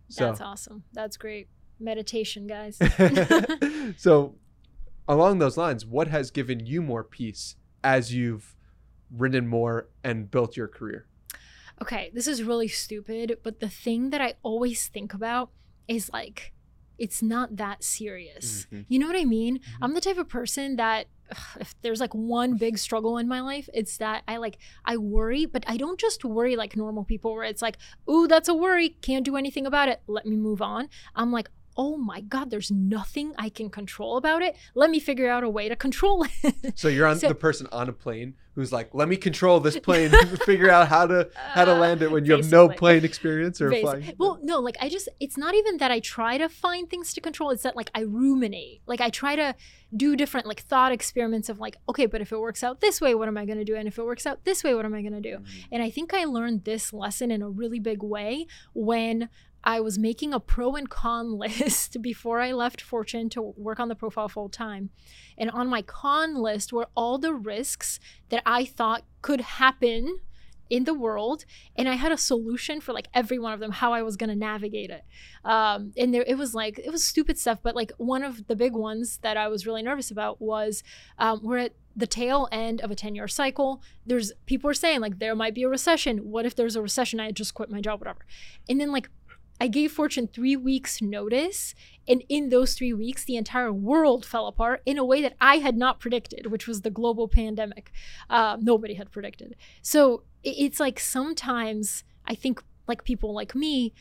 So 0.09 0.25
That's 0.27 0.41
awesome. 0.41 0.85
That's 0.95 1.17
great. 1.19 1.49
Meditation, 1.79 2.47
guys. 2.47 2.79
so 3.99 4.35
along 5.07 5.39
those 5.39 5.57
lines 5.57 5.85
what 5.87 6.09
has 6.09 6.31
given 6.31 6.61
you 6.65 6.83
more 6.83 7.05
peace 7.05 7.57
as 7.85 8.13
you've 8.15 8.55
written 9.11 9.47
more 9.47 9.89
and 10.05 10.31
built 10.31 10.57
your 10.57 10.69
career 10.69 11.07
okay, 11.83 12.11
this 12.15 12.27
is 12.27 12.43
really 12.43 12.69
stupid, 12.69 13.39
but 13.43 13.61
the 13.61 13.69
thing 13.69 14.11
that 14.11 14.21
I 14.21 14.35
always 14.43 14.89
think 14.89 15.15
about 15.15 15.51
is 15.87 16.11
like, 16.13 16.53
it's 16.99 17.23
not 17.23 17.57
that 17.57 17.85
serious. 17.85 18.67
Mhm. 18.73 18.85
You 18.89 18.99
know 18.99 19.07
what 19.07 19.17
I 19.17 19.25
mean? 19.25 19.59
Mhm. 19.59 19.63
I'm 19.83 19.95
the 19.95 20.01
type 20.01 20.19
of 20.19 20.29
person 20.29 20.77
that 20.77 21.07
ugh, 21.31 21.61
if 21.61 21.75
there's 21.83 22.01
like 22.01 22.13
one 22.15 22.57
big 22.57 22.77
struggle 22.79 23.19
in 23.19 23.29
my 23.29 23.41
life, 23.41 23.69
it's 23.73 23.99
that 23.99 24.25
I 24.27 24.39
like 24.39 24.59
I 24.85 24.97
worry, 24.97 25.47
but 25.47 25.63
I 25.69 25.77
don't 25.77 26.01
just 26.01 26.25
worry 26.25 26.57
like 26.57 26.77
normal 26.77 27.05
people 27.05 27.35
where 27.35 27.45
it's 27.45 27.63
like, 27.63 27.79
"Ooh, 28.11 28.27
that's 28.27 28.49
a 28.49 28.55
worry, 28.55 28.89
can't 28.89 29.25
do 29.25 29.37
anything 29.37 29.65
about 29.67 29.89
it. 29.89 30.03
Let 30.09 30.27
me 30.27 30.37
move 30.37 30.61
on." 30.61 30.89
I'm 31.15 31.31
like, 31.31 31.51
"Oh 31.79 31.97
my 31.97 32.21
god, 32.21 32.51
there's 32.51 32.71
nothing 32.71 33.33
I 33.39 33.49
can 33.49 33.71
control 33.71 34.17
about 34.19 34.43
it. 34.43 34.57
Let 34.75 34.91
me 34.91 34.99
figure 34.99 35.31
out 35.31 35.45
a 35.45 35.49
way 35.49 35.69
to 35.69 35.77
control 35.77 36.27
it." 36.43 36.79
so 36.79 36.89
you're 36.89 37.07
on 37.07 37.19
So- 37.21 37.29
the 37.29 37.35
person 37.35 37.67
on 37.73 37.89
a 37.89 37.93
plane 37.93 38.35
who's 38.59 38.73
like 38.73 38.93
let 38.93 39.07
me 39.09 39.17
control 39.17 39.61
this 39.61 39.79
plane 39.79 40.11
figure 40.45 40.69
out 40.69 40.89
how 40.89 41.07
to 41.07 41.31
how 41.35 41.65
to 41.65 41.73
land 41.75 42.03
it 42.03 42.11
when 42.11 42.25
you 42.25 42.33
have 42.33 42.51
no 42.51 42.69
plane 42.69 43.05
experience 43.05 43.61
or 43.61 43.71
Basi- 43.71 43.81
flying 43.83 44.13
Well, 44.19 44.41
no, 44.43 44.59
like 44.59 44.77
I 44.81 44.89
just, 44.89 45.09
it's 45.21 45.39
not 45.39 45.55
even 45.55 45.77
that 45.77 45.93
I 45.93 46.01
try 46.01 46.39
to 46.39 46.49
find 46.49 46.91
things 46.91 47.13
to 47.15 47.21
control. 47.21 47.51
It's 47.51 47.63
that 47.63 47.77
like 47.77 47.89
I 47.95 48.01
ruminate. 48.01 48.83
Like 48.87 49.01
I 49.01 49.11
try 49.11 49.37
to 49.37 49.55
do 49.97 50.17
different 50.17 50.47
like 50.47 50.61
thought 50.63 50.91
experiments 50.91 51.49
of 51.49 51.61
like, 51.61 51.77
okay, 51.89 52.07
but 52.07 52.21
if 52.21 52.33
it 52.33 52.41
works 52.41 52.65
out 52.65 52.81
this 52.81 53.01
way, 53.01 53.15
what 53.15 53.29
am 53.29 53.39
I 53.39 53.45
going 53.47 53.59
to 53.59 53.65
do? 53.65 53.77
And 53.77 53.87
if 53.87 53.97
it 53.97 54.05
works 54.05 54.27
out 54.27 54.45
this 54.45 54.65
way, 54.65 54.75
what 54.75 54.85
am 54.85 54.93
I 54.93 55.03
going 55.03 55.15
to 55.15 55.21
do? 55.21 55.37
Mm-hmm. 55.37 55.69
And 55.71 55.83
I 55.83 55.91
think 55.91 56.13
I 56.13 56.25
learned 56.25 56.65
this 56.65 56.93
lesson 56.93 57.31
in 57.31 57.43
a 57.43 57.49
really 57.49 57.79
big 57.79 58.03
way 58.03 58.49
when 58.75 59.29
I 59.69 59.81
was 59.81 59.99
making 59.99 60.33
a 60.33 60.41
pro 60.41 60.77
and 60.77 60.89
con 60.89 61.33
list 61.39 62.01
before 62.01 62.41
I 62.41 62.53
left 62.53 62.81
Fortune 62.81 63.29
to 63.31 63.43
work 63.43 63.79
on 63.79 63.89
the 63.89 63.95
profile 63.95 64.31
full 64.31 64.49
time. 64.49 64.89
And 65.37 65.51
on 65.51 65.69
my 65.69 65.83
con 65.83 66.37
list 66.37 66.73
were 66.73 66.89
all 66.95 67.19
the 67.19 67.35
risks 67.35 68.01
that 68.31 68.43
I 68.47 68.65
thought 68.65 69.05
could 69.21 69.43
happen 69.43 70.21
in 70.71 70.85
the 70.85 70.95
world. 70.95 71.45
And 71.77 71.89
i 71.89 71.95
had 71.95 72.13
a 72.13 72.19
solution 72.19 72.81
for 72.81 72.93
like 72.93 73.09
every 73.15 73.39
one 73.39 73.55
of 73.55 73.61
them 73.61 73.73
how 73.73 73.95
i 73.95 74.03
was 74.03 74.17
going 74.17 74.29
to 74.29 74.37
navigate 74.37 74.91
it. 74.91 75.05
Um, 75.45 75.93
and 75.97 76.13
there 76.13 76.25
it 76.27 76.37
was 76.37 76.55
like 76.55 76.79
it 76.79 76.91
was 76.91 77.03
stupid 77.05 77.39
stuff 77.39 77.59
but 77.63 77.75
like 77.75 77.93
one 77.97 78.23
of 78.23 78.47
the 78.49 78.57
big 78.57 78.75
ones 78.75 79.19
that 79.23 79.39
i 79.39 79.49
was 79.49 79.67
really 79.67 79.83
nervous 79.83 80.11
about 80.11 80.43
was 80.43 80.83
um, 81.19 81.41
we're 81.43 81.59
at 81.59 81.73
the 81.99 82.07
tail 82.07 82.49
end 82.53 82.81
of 82.81 82.93
a 82.93 82.95
10 82.95 83.17
year 83.17 83.27
cycle. 83.27 83.83
There's 84.07 84.33
people 84.47 84.71
are 84.71 84.75
saying 84.75 85.01
like 85.01 85.19
there 85.19 85.35
might 85.35 85.55
be 85.55 85.65
a 85.65 85.69
recession. 85.69 86.19
What 86.19 86.47
if 86.47 86.55
there's 86.55 86.77
a 86.77 86.83
recession? 86.83 87.19
I 87.19 87.33
just 87.33 87.55
quit 87.55 87.71
my 87.71 87.81
job 87.81 88.01
whatever. 88.01 88.25
And 88.69 88.81
then 88.81 88.93
like 88.93 89.11
I 89.61 89.69
gave 89.69 89.93
Fortune 89.93 90.29
three 90.29 90.57
weeks' 90.57 91.03
notice, 91.03 91.75
and 92.07 92.23
in 92.29 92.49
those 92.49 92.75
three 92.75 92.93
weeks, 92.93 93.25
the 93.25 93.37
entire 93.37 93.73
world 93.73 94.25
fell 94.25 94.47
apart 94.47 94.83
in 94.87 94.99
a 94.99 95.05
way 95.05 95.21
that 95.23 95.35
I 95.41 95.57
had 95.57 95.77
not 95.77 96.01
predicted, 96.01 96.47
which 96.47 96.67
was 96.67 96.83
the 96.83 96.91
global 96.91 97.29
pandemic. 97.29 97.91
Uh, 98.31 98.57
nobody 98.61 98.95
had 98.95 99.11
predicted. 99.11 99.57
So 99.83 100.23
it's 100.43 100.79
like 100.79 101.01
sometimes 101.01 102.05
I 102.25 102.35
think, 102.35 102.63
like 102.87 103.05
people 103.05 103.35
like 103.35 103.55
me, 103.55 103.93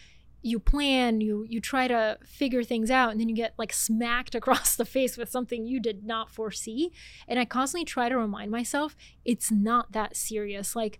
you 0.43 0.59
plan, 0.59 1.19
you 1.19 1.45
you 1.49 1.59
try 1.59 1.87
to 1.87 2.17
figure 2.23 2.63
things 2.63 2.91
out, 2.91 3.11
and 3.11 3.19
then 3.19 3.27
you 3.27 3.35
get 3.35 3.53
like 3.57 3.73
smacked 3.73 4.35
across 4.41 4.75
the 4.75 4.85
face 4.85 5.17
with 5.17 5.29
something 5.29 5.65
you 5.65 5.79
did 5.79 6.05
not 6.05 6.31
foresee. 6.31 6.91
And 7.27 7.39
I 7.39 7.45
constantly 7.45 7.85
try 7.85 8.09
to 8.09 8.17
remind 8.17 8.51
myself 8.51 8.95
it's 9.25 9.51
not 9.51 9.91
that 9.93 10.15
serious. 10.15 10.75
Like 10.75 10.99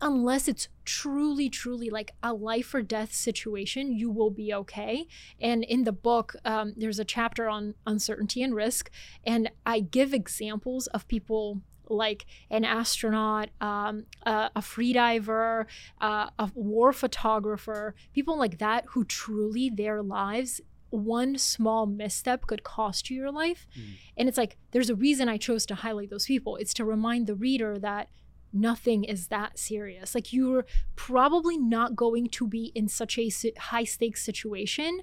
unless 0.00 0.48
it's 0.48 0.68
truly 0.84 1.48
truly 1.48 1.90
like 1.90 2.12
a 2.22 2.32
life 2.32 2.72
or 2.74 2.82
death 2.82 3.12
situation 3.12 3.92
you 3.92 4.10
will 4.10 4.30
be 4.30 4.52
okay 4.54 5.06
and 5.40 5.64
in 5.64 5.84
the 5.84 5.92
book 5.92 6.34
um, 6.44 6.72
there's 6.76 6.98
a 6.98 7.04
chapter 7.04 7.48
on 7.48 7.74
uncertainty 7.86 8.42
and 8.42 8.54
risk 8.54 8.90
and 9.24 9.50
i 9.66 9.80
give 9.80 10.14
examples 10.14 10.86
of 10.88 11.06
people 11.08 11.60
like 11.90 12.26
an 12.50 12.66
astronaut, 12.66 13.48
um, 13.62 14.04
a, 14.24 14.50
a 14.56 14.60
freediver, 14.60 15.64
uh, 16.02 16.28
a 16.38 16.50
war 16.54 16.92
photographer, 16.92 17.94
people 18.12 18.38
like 18.38 18.58
that 18.58 18.84
who 18.90 19.04
truly 19.04 19.70
their 19.70 20.02
lives 20.02 20.60
one 20.90 21.36
small 21.36 21.86
misstep 21.86 22.46
could 22.46 22.62
cost 22.62 23.10
you 23.10 23.16
your 23.16 23.30
life. 23.30 23.66
Mm. 23.78 23.82
And 24.16 24.28
it's 24.28 24.38
like, 24.38 24.56
there's 24.70 24.90
a 24.90 24.94
reason 24.94 25.28
I 25.28 25.36
chose 25.36 25.66
to 25.66 25.74
highlight 25.74 26.10
those 26.10 26.26
people. 26.26 26.56
It's 26.56 26.74
to 26.74 26.84
remind 26.84 27.26
the 27.26 27.34
reader 27.34 27.78
that 27.78 28.08
nothing 28.52 29.04
is 29.04 29.28
that 29.28 29.58
serious. 29.58 30.14
Like 30.14 30.32
you're 30.32 30.64
probably 30.96 31.58
not 31.58 31.96
going 31.96 32.28
to 32.28 32.46
be 32.46 32.72
in 32.74 32.88
such 32.88 33.18
a 33.18 33.30
high 33.58 33.84
stakes 33.84 34.24
situation 34.24 35.00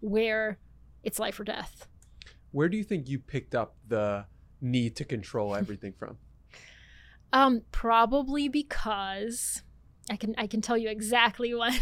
where 0.00 0.58
it's 1.02 1.18
life 1.18 1.38
or 1.38 1.44
death. 1.44 1.88
Where 2.52 2.68
do 2.68 2.76
you 2.76 2.84
think 2.84 3.08
you 3.08 3.18
picked 3.18 3.54
up 3.54 3.76
the 3.86 4.26
need 4.60 4.96
to 4.96 5.04
control 5.04 5.54
everything 5.56 5.92
from? 5.98 6.18
Um, 7.32 7.62
probably 7.72 8.48
because 8.48 9.62
I 10.10 10.16
can 10.16 10.34
I 10.38 10.46
can 10.46 10.60
tell 10.60 10.78
you 10.78 10.88
exactly 10.88 11.54
what. 11.54 11.74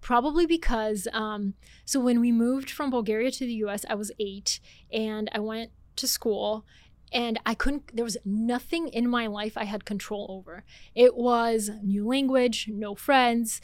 probably 0.00 0.46
because 0.46 1.06
um, 1.12 1.54
so 1.84 2.00
when 2.00 2.20
we 2.20 2.32
moved 2.32 2.70
from 2.70 2.90
Bulgaria 2.90 3.30
to 3.30 3.44
the 3.46 3.54
U.S., 3.64 3.84
I 3.88 3.94
was 3.94 4.10
eight, 4.18 4.60
and 4.92 5.28
I 5.32 5.40
went 5.40 5.70
to 5.96 6.08
school, 6.08 6.64
and 7.12 7.38
I 7.44 7.54
couldn't, 7.54 7.94
there 7.94 8.04
was 8.04 8.16
nothing 8.24 8.88
in 8.88 9.08
my 9.08 9.26
life 9.26 9.56
I 9.56 9.64
had 9.64 9.84
control 9.84 10.26
over. 10.28 10.64
It 10.94 11.16
was 11.16 11.70
new 11.82 12.06
language, 12.06 12.68
no 12.68 12.94
friends, 12.94 13.60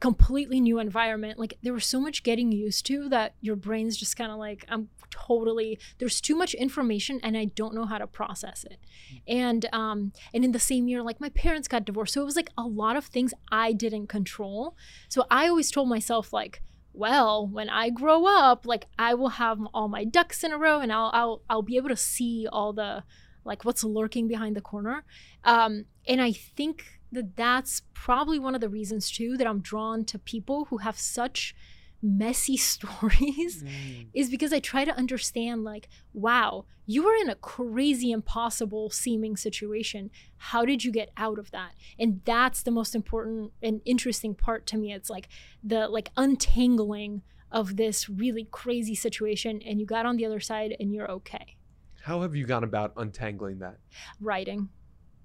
completely 0.00 0.60
new 0.60 0.78
environment. 0.78 1.38
Like 1.38 1.54
there 1.62 1.72
was 1.72 1.84
so 1.84 2.00
much 2.00 2.22
getting 2.22 2.52
used 2.52 2.86
to 2.86 3.08
that 3.08 3.34
your 3.40 3.56
brain's 3.56 3.96
just 3.96 4.16
kind 4.16 4.30
of 4.30 4.38
like, 4.38 4.64
I'm 4.68 4.88
totally, 5.10 5.78
there's 5.98 6.20
too 6.20 6.36
much 6.36 6.54
information 6.54 7.18
and 7.22 7.36
I 7.36 7.46
don't 7.46 7.74
know 7.74 7.84
how 7.84 7.98
to 7.98 8.06
process 8.06 8.64
it. 8.64 8.78
And, 9.26 9.66
um, 9.72 10.12
and 10.32 10.44
in 10.44 10.52
the 10.52 10.58
same 10.58 10.88
year, 10.88 11.02
like 11.02 11.20
my 11.20 11.30
parents 11.30 11.68
got 11.68 11.84
divorced. 11.84 12.14
So 12.14 12.22
it 12.22 12.26
was 12.26 12.36
like 12.36 12.50
a 12.56 12.62
lot 12.62 12.96
of 12.96 13.06
things 13.06 13.34
I 13.50 13.72
didn't 13.72 14.08
control. 14.08 14.76
So 15.08 15.24
I 15.30 15.48
always 15.48 15.70
told 15.70 15.88
myself, 15.88 16.32
like, 16.32 16.62
well, 16.98 17.46
when 17.46 17.70
I 17.70 17.90
grow 17.90 18.26
up, 18.26 18.66
like 18.66 18.86
I 18.98 19.14
will 19.14 19.28
have 19.28 19.60
all 19.72 19.86
my 19.86 20.04
ducks 20.04 20.42
in 20.42 20.52
a 20.52 20.58
row 20.58 20.80
and 20.80 20.92
I'll 20.92 21.10
I'll 21.14 21.42
I'll 21.48 21.62
be 21.62 21.76
able 21.76 21.90
to 21.90 21.96
see 21.96 22.48
all 22.50 22.72
the 22.72 23.04
like 23.44 23.64
what's 23.64 23.84
lurking 23.84 24.26
behind 24.26 24.56
the 24.56 24.60
corner. 24.60 25.04
Um, 25.44 25.84
and 26.08 26.20
I 26.20 26.32
think 26.32 27.00
that 27.12 27.36
that's 27.36 27.82
probably 27.94 28.38
one 28.38 28.56
of 28.56 28.60
the 28.60 28.68
reasons 28.68 29.10
too 29.12 29.36
that 29.36 29.46
I'm 29.46 29.60
drawn 29.60 30.04
to 30.06 30.18
people 30.18 30.66
who 30.66 30.78
have 30.78 30.98
such 30.98 31.54
messy 32.02 32.56
stories 32.56 33.62
mm. 33.62 34.06
is 34.14 34.30
because 34.30 34.52
I 34.52 34.60
try 34.60 34.84
to 34.84 34.96
understand 34.96 35.64
like, 35.64 35.88
wow, 36.12 36.64
you 36.86 37.04
were 37.04 37.14
in 37.14 37.28
a 37.28 37.34
crazy, 37.34 38.12
impossible 38.12 38.90
seeming 38.90 39.36
situation. 39.36 40.10
How 40.36 40.64
did 40.64 40.84
you 40.84 40.92
get 40.92 41.10
out 41.16 41.38
of 41.38 41.50
that? 41.50 41.72
And 41.98 42.22
that's 42.24 42.62
the 42.62 42.70
most 42.70 42.94
important 42.94 43.52
and 43.62 43.82
interesting 43.84 44.34
part 44.34 44.66
to 44.68 44.78
me. 44.78 44.92
It's 44.92 45.10
like 45.10 45.28
the 45.62 45.88
like 45.88 46.10
untangling 46.16 47.22
of 47.50 47.76
this 47.76 48.08
really 48.08 48.48
crazy 48.50 48.94
situation 48.94 49.60
and 49.66 49.80
you 49.80 49.86
got 49.86 50.06
on 50.06 50.16
the 50.16 50.26
other 50.26 50.40
side 50.40 50.74
and 50.78 50.92
you're 50.92 51.10
okay. 51.10 51.56
How 52.02 52.22
have 52.22 52.34
you 52.34 52.46
gone 52.46 52.64
about 52.64 52.92
untangling 52.96 53.58
that? 53.58 53.78
Writing. 54.20 54.68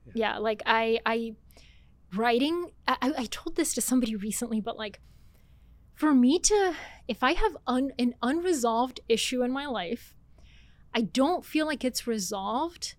Yeah, 0.07 0.33
yeah 0.33 0.37
like 0.39 0.61
I 0.65 0.99
I 1.05 1.35
writing 2.13 2.71
I, 2.87 3.13
I 3.19 3.25
told 3.25 3.55
this 3.55 3.73
to 3.75 3.81
somebody 3.81 4.15
recently, 4.15 4.59
but 4.59 4.77
like 4.77 4.99
for 5.93 6.13
me 6.13 6.39
to 6.39 6.73
if 7.07 7.23
i 7.23 7.33
have 7.33 7.55
un, 7.67 7.91
an 7.99 8.13
unresolved 8.21 8.99
issue 9.07 9.43
in 9.43 9.51
my 9.51 9.65
life 9.65 10.15
i 10.93 11.01
don't 11.01 11.45
feel 11.45 11.65
like 11.65 11.83
it's 11.83 12.07
resolved 12.07 12.95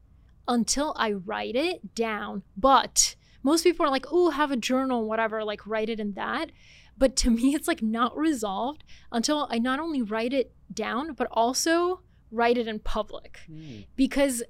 until 0.46 0.94
i 0.98 1.10
write 1.10 1.56
it 1.56 1.94
down. 1.94 2.42
But 2.56 3.16
most 3.42 3.62
people 3.64 3.84
are 3.86 3.90
like 3.90 4.06
oh 4.10 4.30
have 4.30 4.50
a 4.50 4.56
journal 4.56 5.08
whatever 5.08 5.42
like 5.44 5.66
write 5.66 5.88
it 5.88 6.00
in 6.00 6.12
that. 6.14 6.50
But 6.98 7.16
to 7.16 7.30
me 7.38 7.54
it's 7.54 7.68
like 7.68 7.82
not 7.82 8.16
resolved 8.16 8.84
until 9.10 9.48
i 9.50 9.58
not 9.58 9.80
only 9.80 10.02
write 10.02 10.32
it 10.32 10.52
down 10.72 11.14
but 11.14 11.28
also 11.30 12.02
write 12.30 12.58
it 12.58 12.66
in 12.68 12.78
public. 12.80 13.40
Mm. 13.50 13.86
because 13.96 14.42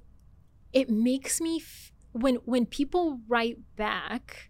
it 0.73 0.89
makes 0.89 1.39
me 1.39 1.61
f- 1.61 1.91
when 2.11 2.35
when 2.45 2.65
people 2.65 3.19
write 3.27 3.57
back 3.77 4.49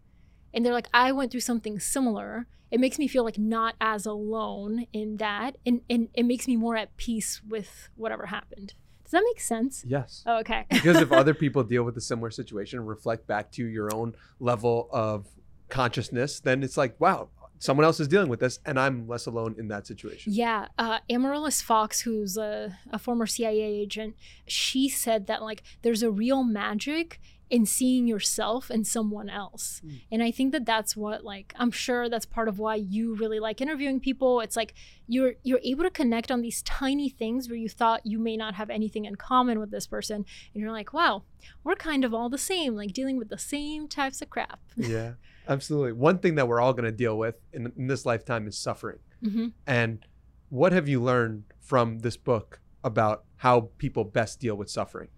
and 0.54 0.66
they're 0.66 0.74
like 0.74 0.90
i 0.94 1.12
went 1.12 1.32
through 1.32 1.42
something 1.42 1.80
similar 1.80 2.48
it 2.72 2.80
makes 2.80 3.00
me 3.00 3.08
feel 3.08 3.24
like 3.24 3.38
not 3.38 3.76
as 3.80 4.06
alone 4.06 4.88
in 4.94 5.18
that 5.18 5.56
and, 5.66 5.82
and 5.90 6.10
it 6.14 6.24
makes 6.24 6.48
me 6.48 6.56
more 6.56 6.76
at 6.76 6.96
peace 6.98 7.42
with 7.48 7.90
whatever 7.96 8.28
happened. 8.28 8.74
Does 9.04 9.12
that 9.12 9.24
make 9.24 9.40
sense? 9.40 9.84
Yes. 9.88 10.24
Oh, 10.26 10.40
okay. 10.40 10.66
Because 10.72 10.98
if 10.98 11.12
other 11.12 11.36
people 11.36 11.64
deal 11.64 11.84
with 11.84 11.96
a 11.96 12.02
similar 12.02 12.32
situation 12.32 12.80
and 12.80 12.88
reflect 12.88 13.28
back 13.28 13.52
to 13.52 13.66
your 13.66 13.94
own 13.94 14.16
level 14.40 14.90
of 14.92 15.28
consciousness 15.70 16.40
then 16.40 16.64
it's 16.64 16.78
like 16.78 16.96
wow 17.00 17.30
someone 17.58 17.86
else 17.86 18.00
is 18.00 18.08
dealing 18.08 18.30
with 18.30 18.40
this 18.40 18.60
and 18.66 18.80
i'm 18.80 19.08
less 19.08 19.26
alone 19.26 19.56
in 19.58 19.68
that 19.70 19.88
situation. 19.88 20.34
Yeah 20.34 20.68
uh, 20.78 21.00
amaryllis 21.10 21.62
fox 21.62 22.02
who's 22.02 22.38
a, 22.38 22.78
a 22.92 23.00
former 23.00 23.26
cia 23.26 23.62
agent 23.62 24.16
she 24.48 24.90
said 24.90 25.28
that 25.28 25.42
like 25.42 25.64
there's 25.82 26.04
a 26.04 26.12
real 26.12 26.44
magic 26.44 27.20
in 27.50 27.66
seeing 27.66 28.08
yourself 28.08 28.70
and 28.70 28.88
someone 28.88 29.30
else. 29.30 29.82
Mm. 29.86 30.02
And 30.12 30.24
I 30.24 30.32
think 30.32 30.52
that 30.52 30.66
that's 30.66 30.96
what 30.96 31.24
like 31.24 31.54
I'm 31.58 31.72
sure 31.72 32.10
that's 32.10 32.26
part 32.26 32.48
of 32.48 32.58
why 32.60 32.76
you 32.76 33.16
really 33.16 33.40
like 33.40 33.62
interviewing 33.62 34.00
people. 34.00 34.42
It's 34.42 34.56
like 34.56 34.74
you're 35.08 35.34
you're 35.44 35.60
able 35.64 35.84
to 35.84 35.92
connect 35.92 36.32
on 36.32 36.42
these 36.42 36.62
tiny 36.64 37.10
things 37.10 37.48
where 37.48 37.58
you 37.58 37.70
thought 37.70 38.06
you 38.06 38.20
may 38.20 38.36
not 38.36 38.56
have 38.56 38.70
anything 38.70 39.06
in 39.06 39.16
common 39.16 39.60
with 39.60 39.72
this 39.72 39.86
person 39.88 40.26
and 40.54 40.62
you're 40.62 40.72
like, 40.72 40.94
"Wow, 40.94 41.24
we're 41.64 41.76
kind 41.76 42.04
of 42.04 42.14
all 42.14 42.30
the 42.30 42.38
same, 42.38 42.76
like 42.76 42.94
dealing 42.94 43.18
with 43.18 43.30
the 43.30 43.38
same 43.38 43.88
types 43.88 44.22
of 44.22 44.30
crap." 44.30 44.60
yeah. 44.78 45.14
Absolutely. 45.48 45.94
One 45.94 46.18
thing 46.18 46.36
that 46.36 46.48
we're 46.48 46.60
all 46.60 46.74
going 46.74 46.86
to 46.86 46.92
deal 46.92 47.20
with 47.20 47.40
in, 47.54 47.72
in, 47.78 47.86
this 47.86 48.04
lifetime 48.04 48.48
is 48.48 48.58
suffering. 48.58 48.98
Mm-hmm. 49.24 49.50
And 49.68 50.04
what 50.50 50.72
have 50.72 50.88
you 50.88 51.02
learned 51.02 51.44
from 51.60 52.00
this 52.00 52.18
book 52.18 52.62
about 52.84 53.26
how 53.38 53.70
people 53.78 54.04
best 54.04 54.40
deal 54.40 54.56
with 54.56 54.70
suffering? 54.70 55.10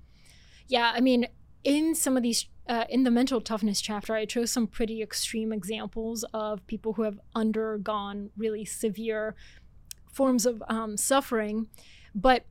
Yeah, 0.68 0.92
I 0.94 1.00
mean, 1.00 1.28
in 1.68 1.94
some 1.94 2.16
of 2.16 2.24
these 2.24 2.46
uh, 2.70 2.86
in 2.90 3.04
the 3.04 3.12
mental 3.12 3.42
toughness 3.42 3.82
chapter 3.82 4.16
i 4.16 4.24
chose 4.24 4.50
some 4.50 4.66
pretty 4.66 5.02
extreme 5.02 5.52
examples 5.52 6.24
of 6.34 6.66
people 6.66 6.94
who 6.94 7.04
have 7.04 7.20
undergone 7.36 8.30
really 8.38 8.64
severe 8.64 9.36
forms 10.12 10.46
of 10.46 10.64
um, 10.70 10.96
suffering 10.96 11.68
but 12.16 12.46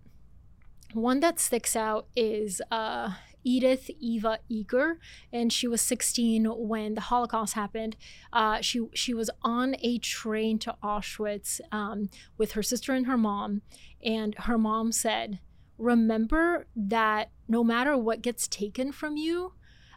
one 0.93 1.21
that 1.21 1.41
sticks 1.41 1.75
out 1.75 2.07
is 2.14 2.61
uh, 2.71 3.12
Edith 3.43 3.91
Eva 4.01 4.39
Eger, 4.49 4.99
and 5.33 5.53
she 5.53 5.69
was 5.69 5.81
16 5.83 6.47
when 6.47 6.95
the 6.95 7.01
Holocaust 7.01 7.55
happened. 7.55 7.97
Uh, 8.33 8.61
she 8.61 8.89
she 8.95 9.12
was 9.12 9.29
on 9.43 9.77
a 9.83 9.99
train 9.99 10.59
to 10.61 10.75
Auschwitz 10.83 11.61
um, 11.71 12.09
with 12.39 12.53
her 12.53 12.62
sister 12.62 12.93
and 12.93 13.07
her 13.07 13.17
mom, 13.17 13.62
and 14.03 14.35
her 14.41 14.59
mom 14.59 14.91
said, 14.91 15.39
remember 15.79 16.66
that 16.74 17.31
no 17.49 17.62
matter 17.62 17.97
what 17.97 18.22
gets 18.22 18.49
taken 18.49 18.93
from 18.93 19.16
you, 19.16 19.53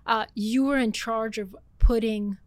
uh, 0.05 0.25
you 0.33 0.69
are 0.69 0.77
in 0.77 0.91
charge 0.91 1.37
of 1.37 1.55
putting 1.77 2.37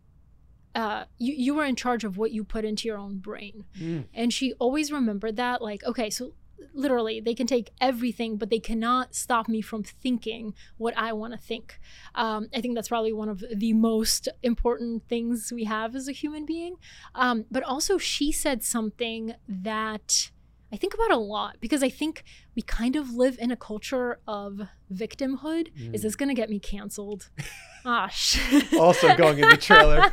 uh, 0.74 1.05
you, 1.18 1.35
you 1.35 1.55
were 1.55 1.64
in 1.64 1.76
charge 1.76 2.05
of 2.05 2.16
what 2.16 2.33
you 2.33 2.45
put 2.45 2.64
into 2.64 2.89
your 2.89 2.97
own 2.97 3.18
brain. 3.18 3.64
Mm. 3.78 4.07
And 4.14 4.33
she 4.33 4.55
always 4.55 4.91
remembered 4.91 5.37
that, 5.37 5.61
like, 5.61 5.85
okay, 5.85 6.09
so 6.09 6.33
literally 6.74 7.20
they 7.20 7.35
can 7.35 7.47
take 7.47 7.70
everything, 7.80 8.37
but 8.37 8.51
they 8.51 8.59
cannot 8.59 9.14
stop 9.14 9.49
me 9.49 9.61
from 9.61 9.83
thinking 9.83 10.55
what 10.78 10.97
I 10.97 11.12
want 11.12 11.33
to 11.35 11.39
think. 11.39 11.78
Um, 12.14 12.49
I 12.55 12.61
think 12.61 12.74
that's 12.74 12.89
probably 12.89 13.12
one 13.12 13.28
of 13.28 13.45
the 13.55 13.72
most 13.72 14.28
important 14.43 15.09
things 15.09 15.53
we 15.53 15.64
have 15.64 15.95
as 15.95 16.09
a 16.09 16.12
human 16.12 16.47
being. 16.47 16.76
Um, 17.14 17.45
but 17.51 17.62
also, 17.62 17.99
she 17.99 18.33
said 18.33 18.62
something 18.62 19.35
that 19.49 20.30
I 20.73 20.77
think 20.77 20.95
about 20.95 21.11
a 21.11 21.18
lot 21.18 21.57
because 21.61 21.83
I 21.83 21.91
think 21.91 22.25
we 22.57 22.62
kind 22.62 22.97
of 22.97 23.11
live 23.12 23.37
in 23.39 23.51
a 23.51 23.57
culture 23.57 24.18
of 24.27 24.62
victimhood. 24.93 25.68
Is 25.77 26.01
Mm. 26.01 26.03
this 26.03 26.16
going 26.16 26.29
to 26.31 26.35
get 26.35 26.49
me 26.51 26.59
canceled? 26.59 27.31
Ah, 27.85 28.07
sh- 28.07 28.39
Also 28.79 29.12
going 29.16 29.41
in 29.41 29.49
the 29.49 29.57
trailer. 29.57 30.12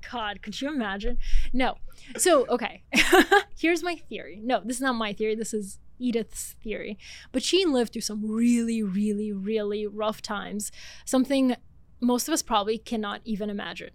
God, 0.10 0.42
could 0.42 0.60
you 0.60 0.68
imagine? 0.68 1.16
No. 1.52 1.76
So, 2.16 2.44
okay. 2.48 2.82
Here's 3.56 3.84
my 3.84 3.94
theory. 4.08 4.40
No, 4.42 4.60
this 4.64 4.74
is 4.78 4.82
not 4.82 4.94
my 4.96 5.12
theory. 5.12 5.36
This 5.36 5.54
is 5.54 5.78
Edith's 6.00 6.56
theory. 6.64 6.98
But 7.30 7.44
she 7.44 7.64
lived 7.64 7.92
through 7.92 8.02
some 8.02 8.28
really, 8.28 8.82
really, 8.82 9.32
really 9.32 9.86
rough 9.86 10.20
times. 10.20 10.72
Something 11.04 11.54
most 12.00 12.26
of 12.26 12.34
us 12.34 12.42
probably 12.42 12.78
cannot 12.78 13.20
even 13.24 13.48
imagine. 13.48 13.90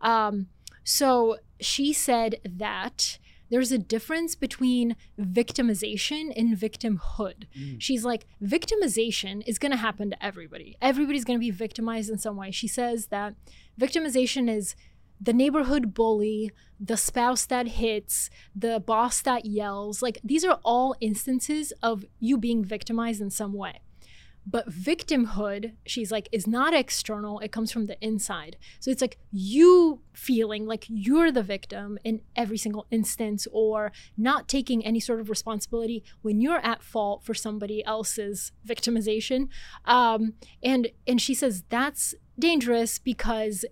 Um, 0.00 0.48
so 0.82 1.36
she 1.60 1.92
said 1.92 2.40
that 2.44 3.18
there's 3.50 3.72
a 3.72 3.78
difference 3.78 4.34
between 4.34 4.96
victimization 5.18 6.32
and 6.36 6.56
victimhood. 6.56 7.46
Mm. 7.58 7.76
She's 7.78 8.04
like, 8.04 8.26
victimization 8.42 9.42
is 9.46 9.58
going 9.58 9.72
to 9.72 9.78
happen 9.78 10.10
to 10.10 10.24
everybody. 10.24 10.76
Everybody's 10.80 11.24
going 11.24 11.38
to 11.38 11.44
be 11.44 11.50
victimized 11.50 12.10
in 12.10 12.18
some 12.18 12.36
way. 12.36 12.50
She 12.50 12.68
says 12.68 13.06
that 13.06 13.34
victimization 13.80 14.48
is 14.48 14.74
the 15.20 15.32
neighborhood 15.32 15.94
bully, 15.94 16.50
the 16.78 16.96
spouse 16.96 17.46
that 17.46 17.68
hits, 17.68 18.28
the 18.54 18.80
boss 18.80 19.22
that 19.22 19.46
yells. 19.46 20.02
Like, 20.02 20.18
these 20.22 20.44
are 20.44 20.60
all 20.62 20.94
instances 21.00 21.72
of 21.82 22.04
you 22.20 22.36
being 22.36 22.64
victimized 22.64 23.20
in 23.20 23.30
some 23.30 23.54
way. 23.54 23.80
But 24.48 24.70
victimhood, 24.70 25.72
she's 25.84 26.12
like, 26.12 26.28
is 26.30 26.46
not 26.46 26.72
external. 26.72 27.40
It 27.40 27.50
comes 27.50 27.72
from 27.72 27.86
the 27.86 27.98
inside. 28.00 28.56
So 28.78 28.90
it's 28.90 29.00
like 29.00 29.18
you 29.32 30.02
feeling 30.12 30.66
like 30.66 30.86
you're 30.88 31.32
the 31.32 31.42
victim 31.42 31.98
in 32.04 32.20
every 32.36 32.56
single 32.56 32.86
instance 32.90 33.48
or 33.52 33.90
not 34.16 34.46
taking 34.46 34.84
any 34.84 35.00
sort 35.00 35.20
of 35.20 35.28
responsibility 35.28 36.04
when 36.22 36.40
you're 36.40 36.64
at 36.64 36.82
fault 36.82 37.24
for 37.24 37.34
somebody 37.34 37.84
else's 37.84 38.52
victimization. 38.66 39.48
Um, 39.84 40.34
and 40.62 40.88
and 41.06 41.20
she 41.20 41.34
says 41.34 41.64
that's 41.68 42.14
dangerous 42.38 42.98
because 42.98 43.64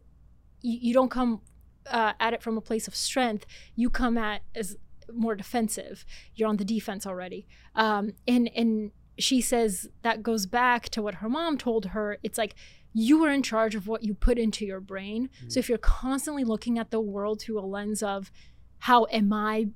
you, 0.60 0.78
you 0.80 0.94
don't 0.94 1.10
come 1.10 1.42
uh, 1.86 2.14
at 2.18 2.32
it 2.32 2.42
from 2.42 2.56
a 2.58 2.60
place 2.60 2.88
of 2.88 2.96
strength. 2.96 3.46
You 3.76 3.90
come 3.90 4.18
at 4.18 4.42
as 4.54 4.76
more 5.12 5.34
defensive. 5.34 6.04
You're 6.34 6.48
on 6.48 6.56
the 6.56 6.64
defense 6.64 7.06
already. 7.06 7.46
Um, 7.74 8.14
and 8.26 8.50
and 8.56 8.90
she 9.18 9.40
says 9.40 9.88
that 10.02 10.22
goes 10.22 10.46
back 10.46 10.88
to 10.90 11.02
what 11.02 11.16
her 11.16 11.28
mom 11.28 11.58
told 11.58 11.86
her. 11.86 12.18
It's 12.22 12.38
like 12.38 12.54
you 12.92 13.24
are 13.24 13.30
in 13.30 13.42
charge 13.42 13.74
of 13.74 13.88
what 13.88 14.04
you 14.04 14.14
put 14.14 14.38
into 14.38 14.64
your 14.64 14.80
brain. 14.80 15.28
Mm. 15.44 15.52
So 15.52 15.60
if 15.60 15.68
you're 15.68 15.78
constantly 15.78 16.44
looking 16.44 16.78
at 16.78 16.90
the 16.90 17.00
world 17.00 17.40
through 17.40 17.58
a 17.58 17.66
lens 17.66 18.02
of 18.02 18.30
how 18.78 19.06
am 19.10 19.32
I 19.32 19.68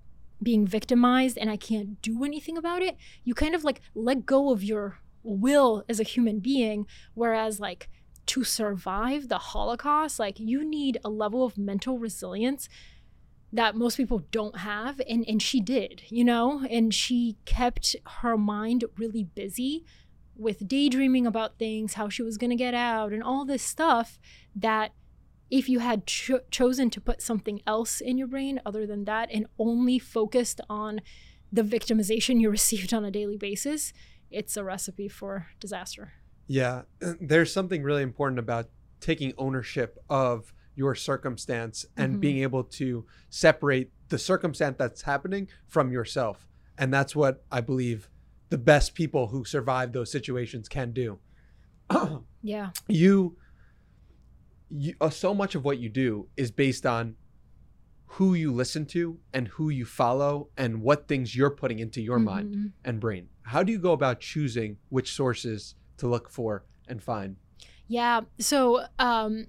being 0.43 0.66
victimized 0.66 1.36
and 1.36 1.51
I 1.51 1.57
can't 1.57 2.01
do 2.01 2.24
anything 2.24 2.57
about 2.57 2.82
it, 2.82 2.97
you 3.24 3.34
kind 3.34 3.55
of 3.55 3.64
like 3.64 3.80
let 3.95 4.26
go 4.26 4.51
of 4.51 4.62
your 4.62 5.01
will 5.22 5.84
as 5.89 5.99
a 5.99 6.05
human 6.05 6.39
being. 6.39 6.86
Whereas, 7.14 7.59
like, 7.61 7.89
to 8.26 8.45
survive 8.45 9.28
the 9.28 9.39
Holocaust, 9.39 10.18
like, 10.18 10.39
you 10.39 10.64
need 10.64 10.99
a 11.05 11.09
level 11.09 11.45
of 11.45 11.59
mental 11.59 11.99
resilience 11.99 12.68
that 13.53 13.74
most 13.74 13.96
people 13.96 14.24
don't 14.30 14.59
have 14.59 15.01
and 15.09 15.24
and 15.28 15.42
she 15.42 15.61
did 15.61 16.03
you 16.09 16.24
know? 16.24 16.64
And 16.70 16.92
she 16.92 17.36
kept 17.44 17.96
her 18.20 18.36
mind 18.36 18.84
really 18.96 19.24
busy 19.24 19.84
with 20.36 20.68
daydreaming 20.68 21.26
about 21.26 21.59
things 21.59 21.94
how 21.94 22.09
she 22.09 22.22
was 22.22 22.38
going 22.38 22.51
to 22.51 22.57
get 22.57 22.74
out 22.74 23.12
and 23.12 23.22
all 23.22 23.44
this 23.44 23.62
stuff 23.62 24.18
that 24.55 24.92
if 25.51 25.68
you 25.68 25.78
had 25.78 26.07
cho- 26.07 26.40
chosen 26.51 26.90
to 26.90 27.01
put 27.01 27.22
something 27.22 27.61
else 27.66 28.01
in 28.01 28.18
your 28.18 28.28
brain 28.28 28.61
other 28.64 28.86
than 28.86 29.05
that 29.05 29.28
and 29.32 29.46
only 29.59 29.99
focused 29.99 30.61
on 30.68 31.01
the 31.51 31.62
victimization 31.62 32.40
you 32.40 32.51
received 32.59 32.94
on 32.94 33.05
a 33.05 33.11
daily 33.11 33.36
basis 33.36 33.92
it's 34.30 34.57
a 34.57 34.64
recipe 34.64 35.09
for 35.09 35.49
disaster. 35.61 36.12
Yeah, 36.46 36.82
there's 37.01 37.53
something 37.53 37.82
really 37.82 38.03
important 38.03 38.38
about 38.38 38.68
taking 39.01 39.32
ownership 39.38 39.99
of 40.09 40.53
your 40.79 40.95
circumstance 40.95 41.85
and 41.97 42.16
Mhm. 42.16 42.20
being 42.20 42.39
able 42.39 42.62
to 42.62 43.05
separate 43.31 43.91
the 44.11 44.18
circumstance 44.18 44.76
that's 44.79 45.03
happening 45.03 45.49
from 45.66 45.91
yourself. 45.91 46.47
And 46.79 46.95
that's 46.95 47.16
what 47.16 47.45
I 47.51 47.61
believe 47.61 48.09
the 48.51 48.59
best 48.59 48.95
people 48.95 49.26
who 49.29 49.45
survive 49.45 49.93
those 49.93 50.11
situations 50.11 50.68
can 50.68 50.93
do. 50.93 51.18
yeah 52.43 52.70
you, 52.87 53.37
you 54.68 54.95
uh, 55.01 55.11
so 55.11 55.35
much 55.35 55.55
of 55.57 55.64
what 55.64 55.79
you 55.79 55.89
do 55.89 56.29
is 56.37 56.51
based 56.53 56.87
on 56.87 57.16
who 58.12 58.35
you 58.35 58.53
listen 58.53 58.87
to 58.87 59.18
and 59.35 59.49
who 59.49 59.68
you 59.70 59.85
follow 59.85 60.49
and 60.57 60.81
what 60.81 61.09
things 61.09 61.35
you're 61.35 61.51
putting 61.51 61.79
into 61.81 62.01
your 62.01 62.18
mind 62.18 62.55
Mhm. 62.55 62.72
and 62.85 63.01
brain. 63.01 63.29
How 63.43 63.62
do 63.62 63.72
you 63.72 63.79
go 63.79 63.93
about 63.93 64.20
choosing 64.20 64.79
which 64.91 65.12
sources 65.12 65.74
to 65.99 66.07
look 66.07 66.31
for 66.31 66.64
and 66.87 67.03
find? 67.03 67.37
Yeah. 67.87 68.20
So, 68.39 68.85
um, 68.99 69.47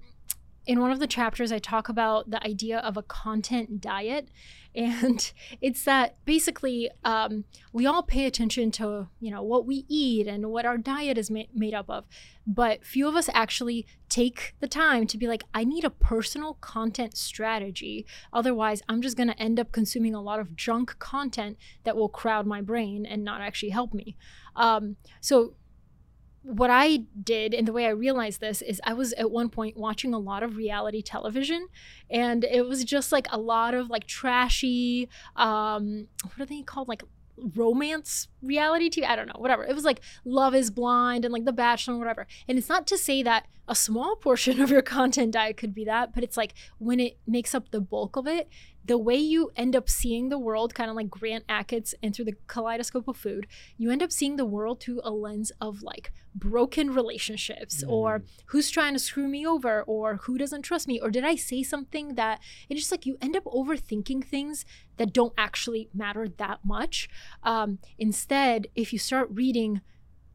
in 0.66 0.80
one 0.80 0.92
of 0.92 1.00
the 1.00 1.06
chapters, 1.06 1.52
I 1.52 1.58
talk 1.58 1.88
about 1.88 2.30
the 2.30 2.44
idea 2.46 2.78
of 2.78 2.96
a 2.96 3.02
content 3.02 3.80
diet. 3.80 4.28
And 4.72 5.32
it's 5.60 5.82
that 5.82 6.24
basically 6.24 6.92
um, 7.02 7.42
we 7.72 7.86
all 7.86 8.04
pay 8.04 8.26
attention 8.26 8.70
to, 8.70 9.08
you 9.18 9.32
know, 9.32 9.42
what 9.42 9.66
we 9.66 9.84
eat 9.88 10.28
and 10.28 10.46
what 10.52 10.64
our 10.64 10.78
diet 10.78 11.18
is 11.18 11.28
ma- 11.28 11.42
made 11.52 11.74
up 11.74 11.90
of. 11.90 12.04
But 12.46 12.86
few 12.86 13.08
of 13.08 13.16
us 13.16 13.28
actually 13.34 13.84
take 14.08 14.54
the 14.60 14.68
time 14.68 15.08
to 15.08 15.18
be 15.18 15.26
like, 15.26 15.42
I 15.52 15.64
need 15.64 15.82
a 15.82 15.90
personal 15.90 16.54
content 16.60 17.16
strategy. 17.16 18.06
Otherwise, 18.32 18.80
I'm 18.88 19.02
just 19.02 19.16
going 19.16 19.28
to 19.28 19.42
end 19.42 19.58
up 19.58 19.72
consuming 19.72 20.14
a 20.14 20.22
lot 20.22 20.38
of 20.38 20.54
junk 20.54 20.96
content 21.00 21.56
that 21.82 21.96
will 21.96 22.08
crowd 22.08 22.46
my 22.46 22.60
brain 22.60 23.04
and 23.04 23.24
not 23.24 23.40
actually 23.40 23.70
help 23.70 23.92
me. 23.92 24.16
Um, 24.54 24.94
so, 25.20 25.54
what 26.42 26.70
I 26.70 27.04
did 27.22 27.52
and 27.52 27.68
the 27.68 27.72
way 27.72 27.86
I 27.86 27.90
realized 27.90 28.40
this 28.40 28.62
is 28.62 28.80
I 28.84 28.94
was 28.94 29.12
at 29.14 29.30
one 29.30 29.50
point 29.50 29.76
watching 29.76 30.14
a 30.14 30.18
lot 30.18 30.42
of 30.42 30.56
reality 30.56 31.02
television 31.02 31.68
and 32.08 32.44
it 32.44 32.66
was 32.66 32.84
just 32.84 33.12
like 33.12 33.26
a 33.30 33.38
lot 33.38 33.74
of 33.74 33.90
like 33.90 34.06
trashy 34.06 35.08
um 35.36 36.08
what 36.22 36.40
are 36.40 36.46
they 36.46 36.62
called? 36.62 36.88
Like 36.88 37.02
romance 37.54 38.28
reality 38.42 38.90
TV 38.90 39.06
I 39.06 39.16
don't 39.16 39.26
know 39.26 39.38
whatever. 39.38 39.64
It 39.64 39.74
was 39.74 39.84
like 39.84 40.00
Love 40.24 40.54
is 40.54 40.70
Blind 40.70 41.24
and 41.24 41.32
like 41.32 41.44
The 41.44 41.52
Bachelor 41.52 41.94
and 41.94 42.00
whatever. 42.00 42.26
And 42.48 42.56
it's 42.56 42.68
not 42.68 42.86
to 42.88 42.98
say 42.98 43.22
that 43.22 43.46
a 43.68 43.74
small 43.74 44.16
portion 44.20 44.60
of 44.60 44.70
your 44.70 44.82
content 44.82 45.32
diet 45.32 45.58
could 45.58 45.74
be 45.74 45.84
that 45.84 46.14
but 46.14 46.24
it's 46.24 46.36
like 46.36 46.54
when 46.78 47.00
it 47.00 47.18
makes 47.26 47.54
up 47.54 47.70
the 47.70 47.80
bulk 47.80 48.16
of 48.16 48.26
it 48.26 48.48
the 48.90 48.98
way 48.98 49.14
you 49.14 49.52
end 49.54 49.76
up 49.76 49.88
seeing 49.88 50.30
the 50.30 50.38
world 50.38 50.74
kind 50.74 50.90
of 50.90 50.96
like 50.96 51.08
Grant 51.08 51.44
and 51.48 52.12
through 52.12 52.24
the 52.24 52.34
kaleidoscope 52.48 53.06
of 53.06 53.16
food 53.16 53.46
you 53.76 53.88
end 53.88 54.02
up 54.02 54.10
seeing 54.10 54.34
the 54.34 54.44
world 54.44 54.80
through 54.80 55.00
a 55.04 55.12
lens 55.12 55.52
of 55.60 55.80
like 55.84 56.10
broken 56.34 56.92
relationships 56.92 57.84
or 57.86 58.24
who's 58.46 58.68
trying 58.68 58.92
to 58.92 58.98
screw 58.98 59.28
me 59.28 59.46
over 59.46 59.82
or 59.82 60.16
who 60.16 60.36
doesn't 60.36 60.62
trust 60.62 60.88
me 60.88 60.98
or 61.00 61.08
did 61.08 61.24
I 61.24 61.36
say 61.36 61.62
something 61.62 62.16
that 62.16 62.40
it's 62.68 62.80
just 62.80 62.90
like 62.90 63.06
you 63.06 63.16
end 63.22 63.36
up 63.36 63.44
overthinking 63.44 64.24
things 64.24 64.64
that 64.96 65.12
don't 65.12 65.34
actually 65.38 65.88
matter 65.94 66.26
that 66.26 66.64
much. 66.64 67.08
Um, 67.44 67.78
instead, 67.96 68.66
if 68.74 68.92
you 68.92 68.98
start 68.98 69.28
reading 69.30 69.82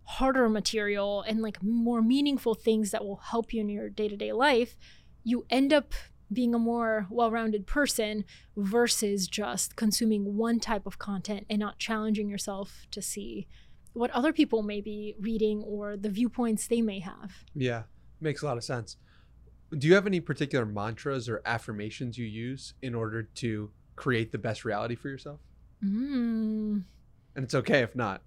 harder 0.03 0.47
material 0.47 1.24
and 1.24 1.41
like 1.41 1.62
more 1.62 2.01
meaningful 2.01 2.56
things 2.56 2.91
that 2.91 3.03
will 3.03 3.18
help 3.18 3.53
you 3.53 3.60
in 3.60 3.68
your 3.68 3.89
day 3.89 4.08
to 4.08 4.16
day 4.16 4.32
life, 4.32 4.78
you 5.26 5.45
end 5.49 5.74
up 5.74 5.93
being 6.32 6.54
a 6.54 6.60
more 6.60 7.08
well 7.10 7.32
rounded 7.32 7.68
person 7.68 8.26
versus 8.56 9.28
just 9.28 9.76
consuming 9.76 10.38
one 10.38 10.60
type 10.60 10.86
of 10.86 11.00
content 11.00 11.46
and 11.50 11.60
not 11.60 11.80
challenging 11.80 12.30
yourself 12.30 12.88
to 12.92 13.02
see 13.02 13.48
what 13.94 14.12
other 14.12 14.34
people 14.34 14.62
may 14.62 14.82
be 14.82 15.16
reading 15.20 15.64
or 15.64 15.96
the 15.96 16.10
viewpoints 16.10 16.68
they 16.68 16.82
may 16.82 17.00
have. 17.00 17.44
Yeah, 17.54 17.84
makes 18.20 18.42
a 18.42 18.46
lot 18.46 18.58
of 18.58 18.64
sense. 18.64 18.98
Do 19.78 19.88
you 19.88 19.96
have 19.96 20.06
any 20.06 20.20
particular 20.20 20.66
mantras 20.66 21.28
or 21.28 21.42
affirmations 21.46 22.18
you 22.18 22.26
use 22.26 22.74
in 22.82 22.94
order 22.94 23.24
to 23.24 23.72
create 23.96 24.32
the 24.32 24.38
best 24.38 24.66
reality 24.66 24.96
for 24.96 25.10
yourself? 25.10 25.40
Mm. 25.84 26.84
And 27.36 27.44
it's 27.44 27.56
okay 27.56 27.82
if 27.82 27.96
not. 27.96 28.22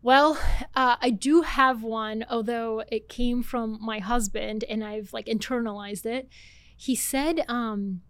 Well, 0.00 0.36
uh, 0.74 0.96
I 1.00 1.10
do 1.10 1.42
have 1.42 1.84
one, 1.84 2.24
although 2.28 2.82
it 2.90 3.08
came 3.08 3.42
from 3.42 3.78
my 3.80 4.00
husband 4.00 4.64
and 4.68 4.82
I've 4.82 5.12
like 5.12 5.26
internalized 5.26 6.06
it. 6.06 6.28
He 6.82 6.96
said, 6.96 7.44
um, 7.46 8.00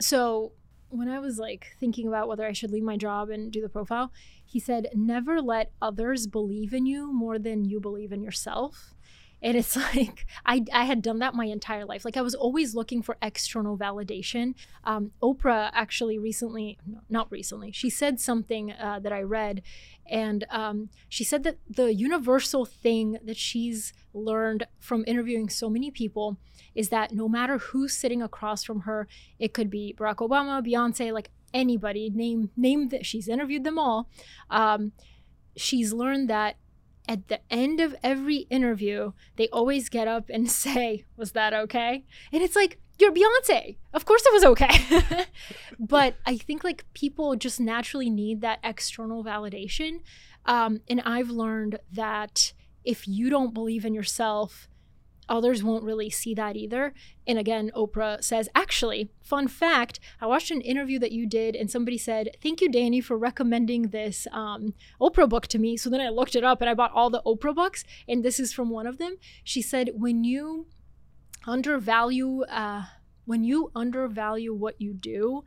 so 0.00 0.52
when 0.88 1.08
I 1.08 1.18
was 1.18 1.36
like 1.36 1.72
thinking 1.80 2.06
about 2.06 2.28
whether 2.28 2.46
I 2.46 2.52
should 2.52 2.70
leave 2.70 2.84
my 2.84 2.96
job 2.96 3.28
and 3.28 3.50
do 3.50 3.60
the 3.60 3.68
profile, 3.68 4.12
he 4.44 4.60
said, 4.60 4.86
never 4.94 5.42
let 5.42 5.72
others 5.82 6.28
believe 6.28 6.72
in 6.72 6.86
you 6.86 7.12
more 7.12 7.40
than 7.40 7.64
you 7.64 7.80
believe 7.80 8.12
in 8.12 8.22
yourself. 8.22 8.94
And 9.44 9.56
it's 9.58 9.76
like 9.94 10.26
I, 10.44 10.64
I 10.72 10.86
had 10.86 11.02
done 11.02 11.20
that 11.20 11.34
my 11.34 11.44
entire 11.44 11.84
life. 11.84 12.04
Like 12.04 12.16
I 12.16 12.22
was 12.22 12.34
always 12.34 12.74
looking 12.74 13.02
for 13.02 13.16
external 13.22 13.78
validation. 13.78 14.54
Um, 14.82 15.12
Oprah 15.22 15.70
actually 15.72 16.18
recently, 16.18 16.78
no, 16.86 17.00
not 17.08 17.30
recently, 17.30 17.70
she 17.70 17.90
said 17.90 18.18
something 18.18 18.72
uh, 18.72 18.98
that 19.00 19.12
I 19.12 19.22
read, 19.22 19.62
and 20.10 20.44
um, 20.50 20.88
she 21.08 21.22
said 21.22 21.44
that 21.44 21.58
the 21.68 21.94
universal 21.94 22.64
thing 22.64 23.18
that 23.22 23.36
she's 23.36 23.92
learned 24.12 24.66
from 24.80 25.04
interviewing 25.06 25.48
so 25.48 25.68
many 25.68 25.90
people 25.90 26.38
is 26.74 26.88
that 26.88 27.12
no 27.12 27.28
matter 27.28 27.58
who's 27.58 27.94
sitting 27.94 28.22
across 28.22 28.64
from 28.64 28.80
her, 28.80 29.06
it 29.38 29.54
could 29.54 29.70
be 29.70 29.94
Barack 29.96 30.16
Obama, 30.16 30.66
Beyonce, 30.66 31.12
like 31.12 31.30
anybody, 31.52 32.10
name 32.10 32.50
name 32.56 32.88
that 32.88 33.06
she's 33.06 33.28
interviewed 33.28 33.64
them 33.64 33.78
all. 33.78 34.08
Um, 34.50 34.92
she's 35.56 35.92
learned 35.92 36.28
that 36.30 36.56
at 37.08 37.28
the 37.28 37.40
end 37.50 37.80
of 37.80 37.94
every 38.02 38.46
interview, 38.50 39.12
they 39.36 39.48
always 39.48 39.88
get 39.88 40.08
up 40.08 40.30
and 40.30 40.50
say, 40.64 41.04
Was 41.16 41.32
that 41.32 41.52
okay? 41.52 42.04
And 42.32 42.42
it's 42.42 42.56
like, 42.56 42.78
You're 42.98 43.12
Beyonce. 43.12 43.76
Of 43.92 44.04
course 44.04 44.22
it 44.24 44.32
was 44.32 44.44
okay. 44.44 45.26
but 45.78 46.16
I 46.26 46.36
think 46.36 46.64
like 46.64 46.84
people 46.94 47.36
just 47.36 47.60
naturally 47.60 48.10
need 48.10 48.40
that 48.40 48.60
external 48.62 49.24
validation. 49.24 50.00
Um, 50.46 50.80
and 50.88 51.00
I've 51.02 51.30
learned 51.30 51.78
that 51.92 52.52
if 52.84 53.08
you 53.08 53.30
don't 53.30 53.54
believe 53.54 53.84
in 53.84 53.94
yourself, 53.94 54.68
others 55.28 55.62
won't 55.62 55.84
really 55.84 56.10
see 56.10 56.34
that 56.34 56.56
either. 56.56 56.92
And 57.26 57.38
again, 57.38 57.70
Oprah 57.74 58.22
says, 58.22 58.48
actually, 58.54 59.10
fun 59.22 59.48
fact, 59.48 60.00
I 60.20 60.26
watched 60.26 60.50
an 60.50 60.60
interview 60.60 60.98
that 60.98 61.12
you 61.12 61.26
did, 61.26 61.56
and 61.56 61.70
somebody 61.70 61.98
said, 61.98 62.36
Thank 62.42 62.60
you, 62.60 62.70
Danny, 62.70 63.00
for 63.00 63.16
recommending 63.16 63.88
this 63.88 64.26
um, 64.32 64.74
Oprah 65.00 65.28
book 65.28 65.46
to 65.48 65.58
me. 65.58 65.76
So 65.76 65.90
then 65.90 66.00
I 66.00 66.08
looked 66.08 66.36
it 66.36 66.44
up 66.44 66.60
and 66.60 66.68
I 66.68 66.74
bought 66.74 66.92
all 66.92 67.10
the 67.10 67.22
Oprah 67.24 67.54
books, 67.54 67.84
and 68.08 68.24
this 68.24 68.38
is 68.38 68.52
from 68.52 68.70
one 68.70 68.86
of 68.86 68.98
them. 68.98 69.16
She 69.42 69.62
said, 69.62 69.90
When 69.94 70.24
you 70.24 70.66
undervalue, 71.46 72.42
uh, 72.42 72.84
when 73.24 73.44
you 73.44 73.70
undervalue 73.74 74.54
what 74.54 74.80
you 74.80 74.94
do, 74.94 75.44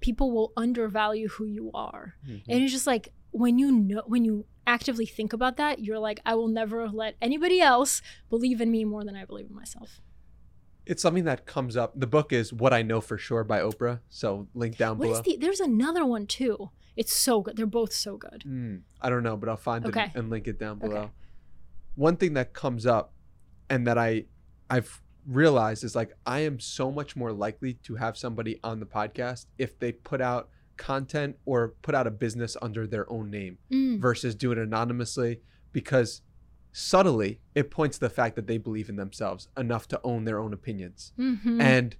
people 0.00 0.32
will 0.32 0.52
undervalue 0.56 1.28
who 1.28 1.44
you 1.44 1.70
are. 1.74 2.14
Mm-hmm. 2.26 2.50
And 2.50 2.62
it's 2.62 2.72
just 2.72 2.86
like, 2.86 3.12
when 3.32 3.58
you 3.58 3.70
know 3.70 4.02
when 4.06 4.24
you 4.24 4.44
actively 4.70 5.04
think 5.04 5.32
about 5.32 5.56
that, 5.56 5.80
you're 5.80 5.98
like, 5.98 6.20
I 6.24 6.34
will 6.36 6.48
never 6.48 6.88
let 6.88 7.16
anybody 7.20 7.60
else 7.60 8.00
believe 8.28 8.60
in 8.60 8.70
me 8.70 8.84
more 8.84 9.04
than 9.04 9.16
I 9.16 9.24
believe 9.24 9.48
in 9.50 9.56
myself. 9.56 10.00
It's 10.86 11.02
something 11.02 11.24
that 11.24 11.44
comes 11.44 11.76
up. 11.76 11.98
The 11.98 12.06
book 12.06 12.32
is 12.32 12.52
What 12.52 12.72
I 12.72 12.82
Know 12.82 13.00
for 13.00 13.18
Sure 13.18 13.42
by 13.42 13.60
Oprah. 13.60 14.00
So 14.08 14.46
link 14.54 14.76
down 14.76 14.96
what 14.98 15.06
below. 15.06 15.22
The, 15.22 15.36
there's 15.40 15.60
another 15.60 16.06
one 16.06 16.26
too. 16.26 16.70
It's 16.96 17.12
so 17.12 17.40
good. 17.40 17.56
They're 17.56 17.66
both 17.66 17.92
so 17.92 18.16
good. 18.16 18.44
Mm, 18.46 18.82
I 19.00 19.10
don't 19.10 19.22
know, 19.22 19.36
but 19.36 19.48
I'll 19.48 19.56
find 19.56 19.84
okay. 19.86 20.04
it 20.04 20.10
and 20.14 20.30
link 20.30 20.46
it 20.46 20.58
down 20.58 20.78
below. 20.78 20.96
Okay. 20.96 21.10
One 21.96 22.16
thing 22.16 22.34
that 22.34 22.52
comes 22.52 22.86
up 22.86 23.12
and 23.68 23.86
that 23.86 23.98
I 23.98 24.24
I've 24.68 25.02
realized 25.26 25.84
is 25.84 25.94
like 25.96 26.12
I 26.26 26.40
am 26.40 26.60
so 26.60 26.90
much 26.90 27.16
more 27.16 27.32
likely 27.32 27.74
to 27.74 27.96
have 27.96 28.16
somebody 28.16 28.60
on 28.62 28.80
the 28.80 28.86
podcast 28.86 29.46
if 29.58 29.78
they 29.78 29.92
put 29.92 30.20
out 30.20 30.48
content 30.80 31.36
or 31.44 31.74
put 31.82 31.94
out 31.94 32.06
a 32.06 32.10
business 32.10 32.56
under 32.60 32.86
their 32.86 33.10
own 33.12 33.30
name 33.30 33.58
mm. 33.70 34.00
versus 34.00 34.34
do 34.34 34.50
it 34.50 34.58
anonymously 34.58 35.40
because 35.72 36.22
subtly 36.72 37.40
it 37.54 37.70
points 37.70 37.98
to 37.98 38.00
the 38.00 38.10
fact 38.10 38.34
that 38.36 38.46
they 38.46 38.58
believe 38.58 38.88
in 38.88 38.96
themselves 38.96 39.48
enough 39.56 39.86
to 39.88 40.00
own 40.02 40.24
their 40.24 40.40
own 40.40 40.52
opinions. 40.52 41.12
Mm-hmm. 41.18 41.60
And 41.60 41.96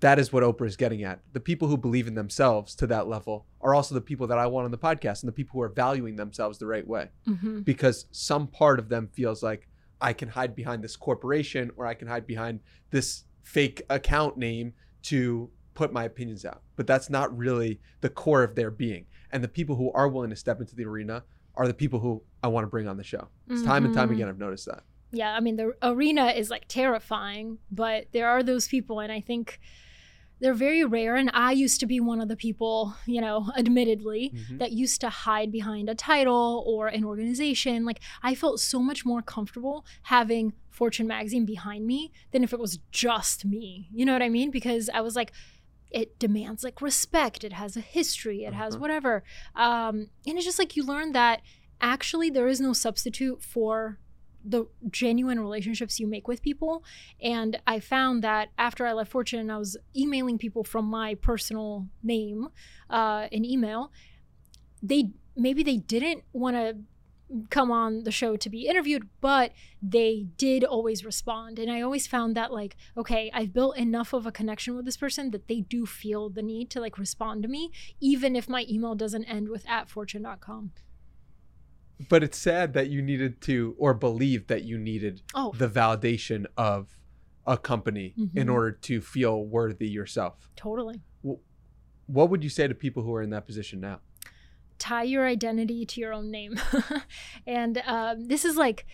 that 0.00 0.18
is 0.18 0.32
what 0.32 0.42
Oprah 0.42 0.66
is 0.66 0.76
getting 0.76 1.04
at. 1.04 1.20
The 1.32 1.40
people 1.40 1.68
who 1.68 1.76
believe 1.76 2.08
in 2.08 2.14
themselves 2.14 2.74
to 2.76 2.86
that 2.88 3.06
level 3.06 3.46
are 3.60 3.74
also 3.74 3.94
the 3.94 4.00
people 4.00 4.26
that 4.28 4.38
I 4.38 4.46
want 4.46 4.64
on 4.64 4.70
the 4.70 4.78
podcast 4.78 5.22
and 5.22 5.28
the 5.28 5.32
people 5.32 5.52
who 5.52 5.62
are 5.62 5.68
valuing 5.68 6.16
themselves 6.16 6.58
the 6.58 6.66
right 6.66 6.86
way. 6.86 7.10
Mm-hmm. 7.28 7.60
Because 7.60 8.06
some 8.10 8.48
part 8.48 8.78
of 8.78 8.88
them 8.88 9.08
feels 9.12 9.42
like 9.42 9.68
I 10.00 10.12
can 10.12 10.28
hide 10.28 10.56
behind 10.56 10.82
this 10.82 10.96
corporation 10.96 11.70
or 11.76 11.86
I 11.86 11.94
can 11.94 12.08
hide 12.08 12.26
behind 12.26 12.60
this 12.90 13.24
fake 13.42 13.82
account 13.90 14.36
name 14.36 14.72
to 15.02 15.50
put 15.74 15.92
my 15.92 16.04
opinions 16.04 16.44
out. 16.44 16.62
But 16.76 16.86
that's 16.86 17.10
not 17.10 17.36
really 17.36 17.80
the 18.00 18.08
core 18.08 18.42
of 18.42 18.54
their 18.54 18.70
being. 18.70 19.06
And 19.30 19.42
the 19.42 19.48
people 19.48 19.76
who 19.76 19.90
are 19.92 20.08
willing 20.08 20.30
to 20.30 20.36
step 20.36 20.60
into 20.60 20.76
the 20.76 20.84
arena 20.84 21.24
are 21.54 21.66
the 21.66 21.74
people 21.74 22.00
who 22.00 22.22
I 22.42 22.48
want 22.48 22.64
to 22.64 22.68
bring 22.68 22.88
on 22.88 22.96
the 22.96 23.04
show. 23.04 23.28
It's 23.48 23.60
mm-hmm. 23.60 23.68
time 23.68 23.84
and 23.84 23.94
time 23.94 24.10
again 24.10 24.28
I've 24.28 24.38
noticed 24.38 24.66
that. 24.66 24.82
Yeah, 25.10 25.34
I 25.34 25.40
mean 25.40 25.56
the 25.56 25.72
arena 25.82 26.28
is 26.28 26.50
like 26.50 26.66
terrifying, 26.68 27.58
but 27.70 28.06
there 28.12 28.28
are 28.28 28.42
those 28.42 28.68
people 28.68 29.00
and 29.00 29.12
I 29.12 29.20
think 29.20 29.60
they're 30.42 30.52
very 30.52 30.84
rare 30.84 31.14
and 31.14 31.30
i 31.32 31.52
used 31.52 31.78
to 31.80 31.86
be 31.86 32.00
one 32.00 32.20
of 32.20 32.28
the 32.28 32.36
people 32.36 32.94
you 33.06 33.20
know 33.20 33.50
admittedly 33.56 34.32
mm-hmm. 34.34 34.58
that 34.58 34.72
used 34.72 35.00
to 35.00 35.08
hide 35.08 35.50
behind 35.52 35.88
a 35.88 35.94
title 35.94 36.64
or 36.66 36.88
an 36.88 37.04
organization 37.04 37.84
like 37.84 38.00
i 38.22 38.34
felt 38.34 38.60
so 38.60 38.80
much 38.80 39.06
more 39.06 39.22
comfortable 39.22 39.86
having 40.02 40.52
fortune 40.68 41.06
magazine 41.06 41.46
behind 41.46 41.86
me 41.86 42.12
than 42.32 42.42
if 42.42 42.52
it 42.52 42.58
was 42.58 42.78
just 42.90 43.44
me 43.44 43.88
you 43.92 44.04
know 44.04 44.12
what 44.12 44.22
i 44.22 44.28
mean 44.28 44.50
because 44.50 44.90
i 44.92 45.00
was 45.00 45.14
like 45.14 45.32
it 45.92 46.18
demands 46.18 46.64
like 46.64 46.80
respect 46.80 47.44
it 47.44 47.52
has 47.52 47.76
a 47.76 47.80
history 47.80 48.44
it 48.44 48.54
has 48.54 48.74
uh-huh. 48.74 48.80
whatever 48.80 49.22
um, 49.56 50.08
and 50.26 50.36
it's 50.36 50.44
just 50.44 50.58
like 50.58 50.76
you 50.76 50.84
learn 50.84 51.12
that 51.12 51.42
actually 51.80 52.30
there 52.30 52.48
is 52.48 52.60
no 52.60 52.72
substitute 52.72 53.42
for 53.42 53.98
the 54.44 54.66
genuine 54.90 55.38
relationships 55.38 56.00
you 56.00 56.06
make 56.06 56.26
with 56.26 56.42
people 56.42 56.84
and 57.20 57.60
i 57.66 57.78
found 57.78 58.22
that 58.22 58.48
after 58.58 58.86
i 58.86 58.92
left 58.92 59.10
fortune 59.10 59.38
and 59.38 59.52
i 59.52 59.56
was 59.56 59.76
emailing 59.96 60.36
people 60.36 60.64
from 60.64 60.84
my 60.84 61.14
personal 61.14 61.86
name 62.02 62.48
uh, 62.90 63.28
in 63.30 63.44
email 63.44 63.92
they 64.82 65.10
maybe 65.36 65.62
they 65.62 65.76
didn't 65.76 66.24
want 66.32 66.56
to 66.56 66.76
come 67.50 67.70
on 67.70 68.04
the 68.04 68.10
show 68.10 68.36
to 68.36 68.50
be 68.50 68.66
interviewed, 68.66 69.08
but 69.20 69.52
they 69.82 70.26
did 70.36 70.64
always 70.64 71.04
respond. 71.04 71.58
And 71.58 71.70
I 71.70 71.80
always 71.80 72.06
found 72.06 72.36
that 72.36 72.52
like, 72.52 72.76
okay, 72.96 73.30
I've 73.32 73.52
built 73.52 73.76
enough 73.76 74.12
of 74.12 74.26
a 74.26 74.32
connection 74.32 74.76
with 74.76 74.84
this 74.84 74.96
person 74.96 75.30
that 75.30 75.48
they 75.48 75.60
do 75.60 75.86
feel 75.86 76.28
the 76.28 76.42
need 76.42 76.70
to 76.70 76.80
like 76.80 76.98
respond 76.98 77.42
to 77.42 77.48
me, 77.48 77.70
even 78.00 78.36
if 78.36 78.48
my 78.48 78.66
email 78.68 78.94
doesn't 78.94 79.24
end 79.24 79.48
with 79.48 79.68
at 79.68 79.88
fortune.com. 79.88 80.72
But 82.08 82.22
it's 82.22 82.38
sad 82.38 82.72
that 82.74 82.90
you 82.90 83.00
needed 83.00 83.40
to 83.42 83.74
or 83.78 83.94
believe 83.94 84.48
that 84.48 84.64
you 84.64 84.78
needed 84.78 85.22
oh. 85.34 85.52
the 85.56 85.68
validation 85.68 86.46
of 86.56 86.98
a 87.46 87.56
company 87.56 88.14
mm-hmm. 88.18 88.36
in 88.36 88.48
order 88.48 88.72
to 88.72 89.00
feel 89.00 89.44
worthy 89.44 89.88
yourself. 89.88 90.50
Totally. 90.56 91.00
What 92.06 92.30
would 92.30 92.42
you 92.42 92.50
say 92.50 92.66
to 92.66 92.74
people 92.74 93.02
who 93.02 93.14
are 93.14 93.22
in 93.22 93.30
that 93.30 93.46
position 93.46 93.80
now? 93.80 94.00
Tie 94.82 95.04
your 95.04 95.26
identity 95.26 95.86
to 95.86 96.00
your 96.00 96.12
own 96.12 96.30
name. 96.30 96.58
and 97.46 97.80
um, 97.86 98.26
this 98.26 98.44
is 98.44 98.56
like, 98.56 98.84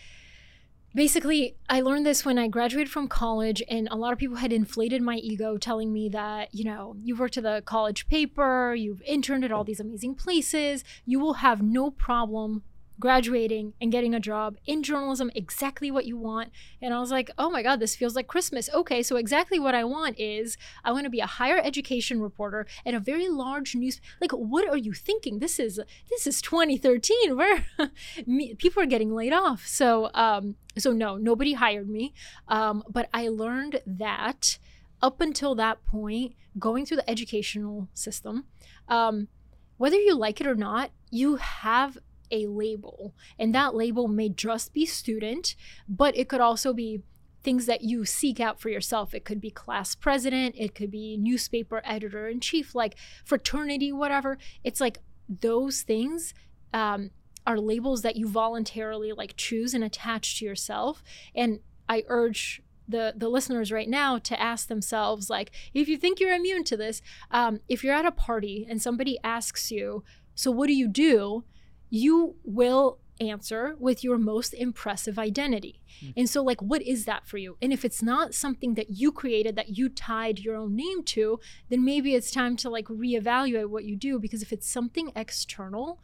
basically 0.95 1.55
i 1.69 1.81
learned 1.81 2.03
this 2.03 2.25
when 2.25 2.39
i 2.39 2.47
graduated 2.47 2.91
from 2.91 3.07
college 3.07 3.61
and 3.69 3.87
a 3.91 3.95
lot 3.95 4.11
of 4.11 4.17
people 4.17 4.37
had 4.37 4.51
inflated 4.51 5.03
my 5.03 5.17
ego 5.17 5.55
telling 5.55 5.93
me 5.93 6.09
that 6.09 6.49
you 6.51 6.63
know 6.63 6.95
you've 6.99 7.19
worked 7.19 7.37
at 7.37 7.43
the 7.43 7.61
college 7.63 8.07
paper 8.07 8.73
you've 8.73 9.01
interned 9.03 9.45
at 9.45 9.51
all 9.51 9.63
these 9.63 9.79
amazing 9.79 10.15
places 10.15 10.83
you 11.05 11.19
will 11.19 11.35
have 11.35 11.61
no 11.61 11.91
problem 11.91 12.63
graduating 12.99 13.73
and 13.79 13.91
getting 13.91 14.13
a 14.13 14.19
job 14.19 14.57
in 14.65 14.83
journalism, 14.83 15.31
exactly 15.33 15.89
what 15.89 16.05
you 16.05 16.17
want. 16.17 16.51
And 16.81 16.93
I 16.93 16.99
was 16.99 17.11
like, 17.11 17.31
oh 17.37 17.49
my 17.49 17.63
God, 17.63 17.79
this 17.79 17.95
feels 17.95 18.15
like 18.15 18.27
Christmas. 18.27 18.69
Okay, 18.73 19.01
so 19.01 19.15
exactly 19.15 19.59
what 19.59 19.75
I 19.75 19.83
want 19.83 20.19
is 20.19 20.57
I 20.83 20.91
want 20.91 21.05
to 21.05 21.09
be 21.09 21.19
a 21.19 21.25
higher 21.25 21.57
education 21.57 22.21
reporter 22.21 22.67
at 22.85 22.93
a 22.93 22.99
very 22.99 23.29
large 23.29 23.75
news. 23.75 24.01
Like, 24.19 24.31
what 24.31 24.67
are 24.67 24.77
you 24.77 24.93
thinking? 24.93 25.39
This 25.39 25.59
is 25.59 25.79
this 26.09 26.27
is 26.27 26.41
2013 26.41 27.37
where 27.37 27.65
people 28.57 28.83
are 28.83 28.87
getting 28.87 29.13
laid 29.13 29.33
off. 29.33 29.65
So, 29.65 30.09
um, 30.13 30.55
so 30.77 30.91
no, 30.91 31.17
nobody 31.17 31.53
hired 31.53 31.89
me. 31.89 32.13
Um, 32.47 32.83
but 32.89 33.09
I 33.13 33.29
learned 33.29 33.81
that 33.85 34.57
up 35.01 35.21
until 35.21 35.55
that 35.55 35.85
point, 35.85 36.35
going 36.57 36.85
through 36.85 36.97
the 36.97 37.09
educational 37.09 37.87
system, 37.93 38.45
um, 38.89 39.29
whether 39.77 39.95
you 39.95 40.15
like 40.15 40.41
it 40.41 40.47
or 40.47 40.55
not, 40.55 40.91
you 41.09 41.37
have 41.37 41.97
a 42.31 42.47
label. 42.47 43.13
And 43.37 43.53
that 43.53 43.75
label 43.75 44.07
may 44.07 44.29
just 44.29 44.73
be 44.73 44.85
student, 44.85 45.55
but 45.87 46.17
it 46.17 46.29
could 46.29 46.41
also 46.41 46.73
be 46.73 47.01
things 47.41 47.65
that 47.67 47.81
you 47.81 48.05
seek 48.05 48.39
out 48.39 48.59
for 48.59 48.69
yourself. 48.69 49.13
It 49.13 49.25
could 49.25 49.39
be 49.39 49.49
class 49.49 49.95
president, 49.95 50.55
it 50.57 50.75
could 50.75 50.91
be 50.91 51.17
newspaper 51.17 51.81
editor 51.85 52.27
in 52.27 52.39
chief, 52.39 52.75
like 52.75 52.95
fraternity, 53.25 53.91
whatever. 53.91 54.37
It's 54.63 54.81
like 54.81 54.99
those 55.27 55.81
things 55.81 56.33
um, 56.73 57.11
are 57.47 57.59
labels 57.59 58.01
that 58.01 58.15
you 58.15 58.27
voluntarily 58.27 59.13
like 59.13 59.35
choose 59.37 59.73
and 59.73 59.83
attach 59.83 60.39
to 60.39 60.45
yourself. 60.45 61.03
And 61.33 61.59
I 61.87 62.03
urge 62.07 62.61
the 62.89 63.13
the 63.15 63.29
listeners 63.29 63.71
right 63.71 63.87
now 63.87 64.17
to 64.17 64.39
ask 64.41 64.67
themselves 64.67 65.29
like 65.29 65.51
if 65.73 65.87
you 65.87 65.95
think 65.95 66.19
you're 66.19 66.33
immune 66.33 66.63
to 66.63 66.75
this 66.75 67.01
um, 67.31 67.59
if 67.69 67.83
you're 67.83 67.93
at 67.93 68.05
a 68.05 68.11
party 68.11 68.65
and 68.67 68.81
somebody 68.81 69.19
asks 69.23 69.71
you 69.71 70.03
so 70.33 70.49
what 70.49 70.67
do 70.67 70.73
you 70.73 70.87
do 70.87 71.43
you 71.89 72.35
will 72.43 72.99
answer 73.21 73.75
with 73.79 74.03
your 74.03 74.17
most 74.17 74.53
impressive 74.53 75.19
identity. 75.19 75.81
Mm-hmm. 76.01 76.11
And 76.17 76.29
so, 76.29 76.41
like, 76.41 76.61
what 76.61 76.81
is 76.81 77.05
that 77.05 77.27
for 77.27 77.37
you? 77.37 77.57
And 77.61 77.73
if 77.73 77.83
it's 77.83 78.01
not 78.01 78.33
something 78.33 78.75
that 78.75 78.91
you 78.91 79.11
created, 79.11 79.55
that 79.55 79.77
you 79.77 79.89
tied 79.89 80.39
your 80.39 80.55
own 80.55 80.75
name 80.75 81.03
to, 81.03 81.39
then 81.69 81.83
maybe 81.83 82.15
it's 82.15 82.31
time 82.31 82.55
to 82.57 82.69
like 82.69 82.85
reevaluate 82.85 83.69
what 83.69 83.83
you 83.83 83.95
do 83.95 84.19
because 84.19 84.41
if 84.41 84.53
it's 84.53 84.69
something 84.69 85.11
external, 85.15 85.99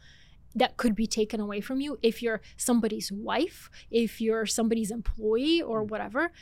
that 0.54 0.78
could 0.78 0.94
be 0.94 1.06
taken 1.06 1.38
away 1.38 1.60
from 1.60 1.80
you 1.80 1.98
if 2.02 2.22
you're 2.22 2.40
somebody's 2.56 3.12
wife, 3.12 3.68
if 3.90 4.22
you're 4.22 4.46
somebody's 4.46 4.90
employee 4.90 5.60
or 5.60 5.84
whatever. 5.84 6.32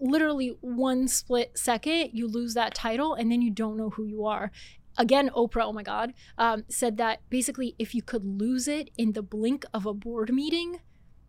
Literally 0.00 0.58
one 0.60 1.08
split 1.08 1.56
second, 1.56 2.10
you 2.12 2.28
lose 2.28 2.52
that 2.54 2.74
title 2.74 3.14
and 3.14 3.32
then 3.32 3.40
you 3.40 3.50
don't 3.50 3.78
know 3.78 3.90
who 3.90 4.04
you 4.04 4.26
are. 4.26 4.50
Again, 4.98 5.30
Oprah, 5.30 5.64
oh 5.64 5.72
my 5.72 5.84
God, 5.84 6.12
um, 6.36 6.64
said 6.68 6.96
that 6.96 7.20
basically 7.30 7.76
if 7.78 7.94
you 7.94 8.02
could 8.02 8.24
lose 8.24 8.66
it 8.66 8.90
in 8.98 9.12
the 9.12 9.22
blink 9.22 9.64
of 9.72 9.86
a 9.86 9.94
board 9.94 10.34
meeting, 10.34 10.80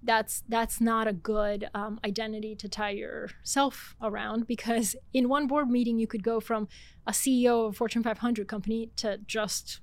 that's 0.02 0.44
that's 0.48 0.80
not 0.80 1.08
a 1.08 1.14
good 1.14 1.70
um, 1.74 2.00
identity 2.06 2.56
to 2.56 2.70
tie 2.70 2.92
yourself 2.92 3.96
around 4.02 4.48
because 4.48 4.96
in 5.14 5.28
one 5.28 5.46
board 5.46 5.70
meeting 5.70 6.00
you 6.00 6.08
could 6.08 6.24
go 6.24 6.40
from 6.40 6.68
a 7.06 7.12
CEO 7.12 7.68
of 7.68 7.74
a 7.74 7.76
Fortune 7.76 8.04
500 8.04 8.48
company 8.48 8.90
to 8.96 9.18
just 9.28 9.82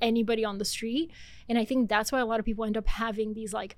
anybody 0.00 0.44
on 0.44 0.58
the 0.58 0.64
street, 0.64 1.10
and 1.48 1.58
I 1.58 1.64
think 1.64 1.88
that's 1.88 2.10
why 2.10 2.20
a 2.20 2.26
lot 2.26 2.40
of 2.40 2.46
people 2.46 2.64
end 2.64 2.76
up 2.76 2.88
having 2.88 3.34
these 3.34 3.52
like 3.52 3.76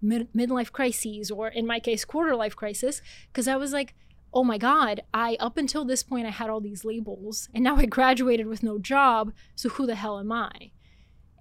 mid- 0.00 0.32
midlife 0.32 0.72
crises 0.72 1.30
or 1.30 1.48
in 1.48 1.66
my 1.66 1.80
case 1.80 2.04
quarter 2.04 2.34
life 2.34 2.56
crisis 2.56 3.02
because 3.32 3.46
I 3.46 3.56
was 3.56 3.72
like. 3.72 3.94
Oh 4.32 4.44
my 4.44 4.58
God, 4.58 5.02
I 5.12 5.36
up 5.40 5.56
until 5.56 5.84
this 5.84 6.02
point 6.02 6.26
I 6.26 6.30
had 6.30 6.50
all 6.50 6.60
these 6.60 6.84
labels 6.84 7.48
and 7.52 7.64
now 7.64 7.76
I 7.76 7.86
graduated 7.86 8.46
with 8.46 8.62
no 8.62 8.78
job. 8.78 9.32
So 9.56 9.68
who 9.70 9.86
the 9.86 9.96
hell 9.96 10.18
am 10.18 10.30
I? 10.30 10.70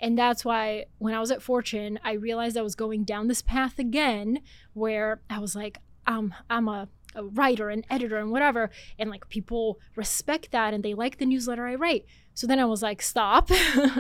And 0.01 0.17
that's 0.17 0.45
why 0.45 0.85
when 0.97 1.13
I 1.13 1.19
was 1.19 1.31
at 1.31 1.41
Fortune, 1.41 1.99
I 2.03 2.13
realized 2.13 2.57
I 2.57 2.61
was 2.61 2.75
going 2.75 3.03
down 3.03 3.27
this 3.27 3.41
path 3.41 3.79
again 3.79 4.41
where 4.73 5.21
I 5.29 5.39
was 5.39 5.55
like, 5.55 5.79
um, 6.07 6.33
I'm 6.49 6.67
a, 6.67 6.87
a 7.15 7.23
writer, 7.23 7.69
an 7.69 7.83
editor, 7.89 8.17
and 8.17 8.31
whatever. 8.31 8.69
And 8.97 9.09
like 9.09 9.29
people 9.29 9.79
respect 9.95 10.51
that 10.51 10.73
and 10.73 10.83
they 10.83 10.93
like 10.93 11.17
the 11.17 11.25
newsletter 11.25 11.67
I 11.67 11.75
write. 11.75 12.05
So 12.33 12.47
then 12.47 12.59
I 12.59 12.65
was 12.65 12.81
like, 12.81 13.01
stop. 13.01 13.49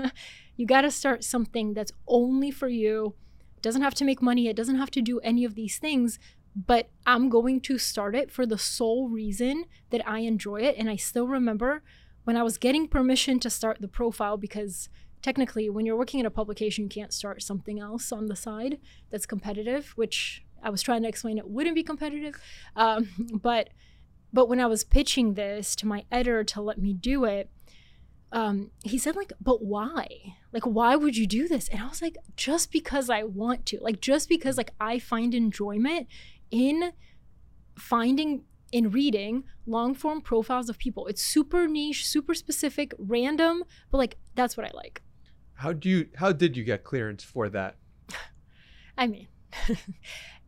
you 0.55 0.65
got 0.65 0.81
to 0.81 0.91
start 0.91 1.23
something 1.23 1.73
that's 1.73 1.91
only 2.07 2.51
for 2.51 2.69
you. 2.69 3.15
It 3.57 3.61
doesn't 3.61 3.81
have 3.81 3.95
to 3.95 4.05
make 4.05 4.21
money, 4.21 4.47
it 4.47 4.55
doesn't 4.55 4.77
have 4.77 4.91
to 4.91 5.01
do 5.01 5.19
any 5.19 5.43
of 5.43 5.55
these 5.55 5.77
things. 5.77 6.17
But 6.55 6.89
I'm 7.05 7.29
going 7.29 7.61
to 7.61 7.77
start 7.77 8.15
it 8.15 8.31
for 8.31 8.45
the 8.45 8.57
sole 8.57 9.07
reason 9.07 9.65
that 9.91 10.07
I 10.07 10.19
enjoy 10.19 10.61
it. 10.61 10.75
And 10.77 10.89
I 10.89 10.95
still 10.95 11.27
remember 11.27 11.83
when 12.23 12.35
I 12.35 12.43
was 12.43 12.57
getting 12.57 12.87
permission 12.87 13.39
to 13.39 13.49
start 13.49 13.81
the 13.81 13.87
profile 13.87 14.37
because 14.37 14.89
technically 15.21 15.69
when 15.69 15.85
you're 15.85 15.97
working 15.97 16.19
at 16.19 16.25
a 16.25 16.31
publication 16.31 16.85
you 16.85 16.89
can't 16.89 17.13
start 17.13 17.41
something 17.41 17.79
else 17.79 18.11
on 18.11 18.27
the 18.27 18.35
side 18.35 18.79
that's 19.09 19.25
competitive 19.25 19.91
which 19.95 20.45
i 20.63 20.69
was 20.69 20.81
trying 20.81 21.01
to 21.01 21.09
explain 21.09 21.37
it 21.37 21.49
wouldn't 21.49 21.75
be 21.75 21.83
competitive. 21.83 22.41
Um, 22.75 23.09
but 23.41 23.69
but 24.31 24.47
when 24.47 24.59
i 24.59 24.65
was 24.65 24.83
pitching 24.83 25.33
this 25.33 25.75
to 25.77 25.87
my 25.87 26.05
editor 26.11 26.43
to 26.43 26.61
let 26.61 26.77
me 26.77 26.93
do 26.93 27.25
it 27.25 27.49
um, 28.31 28.69
he 28.83 28.99
said 28.99 29.15
like 29.15 29.33
but 29.41 29.63
why? 29.63 30.07
Like 30.51 30.63
why 30.63 30.95
would 30.95 31.17
you 31.17 31.25
do 31.25 31.47
this? 31.47 31.67
And 31.67 31.81
i 31.81 31.87
was 31.87 31.99
like 31.99 32.15
just 32.35 32.71
because 32.71 33.09
i 33.09 33.23
want 33.23 33.65
to. 33.67 33.79
Like 33.81 34.01
just 34.01 34.29
because 34.29 34.55
like 34.55 34.71
i 34.79 34.99
find 34.99 35.33
enjoyment 35.33 36.07
in 36.51 36.91
finding 37.77 38.43
in 38.71 38.91
reading 38.91 39.43
long 39.65 39.95
form 39.95 40.21
profiles 40.21 40.69
of 40.69 40.77
people 40.77 41.07
it's 41.07 41.23
super 41.23 41.67
niche 41.67 42.05
super 42.05 42.33
specific 42.33 42.93
random 42.99 43.63
but 43.91 43.97
like 43.97 44.17
that's 44.35 44.55
what 44.55 44.65
i 44.65 44.71
like 44.75 45.01
how 45.59 45.73
do 45.73 45.89
you 45.89 46.07
how 46.15 46.31
did 46.31 46.55
you 46.55 46.63
get 46.63 46.85
clearance 46.85 47.21
for 47.21 47.49
that? 47.49 47.75
I 48.97 49.07
mean, 49.07 49.27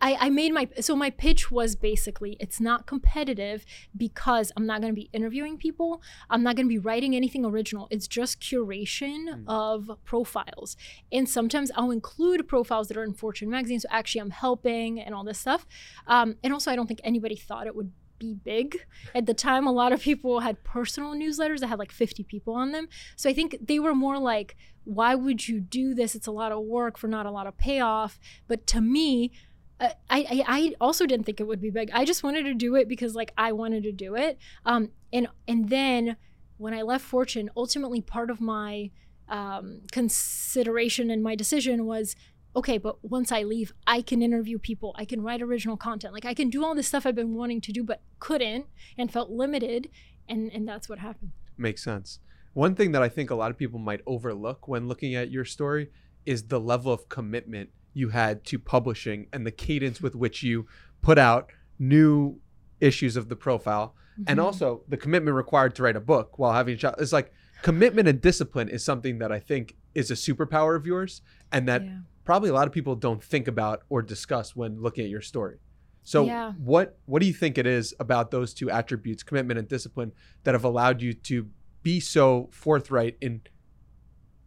I, 0.00 0.16
I 0.20 0.30
made 0.30 0.52
my 0.52 0.68
so 0.80 0.94
my 0.94 1.10
pitch 1.10 1.50
was 1.50 1.76
basically 1.76 2.36
it's 2.40 2.60
not 2.60 2.86
competitive 2.86 3.64
because 3.96 4.52
I'm 4.56 4.66
not 4.66 4.80
going 4.80 4.92
to 4.92 5.00
be 5.00 5.10
interviewing 5.12 5.58
people. 5.58 6.02
I'm 6.30 6.42
not 6.42 6.56
going 6.56 6.66
to 6.66 6.70
be 6.70 6.78
writing 6.78 7.14
anything 7.14 7.44
original. 7.44 7.88
It's 7.90 8.08
just 8.08 8.40
curation 8.40 9.28
mm. 9.28 9.44
of 9.46 9.90
profiles. 10.04 10.76
And 11.10 11.28
sometimes 11.28 11.70
I'll 11.76 11.90
include 11.90 12.48
profiles 12.48 12.88
that 12.88 12.96
are 12.96 13.04
in 13.04 13.14
Fortune 13.14 13.50
magazine. 13.50 13.80
So 13.80 13.88
actually, 13.90 14.20
I'm 14.22 14.30
helping 14.30 15.00
and 15.00 15.14
all 15.14 15.24
this 15.24 15.38
stuff. 15.38 15.66
Um, 16.06 16.36
and 16.42 16.52
also, 16.52 16.70
I 16.70 16.76
don't 16.76 16.86
think 16.86 17.00
anybody 17.04 17.36
thought 17.36 17.66
it 17.66 17.74
would 17.74 17.92
be 18.18 18.34
big. 18.34 18.84
At 19.14 19.26
the 19.26 19.34
time, 19.34 19.66
a 19.66 19.72
lot 19.72 19.92
of 19.92 20.00
people 20.00 20.40
had 20.40 20.62
personal 20.64 21.14
newsletters 21.14 21.60
that 21.60 21.68
had 21.68 21.78
like 21.78 21.92
50 21.92 22.24
people 22.24 22.54
on 22.54 22.72
them. 22.72 22.88
So 23.16 23.30
I 23.30 23.32
think 23.32 23.56
they 23.60 23.78
were 23.78 23.94
more 23.94 24.18
like, 24.18 24.56
why 24.84 25.14
would 25.14 25.46
you 25.48 25.60
do 25.60 25.94
this? 25.94 26.14
It's 26.14 26.26
a 26.26 26.32
lot 26.32 26.50
of 26.50 26.64
work 26.64 26.98
for 26.98 27.08
not 27.08 27.26
a 27.26 27.30
lot 27.30 27.46
of 27.46 27.56
payoff. 27.58 28.18
But 28.46 28.66
to 28.68 28.80
me, 28.80 29.32
uh, 29.80 29.90
I, 30.10 30.44
I 30.46 30.74
also 30.80 31.06
didn't 31.06 31.26
think 31.26 31.40
it 31.40 31.46
would 31.46 31.60
be 31.60 31.70
big. 31.70 31.90
I 31.92 32.04
just 32.04 32.22
wanted 32.22 32.44
to 32.44 32.54
do 32.54 32.74
it 32.74 32.88
because 32.88 33.14
like 33.14 33.32
I 33.38 33.52
wanted 33.52 33.84
to 33.84 33.92
do 33.92 34.16
it. 34.16 34.38
Um, 34.66 34.90
and 35.12 35.28
and 35.46 35.68
then 35.68 36.16
when 36.56 36.74
I 36.74 36.82
left 36.82 37.04
Fortune, 37.04 37.50
ultimately 37.56 38.00
part 38.00 38.30
of 38.30 38.40
my 38.40 38.90
um, 39.28 39.82
consideration 39.92 41.10
and 41.10 41.22
my 41.22 41.34
decision 41.34 41.86
was 41.86 42.16
okay, 42.56 42.78
but 42.78 42.96
once 43.04 43.30
I 43.30 43.42
leave, 43.44 43.72
I 43.86 44.02
can 44.02 44.22
interview 44.22 44.58
people, 44.58 44.94
I 44.98 45.04
can 45.04 45.22
write 45.22 45.42
original 45.42 45.76
content. 45.76 46.12
Like 46.12 46.24
I 46.24 46.34
can 46.34 46.50
do 46.50 46.64
all 46.64 46.74
this 46.74 46.88
stuff 46.88 47.06
I've 47.06 47.14
been 47.14 47.34
wanting 47.34 47.60
to 47.60 47.72
do, 47.72 47.84
but 47.84 48.02
couldn't 48.18 48.66
and 48.96 49.12
felt 49.12 49.30
limited. 49.30 49.90
And, 50.28 50.50
and 50.52 50.66
that's 50.66 50.88
what 50.88 50.98
happened. 50.98 51.32
Makes 51.56 51.84
sense. 51.84 52.18
One 52.54 52.74
thing 52.74 52.92
that 52.92 53.02
I 53.02 53.08
think 53.08 53.30
a 53.30 53.34
lot 53.34 53.50
of 53.50 53.58
people 53.58 53.78
might 53.78 54.00
overlook 54.06 54.66
when 54.66 54.88
looking 54.88 55.14
at 55.14 55.30
your 55.30 55.44
story 55.44 55.90
is 56.26 56.48
the 56.48 56.58
level 56.58 56.92
of 56.92 57.08
commitment 57.08 57.70
you 57.98 58.10
had 58.10 58.44
to 58.44 58.58
publishing 58.58 59.26
and 59.32 59.46
the 59.46 59.50
cadence 59.50 60.00
with 60.00 60.14
which 60.14 60.42
you 60.42 60.66
put 61.02 61.18
out 61.18 61.50
new 61.78 62.40
issues 62.80 63.16
of 63.16 63.28
the 63.28 63.36
profile 63.36 63.94
mm-hmm. 64.12 64.24
and 64.26 64.40
also 64.40 64.82
the 64.88 64.96
commitment 64.96 65.34
required 65.36 65.74
to 65.74 65.82
write 65.82 65.96
a 65.96 66.00
book 66.00 66.38
while 66.38 66.52
having 66.52 66.74
a 66.74 66.76
child. 66.76 66.94
It's 66.98 67.12
like 67.12 67.32
commitment 67.62 68.08
and 68.08 68.20
discipline 68.20 68.68
is 68.68 68.84
something 68.84 69.18
that 69.18 69.32
I 69.32 69.40
think 69.40 69.76
is 69.94 70.10
a 70.10 70.14
superpower 70.14 70.76
of 70.76 70.86
yours 70.86 71.22
and 71.52 71.68
that 71.68 71.84
yeah 71.84 71.98
probably 72.28 72.50
a 72.50 72.52
lot 72.52 72.66
of 72.66 72.74
people 72.74 72.94
don't 72.94 73.24
think 73.24 73.48
about 73.48 73.84
or 73.88 74.02
discuss 74.02 74.54
when 74.54 74.82
looking 74.82 75.02
at 75.02 75.08
your 75.08 75.22
story. 75.22 75.56
So 76.02 76.26
yeah. 76.26 76.52
what 76.58 76.98
what 77.06 77.22
do 77.22 77.26
you 77.26 77.32
think 77.32 77.56
it 77.56 77.66
is 77.66 77.94
about 77.98 78.30
those 78.30 78.52
two 78.52 78.70
attributes, 78.70 79.22
commitment 79.22 79.58
and 79.58 79.66
discipline, 79.66 80.12
that 80.44 80.52
have 80.52 80.62
allowed 80.62 81.00
you 81.00 81.14
to 81.14 81.48
be 81.82 82.00
so 82.00 82.50
forthright 82.52 83.16
in 83.22 83.40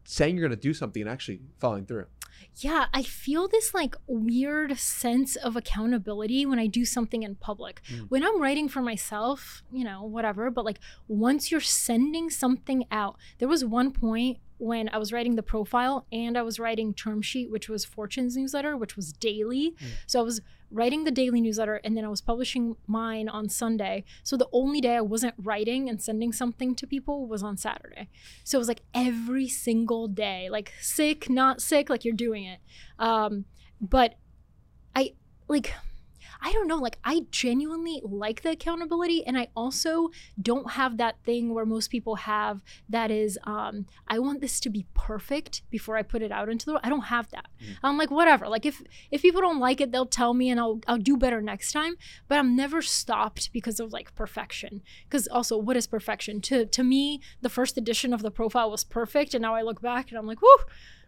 saying 0.04 0.38
you're 0.38 0.48
going 0.48 0.56
to 0.56 0.62
do 0.62 0.76
something 0.76 1.02
and 1.02 1.10
actually 1.10 1.42
following 1.58 1.88
through? 1.88 2.06
Yeah, 2.56 2.86
I 2.94 3.04
feel 3.04 3.48
this 3.48 3.74
like 3.74 3.96
weird 4.08 4.78
sense 4.78 5.36
of 5.36 5.56
accountability 5.56 6.46
when 6.46 6.60
I 6.60 6.68
do 6.68 6.86
something 6.86 7.24
in 7.24 7.36
public. 7.36 7.82
Mm. 7.88 8.10
When 8.10 8.24
I'm 8.24 8.42
writing 8.42 8.70
for 8.70 8.82
myself, 8.82 9.64
you 9.72 9.84
know, 9.84 10.04
whatever, 10.04 10.50
but 10.52 10.66
like 10.66 10.80
once 11.08 11.52
you're 11.52 11.62
sending 11.62 12.30
something 12.30 12.86
out, 12.92 13.18
there 13.40 13.48
was 13.48 13.66
one 13.66 13.92
point 13.92 14.38
when 14.58 14.90
I 14.90 15.00
was 15.00 15.12
writing 15.12 15.36
the 15.36 15.44
profile 15.44 16.06
and 16.12 16.38
I 16.38 16.44
was 16.44 16.60
writing 16.60 16.94
term 16.94 17.22
sheet, 17.22 17.50
which 17.50 17.68
was 17.68 17.84
Fortune's 17.84 18.38
newsletter, 18.38 18.78
which 18.78 18.96
was 18.96 19.12
daily. 19.12 19.72
Mm. 19.72 19.88
So 20.06 20.20
I 20.20 20.24
was 20.24 20.42
writing 20.72 21.04
the 21.04 21.12
daily 21.12 21.42
newsletter 21.42 21.82
and 21.84 21.96
then 21.98 22.06
I 22.06 22.08
was 22.08 22.22
publishing 22.22 22.76
mine 22.88 23.28
on 23.28 23.50
Sunday. 23.50 24.04
So 24.24 24.38
the 24.38 24.48
only 24.54 24.82
day 24.82 24.96
I 24.96 25.02
wasn't 25.02 25.36
writing 25.38 25.90
and 25.90 26.02
sending 26.02 26.32
something 26.32 26.76
to 26.76 26.88
people 26.88 27.28
was 27.28 27.44
on 27.44 27.58
Saturday. 27.58 28.10
So 28.44 28.58
it 28.58 28.60
was 28.60 28.68
like 28.68 28.82
every 28.94 29.48
single 29.48 30.08
day, 30.08 30.50
like 30.50 30.72
sick, 30.80 31.30
not 31.30 31.62
sick, 31.62 31.90
like 31.90 32.06
you're 32.06 32.14
doing 32.16 32.46
it. 32.46 32.60
Um, 32.98 33.46
but 33.82 34.16
I 34.96 35.14
like 35.48 35.74
I 36.42 36.52
don't 36.54 36.68
know, 36.68 36.78
like 36.78 36.98
I 37.04 37.26
genuinely 37.30 38.02
like 38.04 38.42
the 38.42 38.52
accountability 38.52 39.26
and 39.26 39.38
I 39.38 39.50
also 39.56 40.10
don't 40.42 40.72
have 40.72 40.98
that 40.98 41.18
thing 41.24 41.54
where 41.54 41.66
most 41.66 41.90
people 41.92 42.16
have 42.16 42.64
that 42.90 43.12
is 43.12 43.38
um 43.44 43.86
I 44.08 44.20
want 44.20 44.42
this 44.42 44.60
to 44.62 44.70
be 44.70 44.88
perfect 44.94 45.62
before 45.70 45.98
I 45.98 46.04
put 46.04 46.22
it 46.22 46.32
out 46.32 46.50
into 46.50 46.66
the 46.66 46.74
world. 46.74 46.82
I 46.84 46.90
don't 46.90 47.06
have 47.06 47.30
that. 47.32 47.48
Mm. 47.62 47.76
I'm 47.84 47.98
like 47.98 48.12
whatever. 48.12 48.48
Like 48.48 48.66
if 48.66 48.82
if 49.12 49.22
people 49.22 49.42
don't 49.42 49.60
like 49.60 49.82
it, 49.82 49.92
they'll 49.92 50.06
tell 50.06 50.34
me 50.34 50.50
and 50.50 50.60
I'll 50.60 50.80
I'll 50.88 50.98
do 50.98 51.16
better 51.16 51.42
next 51.42 51.72
time, 51.72 51.96
but 52.28 52.40
I'm 52.40 52.56
never 52.56 52.82
stopped 52.82 53.54
because 53.54 53.80
of 53.80 53.94
like 53.94 54.16
perfection. 54.16 54.82
Cuz 55.10 55.28
also 55.28 55.58
what 55.58 55.78
is 55.78 55.88
perfection? 55.88 56.42
To 56.42 56.66
to 56.66 56.84
me, 56.84 57.22
the 57.42 57.50
first 57.50 57.78
edition 57.78 58.14
of 58.14 58.22
the 58.24 58.32
profile 58.32 58.72
was 58.72 58.84
perfect 58.84 59.34
and 59.34 59.44
now 59.44 59.54
I 59.54 59.62
look 59.62 59.82
back 59.82 60.10
and 60.10 60.18
I'm 60.18 60.26
like, 60.26 60.42
"Whoo, 60.42 60.58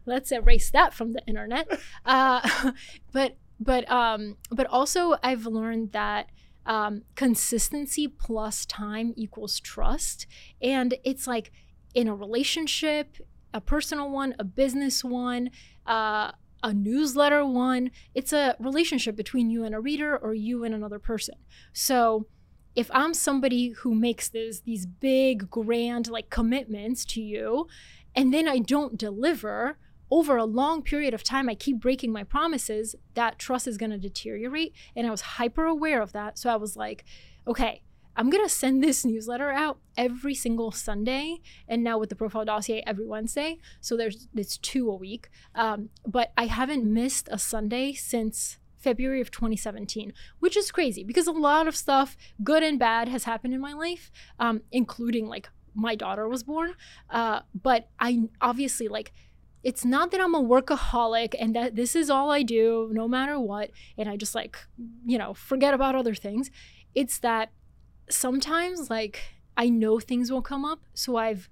let's 0.06 0.32
erase 0.32 0.70
that 0.72 0.94
from 0.94 1.14
the 1.14 1.26
internet. 1.28 1.68
Uh, 2.06 2.72
but 3.14 3.38
but 3.64 3.90
um 3.90 4.38
but 4.52 4.68
also 4.68 5.16
i've 5.24 5.46
learned 5.46 5.92
that 5.92 6.30
um, 6.66 7.04
consistency 7.16 8.08
plus 8.08 8.66
time 8.66 9.14
equals 9.16 9.60
trust. 9.60 10.28
And 10.62 10.96
it's 11.04 11.28
like 11.28 11.52
in 11.94 12.08
a 12.08 12.16
relationship 12.16 13.18
a 13.56 13.62
personal 13.62 14.10
one 14.10 14.34
a 14.40 14.44
business 14.44 15.04
one 15.04 15.52
uh, 15.86 16.32
a 16.64 16.74
newsletter 16.74 17.46
one 17.46 17.92
it's 18.16 18.34
a 18.34 18.56
relationship 18.60 19.16
between 19.16 19.52
you 19.52 19.64
and 19.64 19.76
a 19.76 19.80
reader 19.80 20.18
or 20.18 20.34
you 20.34 20.64
and 20.64 20.74
another 20.74 21.00
person. 21.00 21.36
So 21.72 22.28
if 22.76 22.90
i'm 22.92 23.14
somebody 23.14 23.70
who 23.70 23.94
makes 23.94 24.30
this 24.30 24.62
these 24.62 24.88
big 24.88 25.48
grand 25.52 26.08
like 26.08 26.32
commitments 26.32 27.06
to 27.06 27.22
you 27.22 27.68
and 28.16 28.34
then 28.34 28.48
i 28.48 28.58
don't 28.58 28.98
deliver 28.98 29.78
over 30.14 30.38
a 30.38 30.46
long 30.46 30.84
period 30.84 31.12
of 31.12 31.24
time, 31.24 31.50
I 31.50 31.56
keep 31.56 31.80
breaking 31.80 32.12
my 32.12 32.24
promises, 32.24 32.96
that 33.16 33.40
trust 33.40 33.68
is 33.68 33.80
going 33.80 33.90
to 33.90 33.98
deteriorate. 33.98 34.76
And 34.96 35.08
I 35.08 35.10
was 35.10 35.22
hyper 35.22 35.66
aware 35.66 36.04
of 36.04 36.14
that. 36.14 36.38
So 36.38 36.52
I 36.52 36.56
was 36.56 36.78
like, 36.78 37.04
okay, 37.48 37.82
I'm 38.16 38.30
gonna 38.30 38.48
send 38.48 38.84
this 38.84 39.04
newsletter 39.04 39.50
out 39.50 39.80
every 39.98 40.36
single 40.36 40.72
Sunday, 40.72 41.40
and 41.68 41.84
now 41.84 41.98
with 41.98 42.10
the 42.10 42.16
profile 42.16 42.46
dossier 42.46 42.84
every 42.86 43.08
Wednesday. 43.08 43.58
So 43.82 43.98
there's 43.98 44.28
it's 44.36 44.60
two 44.60 44.88
a 44.92 44.96
week. 44.96 45.30
Um, 45.56 45.90
but 46.06 46.32
I 46.38 46.46
haven't 46.46 46.86
missed 46.86 47.28
a 47.32 47.40
Sunday 47.40 47.94
since 47.94 48.60
February 48.78 49.20
of 49.20 49.32
2017, 49.32 50.14
which 50.38 50.56
is 50.56 50.72
crazy 50.72 51.04
because 51.04 51.26
a 51.26 51.32
lot 51.32 51.68
of 51.68 51.76
stuff, 51.76 52.16
good 52.44 52.62
and 52.62 52.78
bad, 52.78 53.08
has 53.08 53.24
happened 53.24 53.56
in 53.56 53.62
my 53.62 53.74
life, 53.74 54.12
um, 54.38 54.62
including 54.72 55.26
like 55.26 55.50
my 55.74 55.96
daughter 55.96 56.30
was 56.30 56.44
born. 56.44 56.76
Uh, 57.10 57.40
but 57.60 57.90
I 58.00 58.30
obviously 58.42 58.88
like 58.88 59.12
it's 59.64 59.86
not 59.86 60.12
that 60.12 60.22
I'm 60.22 60.36
a 60.36 60.44
workaholic 60.44 61.34
and 61.40 61.56
that 61.56 61.76
this 61.76 61.96
is 61.96 62.10
all 62.10 62.30
I 62.30 62.44
do 62.44 62.90
no 62.92 63.08
matter 63.08 63.40
what 63.40 63.72
and 63.98 64.10
I 64.10 64.18
just 64.18 64.36
like 64.36 64.58
you 65.06 65.18
know 65.18 65.34
forget 65.34 65.74
about 65.74 65.96
other 65.96 66.14
things. 66.14 66.52
It's 66.94 67.18
that 67.20 67.52
sometimes 68.10 68.90
like 68.90 69.22
I 69.56 69.70
know 69.70 70.00
things 70.00 70.32
will 70.32 70.42
come 70.42 70.66
up 70.66 70.82
so 70.94 71.16
I've 71.16 71.50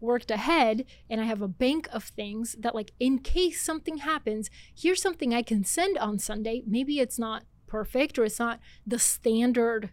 worked 0.00 0.30
ahead 0.30 0.86
and 1.10 1.20
I 1.20 1.24
have 1.24 1.42
a 1.42 1.48
bank 1.48 1.88
of 1.92 2.04
things 2.04 2.56
that 2.58 2.74
like 2.74 2.92
in 2.98 3.18
case 3.18 3.60
something 3.60 3.98
happens 3.98 4.48
here's 4.74 5.02
something 5.02 5.34
I 5.34 5.42
can 5.42 5.64
send 5.64 5.98
on 5.98 6.18
Sunday. 6.18 6.62
Maybe 6.66 7.00
it's 7.00 7.18
not 7.18 7.44
perfect 7.66 8.18
or 8.18 8.24
it's 8.24 8.38
not 8.38 8.60
the 8.86 8.98
standard 8.98 9.90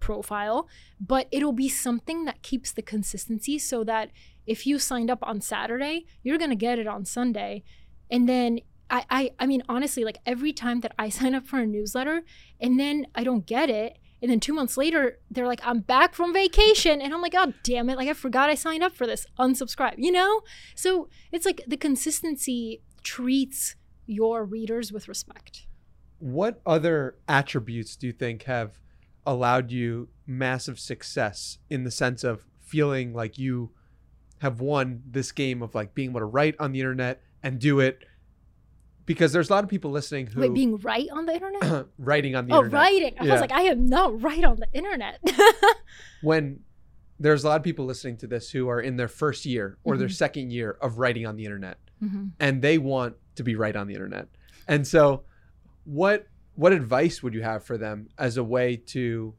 profile 0.00 0.68
but 1.00 1.28
it'll 1.30 1.52
be 1.52 1.68
something 1.68 2.24
that 2.24 2.42
keeps 2.42 2.72
the 2.72 2.82
consistency 2.82 3.58
so 3.58 3.84
that 3.84 4.10
if 4.46 4.66
you 4.66 4.78
signed 4.78 5.10
up 5.10 5.20
on 5.22 5.40
Saturday, 5.40 6.06
you're 6.22 6.38
gonna 6.38 6.54
get 6.54 6.78
it 6.78 6.86
on 6.86 7.04
Sunday. 7.04 7.62
And 8.10 8.28
then 8.28 8.60
I, 8.90 9.04
I 9.10 9.30
I 9.38 9.46
mean 9.46 9.62
honestly, 9.68 10.04
like 10.04 10.18
every 10.26 10.52
time 10.52 10.80
that 10.80 10.92
I 10.98 11.08
sign 11.10 11.34
up 11.34 11.46
for 11.46 11.58
a 11.58 11.66
newsletter 11.66 12.22
and 12.60 12.78
then 12.78 13.06
I 13.14 13.24
don't 13.24 13.46
get 13.46 13.70
it, 13.70 13.98
and 14.22 14.30
then 14.30 14.40
two 14.40 14.54
months 14.54 14.76
later 14.76 15.18
they're 15.30 15.46
like, 15.46 15.60
I'm 15.64 15.80
back 15.80 16.14
from 16.14 16.32
vacation, 16.32 17.00
and 17.00 17.12
I'm 17.12 17.22
like, 17.22 17.34
oh 17.36 17.52
damn 17.62 17.90
it, 17.90 17.96
like 17.96 18.08
I 18.08 18.14
forgot 18.14 18.50
I 18.50 18.54
signed 18.54 18.82
up 18.82 18.94
for 18.94 19.06
this. 19.06 19.26
Unsubscribe, 19.38 19.94
you 19.98 20.12
know? 20.12 20.42
So 20.74 21.08
it's 21.32 21.46
like 21.46 21.62
the 21.66 21.76
consistency 21.76 22.82
treats 23.02 23.76
your 24.06 24.44
readers 24.44 24.92
with 24.92 25.08
respect. 25.08 25.66
What 26.18 26.60
other 26.64 27.16
attributes 27.28 27.96
do 27.96 28.06
you 28.06 28.12
think 28.12 28.44
have 28.44 28.78
allowed 29.26 29.70
you 29.70 30.08
massive 30.26 30.78
success 30.78 31.58
in 31.70 31.84
the 31.84 31.90
sense 31.90 32.24
of 32.24 32.44
feeling 32.60 33.12
like 33.12 33.38
you 33.38 33.70
have 34.38 34.60
won 34.60 35.02
this 35.10 35.32
game 35.32 35.62
of 35.62 35.74
like 35.74 35.94
being 35.94 36.10
able 36.10 36.20
to 36.20 36.26
write 36.26 36.54
on 36.58 36.72
the 36.72 36.80
internet 36.80 37.22
and 37.42 37.58
do 37.58 37.80
it 37.80 38.04
because 39.06 39.32
there's 39.32 39.50
a 39.50 39.52
lot 39.52 39.64
of 39.64 39.70
people 39.70 39.90
listening 39.90 40.26
who 40.26 40.40
Wait, 40.40 40.54
being 40.54 40.76
right 40.78 41.08
on 41.12 41.26
the 41.26 41.34
internet? 41.34 41.86
writing 41.98 42.34
on 42.34 42.46
the 42.46 42.54
oh, 42.54 42.58
internet. 42.58 42.72
writing. 42.80 43.14
I 43.20 43.24
Yeah. 43.24 43.32
was 43.32 43.40
like, 43.40 43.52
I 43.52 43.62
am 43.62 43.86
not 43.86 44.22
right 44.22 44.44
on 44.44 44.56
the 44.56 44.68
internet. 44.72 45.20
When 46.22 46.60
there's 47.20 47.44
a 47.44 47.48
lot 47.48 47.56
of 47.56 47.62
people 47.62 47.84
listening 47.84 48.16
to 48.18 48.26
this 48.26 48.50
who 48.50 48.68
are 48.68 48.80
in 48.80 48.96
their 48.96 49.08
first 49.08 49.44
year 49.44 49.76
or 49.84 49.96
their 49.96 50.08
Mhm. 50.08 50.12
second 50.14 50.52
year 50.52 50.76
of 50.80 50.98
writing 50.98 51.26
on 51.26 51.36
the 51.36 51.44
internet 51.44 51.78
Mhm. 52.02 52.32
and 52.40 52.62
they 52.62 52.78
want 52.78 53.16
to 53.36 53.42
be 53.44 53.54
right 53.56 53.76
on 53.76 53.86
the 53.86 53.94
internet. 53.94 54.28
And 54.66 54.86
so 54.86 55.24
what 55.84 56.26
what 56.56 56.72
advice 56.72 57.20
would 57.22 57.34
you 57.34 57.42
have 57.42 57.64
for 57.64 57.76
them 57.76 58.08
as 58.16 58.36
a 58.36 58.44
way 58.44 58.76
to 58.76 59.34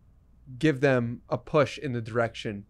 give 0.59 0.81
them 0.81 1.21
a 1.29 1.37
push 1.37 1.77
in 1.77 1.93
the 1.93 2.01
direction 2.01 2.65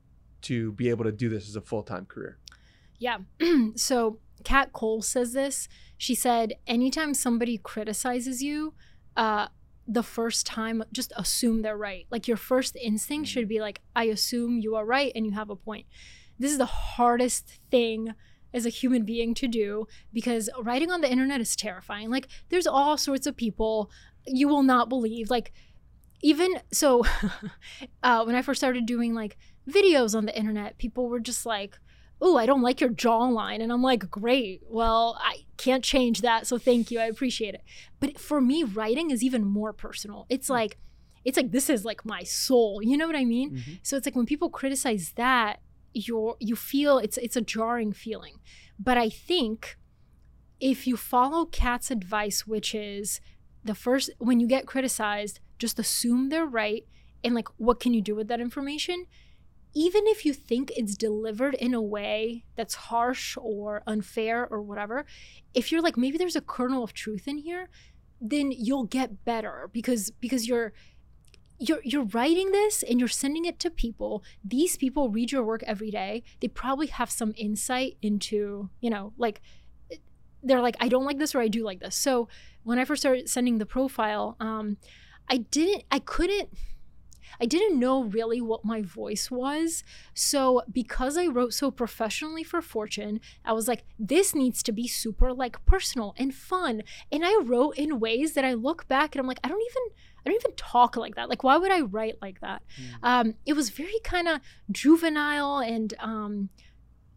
to 0.45 0.71
be 0.73 0.89
able 0.89 1.03
to 1.03 1.11
do 1.11 1.29
this 1.29 1.47
as 1.47 1.55
a 1.55 1.61
full-time 1.61 2.05
career? 2.05 2.37
Yeah. 2.97 3.19
so 3.75 4.19
Kat 4.43 4.73
Cole 4.73 5.01
says 5.01 5.33
this. 5.33 5.67
She 5.97 6.15
said, 6.15 6.53
anytime 6.67 7.13
somebody 7.13 7.57
criticizes 7.57 8.41
you, 8.41 8.73
uh, 9.15 9.47
the 9.87 10.03
first 10.03 10.45
time, 10.45 10.83
just 10.91 11.13
assume 11.15 11.61
they're 11.61 11.77
right. 11.77 12.05
Like 12.09 12.27
your 12.27 12.37
first 12.37 12.75
instinct 12.75 13.29
should 13.29 13.47
be 13.47 13.59
like, 13.59 13.81
I 13.95 14.05
assume 14.05 14.59
you 14.59 14.75
are 14.75 14.85
right 14.85 15.11
and 15.15 15.25
you 15.25 15.31
have 15.33 15.49
a 15.49 15.55
point. 15.55 15.85
This 16.39 16.51
is 16.51 16.57
the 16.57 16.65
hardest 16.65 17.59
thing 17.69 18.13
as 18.53 18.65
a 18.65 18.69
human 18.69 19.03
being 19.03 19.33
to 19.35 19.47
do 19.47 19.85
because 20.13 20.49
writing 20.61 20.89
on 20.89 21.01
the 21.01 21.11
internet 21.11 21.41
is 21.41 21.55
terrifying. 21.55 22.09
Like 22.09 22.27
there's 22.49 22.67
all 22.67 22.97
sorts 22.97 23.27
of 23.27 23.35
people 23.35 23.91
you 24.25 24.47
will 24.47 24.63
not 24.63 24.89
believe. 24.89 25.29
Like 25.29 25.51
even 26.21 26.59
so, 26.71 27.05
uh, 28.03 28.23
when 28.23 28.35
I 28.35 28.41
first 28.41 28.59
started 28.59 28.85
doing 28.85 29.13
like 29.13 29.37
videos 29.69 30.15
on 30.15 30.25
the 30.25 30.37
internet, 30.37 30.77
people 30.77 31.07
were 31.07 31.19
just 31.19 31.45
like, 31.45 31.77
oh, 32.21 32.37
I 32.37 32.45
don't 32.45 32.61
like 32.61 32.79
your 32.79 32.91
jawline. 32.91 33.61
And 33.61 33.71
I'm 33.71 33.81
like, 33.81 34.09
great. 34.09 34.61
Well, 34.69 35.17
I 35.21 35.45
can't 35.57 35.83
change 35.83 36.21
that. 36.21 36.47
So 36.47 36.57
thank 36.57 36.89
you. 36.89 36.99
I 36.99 37.05
appreciate 37.05 37.55
it. 37.55 37.63
But 37.99 38.19
for 38.19 38.39
me, 38.39 38.63
writing 38.63 39.11
is 39.11 39.23
even 39.23 39.45
more 39.45 39.73
personal. 39.73 40.25
It's 40.29 40.47
mm. 40.47 40.51
like, 40.51 40.77
it's 41.25 41.37
like 41.37 41.51
this 41.51 41.69
is 41.69 41.83
like 41.83 42.05
my 42.05 42.23
soul. 42.23 42.81
You 42.81 42.97
know 42.97 43.07
what 43.07 43.15
I 43.15 43.25
mean? 43.25 43.51
Mm-hmm. 43.51 43.73
So 43.81 43.97
it's 43.97 44.05
like 44.05 44.15
when 44.15 44.27
people 44.27 44.49
criticize 44.49 45.13
that, 45.15 45.59
you're 45.95 46.35
you 46.39 46.55
feel 46.55 46.97
it's 46.97 47.17
it's 47.17 47.35
a 47.35 47.41
jarring 47.41 47.93
feeling. 47.93 48.35
But 48.77 48.97
I 48.97 49.09
think 49.09 49.77
if 50.59 50.85
you 50.85 50.97
follow 50.97 51.45
Kat's 51.45 51.89
advice, 51.89 52.45
which 52.45 52.75
is 52.75 53.21
the 53.63 53.73
first 53.73 54.11
when 54.19 54.39
you 54.39 54.47
get 54.47 54.67
criticized, 54.67 55.39
just 55.57 55.79
assume 55.79 56.29
they're 56.29 56.45
right 56.45 56.85
and 57.23 57.33
like 57.33 57.47
what 57.57 57.79
can 57.79 57.93
you 57.93 58.01
do 58.01 58.13
with 58.13 58.27
that 58.27 58.41
information? 58.41 59.05
Even 59.75 60.07
if 60.07 60.25
you 60.25 60.33
think 60.33 60.71
it's 60.75 60.95
delivered 60.95 61.53
in 61.55 61.73
a 61.73 61.81
way 61.81 62.45
that's 62.55 62.75
harsh 62.75 63.37
or 63.39 63.83
unfair 63.85 64.47
or 64.47 64.61
whatever, 64.61 65.05
if 65.53 65.71
you're 65.71 65.81
like 65.81 65.97
maybe 65.97 66.17
there's 66.17 66.35
a 66.35 66.41
kernel 66.41 66.83
of 66.83 66.93
truth 66.93 67.27
in 67.27 67.37
here, 67.37 67.67
then 68.21 68.51
you'll 68.51 68.85
get 68.85 69.25
better 69.25 69.69
because 69.73 70.11
because 70.19 70.47
you're 70.47 70.71
you're 71.59 71.81
you're 71.83 72.05
writing 72.05 72.51
this 72.51 72.83
and 72.83 72.99
you're 72.99 73.09
sending 73.09 73.45
it 73.45 73.59
to 73.59 73.69
people. 73.69 74.23
These 74.43 74.77
people 74.77 75.09
read 75.09 75.31
your 75.31 75.43
work 75.43 75.63
every 75.63 75.91
day. 75.91 76.23
They 76.39 76.47
probably 76.47 76.87
have 76.87 77.11
some 77.11 77.33
insight 77.37 77.97
into, 78.01 78.69
you 78.79 78.89
know, 78.89 79.13
like 79.17 79.41
they're 80.43 80.61
like, 80.61 80.77
I 80.79 80.89
don't 80.89 81.05
like 81.05 81.17
this 81.17 81.33
or 81.33 81.41
I 81.41 81.47
do 81.47 81.63
like 81.63 81.79
this. 81.79 81.95
So 81.95 82.27
when 82.63 82.77
I 82.79 82.85
first 82.85 83.01
started 83.01 83.29
sending 83.29 83.57
the 83.57 83.65
profile, 83.65 84.37
um, 84.39 84.77
I 85.27 85.37
didn't, 85.37 85.83
I 85.91 85.99
couldn't, 85.99 86.49
I 87.39 87.45
didn't 87.45 87.79
know 87.79 88.03
really 88.03 88.41
what 88.41 88.65
my 88.65 88.81
voice 88.81 89.29
was. 89.29 89.83
So 90.13 90.61
because 90.71 91.17
I 91.17 91.27
wrote 91.27 91.53
so 91.53 91.71
professionally 91.71 92.43
for 92.43 92.61
Fortune, 92.61 93.19
I 93.43 93.53
was 93.53 93.67
like, 93.67 93.83
this 93.99 94.33
needs 94.33 94.63
to 94.63 94.71
be 94.71 94.87
super 94.87 95.33
like 95.33 95.65
personal 95.65 96.13
and 96.17 96.33
fun. 96.33 96.83
And 97.11 97.25
I 97.25 97.39
wrote 97.43 97.77
in 97.77 97.99
ways 97.99 98.33
that 98.33 98.45
I 98.45 98.53
look 98.53 98.87
back 98.87 99.15
and 99.15 99.19
I'm 99.19 99.27
like, 99.27 99.39
I 99.43 99.47
don't 99.47 99.61
even, 99.61 99.97
I 100.25 100.29
don't 100.29 100.41
even 100.41 100.55
talk 100.55 100.97
like 100.97 101.15
that. 101.15 101.29
Like, 101.29 101.43
why 101.43 101.57
would 101.57 101.71
I 101.71 101.81
write 101.81 102.15
like 102.21 102.41
that? 102.41 102.63
Um, 103.03 103.35
it 103.45 103.53
was 103.53 103.69
very 103.69 103.99
kind 104.03 104.27
of 104.27 104.39
juvenile 104.71 105.59
and 105.59 105.93
um, 105.99 106.49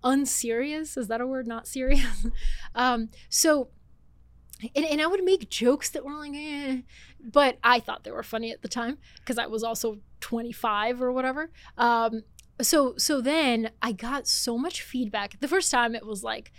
unserious. 0.04 0.96
Is 0.96 1.08
that 1.08 1.20
a 1.20 1.26
word? 1.26 1.46
Not 1.46 1.66
serious. 1.66 2.26
um, 2.74 3.10
so, 3.28 3.68
and, 4.74 4.84
and 4.84 5.00
I 5.00 5.06
would 5.06 5.24
make 5.24 5.48
jokes 5.48 5.90
that 5.90 6.04
were 6.04 6.14
like, 6.14 6.32
eh, 6.34 6.78
but 7.20 7.58
I 7.62 7.80
thought 7.80 8.04
they 8.04 8.10
were 8.10 8.22
funny 8.22 8.50
at 8.50 8.62
the 8.62 8.68
time 8.68 8.98
because 9.20 9.38
I 9.38 9.46
was 9.46 9.62
also 9.62 9.98
25 10.20 11.02
or 11.02 11.12
whatever. 11.12 11.50
Um, 11.76 12.22
so, 12.60 12.94
so 12.96 13.20
then 13.20 13.70
I 13.80 13.92
got 13.92 14.26
so 14.26 14.58
much 14.58 14.82
feedback. 14.82 15.38
The 15.40 15.48
first 15.48 15.70
time 15.70 15.94
it 15.94 16.06
was 16.06 16.24
like, 16.24 16.52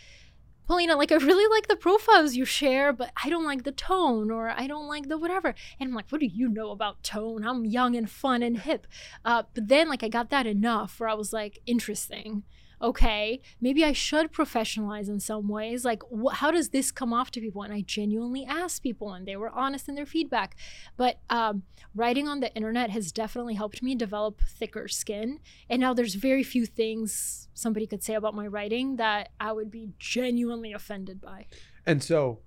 Polina, 0.69 0.95
like 0.95 1.11
I 1.11 1.15
really 1.15 1.51
like 1.51 1.67
the 1.67 1.75
profiles 1.75 2.35
you 2.35 2.45
share, 2.45 2.93
but 2.93 3.11
I 3.23 3.29
don't 3.29 3.43
like 3.43 3.63
the 3.63 3.71
tone 3.71 4.29
or 4.29 4.49
I 4.49 4.67
don't 4.67 4.87
like 4.87 5.09
the 5.09 5.17
whatever. 5.17 5.55
And 5.79 5.89
I'm 5.89 5.95
like, 5.95 6.09
what 6.09 6.21
do 6.21 6.27
you 6.27 6.47
know 6.47 6.69
about 6.69 7.01
tone? 7.01 7.43
I'm 7.43 7.65
young 7.65 7.95
and 7.95 8.07
fun 8.07 8.43
and 8.43 8.59
hip. 8.59 8.85
Uh, 9.25 9.43
but 9.55 9.67
then 9.67 9.89
like 9.89 10.03
I 10.03 10.09
got 10.09 10.29
that 10.29 10.45
enough 10.45 10.99
where 10.99 11.09
I 11.09 11.15
was 11.15 11.33
like, 11.33 11.57
interesting. 11.65 12.43
Okay, 12.81 13.41
maybe 13.59 13.83
I 13.83 13.91
should 13.91 14.31
professionalize 14.31 15.09
in 15.09 15.19
some 15.19 15.47
ways. 15.47 15.83
Like, 15.83 16.01
wh- 16.11 16.33
how 16.33 16.51
does 16.51 16.69
this 16.69 16.91
come 16.91 17.13
off 17.13 17.31
to 17.31 17.41
people? 17.41 17.61
And 17.61 17.73
I 17.73 17.81
genuinely 17.81 18.45
asked 18.45 18.83
people, 18.83 19.13
and 19.13 19.27
they 19.27 19.35
were 19.35 19.49
honest 19.49 19.89
in 19.89 19.95
their 19.95 20.05
feedback. 20.05 20.55
But 20.95 21.19
um, 21.29 21.63
writing 21.93 22.27
on 22.27 22.39
the 22.39 22.53
internet 22.55 22.89
has 22.91 23.11
definitely 23.11 23.55
helped 23.55 23.83
me 23.83 23.95
develop 23.95 24.41
thicker 24.41 24.87
skin. 24.87 25.39
And 25.69 25.81
now 25.81 25.93
there's 25.93 26.15
very 26.15 26.43
few 26.43 26.65
things 26.65 27.49
somebody 27.53 27.85
could 27.85 28.03
say 28.03 28.13
about 28.13 28.33
my 28.33 28.47
writing 28.47 28.95
that 28.95 29.29
I 29.39 29.51
would 29.51 29.69
be 29.69 29.89
genuinely 29.99 30.71
offended 30.71 31.19
by. 31.19 31.47
And 31.85 32.01
so 32.01 32.39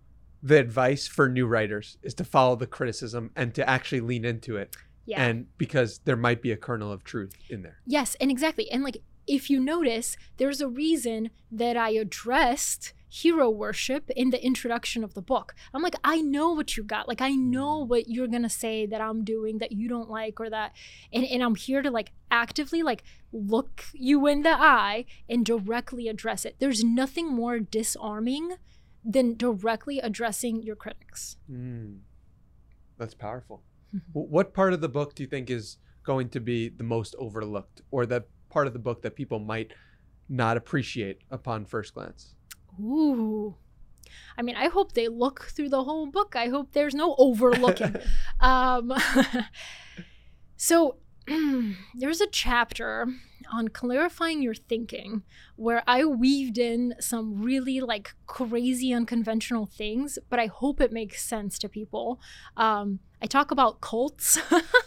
the 0.42 0.58
advice 0.58 1.06
for 1.06 1.28
new 1.28 1.46
writers 1.46 1.98
is 2.02 2.14
to 2.14 2.24
follow 2.24 2.56
the 2.56 2.66
criticism 2.66 3.30
and 3.36 3.54
to 3.54 3.68
actually 3.68 4.00
lean 4.00 4.24
into 4.24 4.56
it. 4.56 4.74
Yeah. 5.04 5.22
And 5.22 5.46
because 5.58 6.00
there 6.04 6.16
might 6.16 6.42
be 6.42 6.52
a 6.52 6.56
kernel 6.56 6.92
of 6.92 7.04
truth 7.04 7.34
in 7.50 7.62
there. 7.62 7.78
Yes, 7.86 8.16
and 8.20 8.30
exactly. 8.30 8.70
And 8.70 8.84
like 8.84 8.98
if 9.26 9.50
you 9.50 9.60
notice, 9.60 10.16
there's 10.36 10.60
a 10.60 10.68
reason 10.68 11.30
that 11.50 11.76
I 11.76 11.90
addressed 11.90 12.92
hero 13.08 13.50
worship 13.50 14.08
in 14.16 14.30
the 14.30 14.42
introduction 14.42 15.04
of 15.04 15.12
the 15.12 15.20
book. 15.20 15.54
I'm 15.74 15.82
like, 15.82 15.96
I 16.02 16.22
know 16.22 16.52
what 16.52 16.78
you 16.78 16.82
got. 16.82 17.08
Like 17.08 17.20
I 17.20 17.32
know 17.32 17.84
what 17.84 18.08
you're 18.08 18.26
gonna 18.26 18.48
say 18.48 18.86
that 18.86 19.02
I'm 19.02 19.22
doing 19.22 19.58
that 19.58 19.72
you 19.72 19.86
don't 19.86 20.08
like 20.08 20.40
or 20.40 20.48
that 20.48 20.72
and, 21.12 21.24
and 21.26 21.42
I'm 21.42 21.54
here 21.54 21.82
to 21.82 21.90
like 21.90 22.12
actively 22.30 22.82
like 22.82 23.04
look 23.30 23.84
you 23.92 24.26
in 24.26 24.42
the 24.42 24.56
eye 24.58 25.04
and 25.28 25.44
directly 25.44 26.08
address 26.08 26.46
it. 26.46 26.56
There's 26.58 26.82
nothing 26.82 27.30
more 27.30 27.58
disarming 27.58 28.54
than 29.04 29.36
directly 29.36 29.98
addressing 29.98 30.62
your 30.62 30.76
critics. 30.76 31.36
Mm. 31.50 31.98
That's 32.96 33.14
powerful. 33.14 33.62
Mhm. 33.94 34.00
What 34.12 34.54
part 34.54 34.72
of 34.72 34.80
the 34.80 34.88
book 34.88 35.14
do 35.14 35.22
you 35.22 35.28
think 35.28 35.50
is 35.50 35.76
going 36.02 36.30
to 36.30 36.40
be 36.40 36.70
the 36.70 36.84
most 36.84 37.14
overlooked 37.18 37.82
or 37.90 38.06
the 38.06 38.24
part 38.52 38.66
of 38.66 38.72
the 38.72 38.78
book 38.78 39.02
that 39.02 39.16
people 39.16 39.38
might 39.38 39.72
not 40.28 40.56
appreciate 40.56 41.18
upon 41.30 41.64
first 41.64 41.94
glance? 41.94 42.34
Ooh. 42.80 43.54
I 44.36 44.42
mean, 44.42 44.56
I 44.56 44.68
hope 44.68 44.92
they 44.92 45.08
look 45.08 45.44
through 45.44 45.70
the 45.70 45.84
whole 45.84 46.06
book. 46.06 46.36
I 46.36 46.48
hope 46.48 46.72
there's 46.72 46.94
no 46.94 47.14
overlooking. 47.18 47.96
um, 48.40 48.92
so 50.56 50.96
there's 51.94 52.20
a 52.20 52.26
chapter 52.26 53.08
on 53.52 53.68
clarifying 53.68 54.42
your 54.42 54.54
thinking 54.54 55.22
where 55.56 55.82
I 55.86 56.04
weaved 56.04 56.58
in 56.58 56.94
some 56.98 57.42
really 57.42 57.80
like 57.80 58.14
crazy 58.26 58.92
unconventional 58.92 59.66
things, 59.66 60.18
but 60.30 60.38
I 60.38 60.46
hope 60.46 60.80
it 60.80 60.92
makes 60.92 61.24
sense 61.24 61.58
to 61.60 61.68
people. 61.68 62.20
Um, 62.56 63.00
I 63.22 63.26
talk 63.26 63.50
about 63.52 63.80
cults 63.80 64.38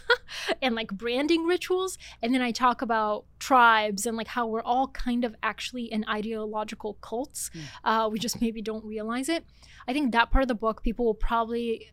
and 0.62 0.74
like 0.74 0.92
branding 0.92 1.44
rituals, 1.44 1.96
and 2.20 2.34
then 2.34 2.42
I 2.42 2.50
talk 2.50 2.82
about 2.82 3.24
tribes 3.38 4.04
and 4.04 4.16
like 4.16 4.28
how 4.28 4.46
we're 4.46 4.62
all 4.62 4.88
kind 4.88 5.24
of 5.24 5.34
actually 5.42 5.84
in 5.84 6.04
ideological 6.08 6.94
cults. 7.00 7.50
Mm. 7.54 7.60
Uh, 7.84 8.08
we 8.08 8.18
just 8.18 8.40
maybe 8.40 8.60
don't 8.60 8.84
realize 8.84 9.28
it. 9.28 9.44
I 9.88 9.92
think 9.92 10.12
that 10.12 10.30
part 10.30 10.42
of 10.42 10.48
the 10.48 10.54
book 10.54 10.82
people 10.82 11.06
will 11.06 11.14
probably 11.14 11.92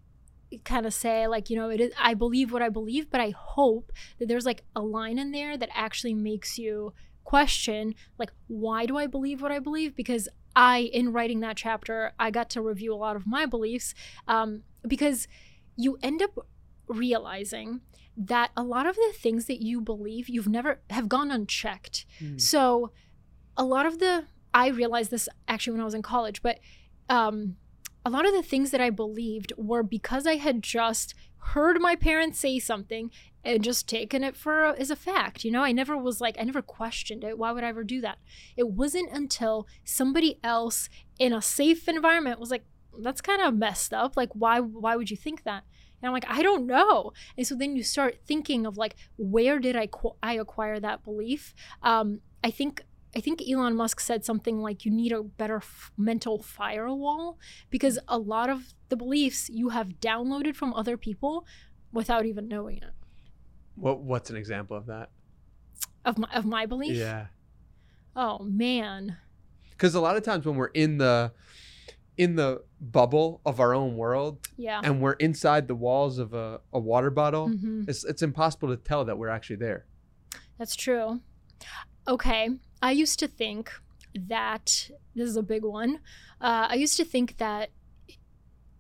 kind 0.60 0.86
of 0.86 0.94
say 0.94 1.28
like 1.28 1.50
you 1.50 1.56
know 1.56 1.70
it 1.70 1.80
is 1.80 1.92
i 2.00 2.14
believe 2.14 2.52
what 2.52 2.62
i 2.62 2.70
believe 2.70 3.10
but 3.10 3.22
i 3.22 3.32
hope 3.32 3.92
that 4.20 4.28
there's 4.28 4.46
like 4.46 4.64
a 4.76 4.82
line 4.82 5.18
in 5.18 5.32
there 5.32 5.58
that 5.58 5.70
actually 5.74 6.14
makes 6.14 6.58
you 6.58 6.94
question 7.24 7.96
like 8.18 8.32
why 8.48 8.86
do 8.86 8.98
i 8.98 9.08
believe 9.08 9.42
what 9.42 9.52
i 9.52 9.60
believe 9.60 9.96
because 9.96 10.28
i 10.56 10.80
in 10.94 11.12
writing 11.14 11.40
that 11.40 11.56
chapter 11.56 12.12
i 12.20 12.30
got 12.30 12.50
to 12.50 12.62
review 12.62 12.94
a 12.94 12.96
lot 12.96 13.16
of 13.16 13.26
my 13.26 13.46
beliefs 13.46 13.94
um, 14.28 14.64
because 14.88 15.28
you 15.76 15.98
end 16.04 16.22
up 16.22 16.48
realizing 16.88 17.82
that 18.16 18.52
a 18.56 18.64
lot 18.64 18.86
of 18.86 18.96
the 18.96 19.14
things 19.16 19.46
that 19.46 19.62
you 19.62 19.82
believe 19.82 20.30
you've 20.30 20.48
never 20.48 20.80
have 20.90 21.10
gone 21.10 21.32
unchecked 21.32 22.06
mm. 22.22 22.40
so 22.40 22.92
a 23.58 23.64
lot 23.64 23.86
of 23.86 24.00
the 24.00 24.26
i 24.54 24.68
realized 24.68 25.10
this 25.10 25.30
actually 25.48 25.72
when 25.72 25.82
i 25.82 25.86
was 25.86 25.94
in 25.94 26.02
college 26.02 26.42
but 26.42 26.60
um 27.10 27.56
a 28.06 28.10
lot 28.10 28.26
of 28.26 28.34
the 28.34 28.44
things 28.44 28.72
that 28.72 28.82
I 28.82 28.90
believed 28.90 29.54
were 29.58 29.84
because 29.84 30.28
I 30.28 30.36
had 30.36 30.62
just 30.62 31.14
heard 31.38 31.82
my 31.82 31.96
parents 31.96 32.40
say 32.40 32.60
something 32.60 33.12
and 33.44 33.64
just 33.64 33.88
taken 33.88 34.24
it 34.24 34.36
for 34.36 34.66
as 34.66 34.90
a 34.90 34.96
fact. 34.96 35.44
You 35.44 35.52
know, 35.52 35.64
I 35.64 35.72
never 35.72 35.98
was 35.98 36.22
like, 36.22 36.38
I 36.40 36.44
never 36.44 36.62
questioned 36.62 37.24
it. 37.24 37.38
Why 37.38 37.52
would 37.52 37.64
I 37.64 37.70
ever 37.70 37.84
do 37.84 38.02
that? 38.02 38.18
It 38.56 38.70
wasn't 38.70 39.12
until 39.12 39.68
somebody 39.84 40.40
else 40.44 40.90
in 41.20 41.34
a 41.34 41.42
safe 41.42 41.88
environment 41.88 42.40
was 42.40 42.52
like, 42.52 42.64
that's 43.00 43.22
kind 43.22 43.42
of 43.42 43.56
messed 43.56 43.94
up. 43.94 44.16
Like, 44.16 44.30
why, 44.34 44.60
why 44.60 44.96
would 44.96 45.12
you 45.12 45.18
think 45.18 45.44
that? 45.44 45.64
And 46.02 46.08
I'm 46.08 46.14
like, 46.14 46.30
I 46.30 46.42
don't 46.42 46.66
know. 46.66 47.12
And 47.38 47.48
so 47.48 47.56
then 47.56 47.76
you 47.76 47.84
start 47.84 48.20
thinking 48.26 48.66
of 48.66 48.78
like, 48.78 48.96
where 49.18 49.60
did 49.60 49.76
I, 49.76 49.88
I 50.22 50.34
acquire 50.34 50.80
that 50.80 51.04
belief? 51.04 51.54
Um, 51.82 52.20
I 52.44 52.52
think 52.52 52.84
I 53.16 53.20
think 53.20 53.42
Elon 53.48 53.76
Musk 53.76 54.00
said 54.00 54.26
something 54.26 54.60
like 54.60 54.86
you 54.86 54.92
need 54.92 55.12
a 55.12 55.22
better 55.22 55.58
f- 55.58 55.92
mental 55.98 56.42
firewall 56.42 57.38
because 57.70 58.00
a 58.08 58.18
lot 58.18 58.50
of 58.50 58.74
the 58.90 58.96
beliefs 58.96 59.50
you 59.50 59.70
have 59.70 60.00
downloaded 60.00 60.56
from 60.56 60.74
other 60.74 60.98
people 60.98 61.46
without 61.92 62.26
even 62.26 62.48
knowing 62.48 62.78
it. 62.78 62.92
What 63.76 64.02
what's 64.02 64.30
an 64.30 64.36
example 64.36 64.78
of 64.78 64.88
that? 64.88 65.10
Of 66.06 66.18
my 66.18 66.30
of 66.34 66.46
my 66.46 66.66
belief? 66.66 66.96
Yeah. 66.96 67.28
Oh 68.16 68.40
man. 68.40 69.18
Cuz 69.78 69.96
a 69.96 70.02
lot 70.02 70.18
of 70.18 70.24
times 70.24 70.46
when 70.46 70.56
we're 70.56 70.68
in 70.68 70.98
the 70.98 71.32
in 72.18 72.36
the 72.36 72.64
bubble 72.80 73.42
of 73.46 73.60
our 73.60 73.74
own 73.74 73.96
world 73.96 74.48
yeah. 74.58 74.82
and 74.84 75.02
we're 75.02 75.14
inside 75.14 75.68
the 75.68 75.76
walls 75.76 76.20
of 76.20 76.34
a, 76.34 76.62
a 76.72 76.80
water 76.80 77.10
bottle, 77.10 77.50
mm-hmm. 77.50 77.84
it's, 77.88 78.04
it's 78.04 78.22
impossible 78.22 78.70
to 78.70 78.78
tell 78.78 79.06
that 79.06 79.18
we're 79.18 79.30
actually 79.30 79.56
there. 79.56 79.86
That's 80.60 80.76
true. 80.76 81.22
Okay. 82.08 82.50
I 82.84 82.92
used 82.92 83.18
to 83.20 83.30
think 83.30 83.72
that 84.14 84.92
this 85.16 85.30
is 85.30 85.38
a 85.38 85.42
big 85.42 85.64
one. 85.64 86.02
Uh, 86.42 86.68
I 86.70 86.76
used 86.76 86.98
to 86.98 87.06
think 87.06 87.38
that 87.38 87.70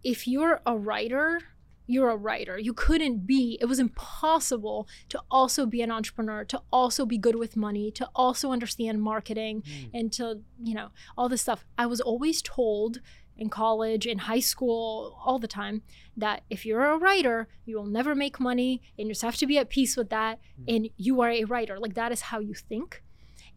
if 0.03 0.27
you're 0.27 0.59
a 0.65 0.77
writer, 0.77 1.39
you're 1.87 2.09
a 2.09 2.17
writer. 2.17 2.59
You 2.59 2.73
couldn't 2.73 3.25
be, 3.25 3.57
it 3.61 3.65
was 3.65 3.79
impossible 3.79 4.89
to 5.07 5.21
also 5.31 5.65
be 5.65 5.81
an 5.81 5.89
entrepreneur, 5.89 6.43
to 6.43 6.61
also 6.69 7.05
be 7.05 7.17
good 7.17 7.37
with 7.37 7.55
money, 7.55 7.91
to 7.91 8.09
also 8.13 8.51
understand 8.51 9.01
marketing, 9.01 9.61
mm. 9.61 9.89
and 9.93 10.11
to, 10.13 10.41
you 10.61 10.73
know, 10.73 10.89
all 11.17 11.29
this 11.29 11.41
stuff. 11.41 11.63
I 11.77 11.85
was 11.85 12.01
always 12.01 12.41
told 12.41 12.99
in 13.37 13.49
college, 13.49 14.05
in 14.05 14.19
high 14.19 14.41
school, 14.41 15.17
all 15.25 15.39
the 15.39 15.47
time 15.47 15.81
that 16.17 16.43
if 16.49 16.65
you're 16.65 16.85
a 16.85 16.97
writer, 16.97 17.47
you 17.65 17.77
will 17.77 17.85
never 17.85 18.15
make 18.15 18.37
money 18.39 18.81
and 18.97 19.07
you 19.07 19.13
just 19.13 19.21
have 19.21 19.37
to 19.37 19.47
be 19.47 19.57
at 19.57 19.69
peace 19.69 19.95
with 19.95 20.09
that. 20.09 20.39
Mm. 20.61 20.75
And 20.75 20.89
you 20.97 21.21
are 21.21 21.31
a 21.31 21.45
writer. 21.45 21.79
Like 21.79 21.93
that 21.93 22.11
is 22.11 22.21
how 22.21 22.39
you 22.39 22.53
think. 22.53 23.01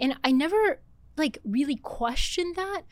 And 0.01 0.17
I 0.25 0.33
never 0.33 0.81
like 1.17 1.39
really 1.45 1.77
questioned 1.77 2.57
that 2.57 2.83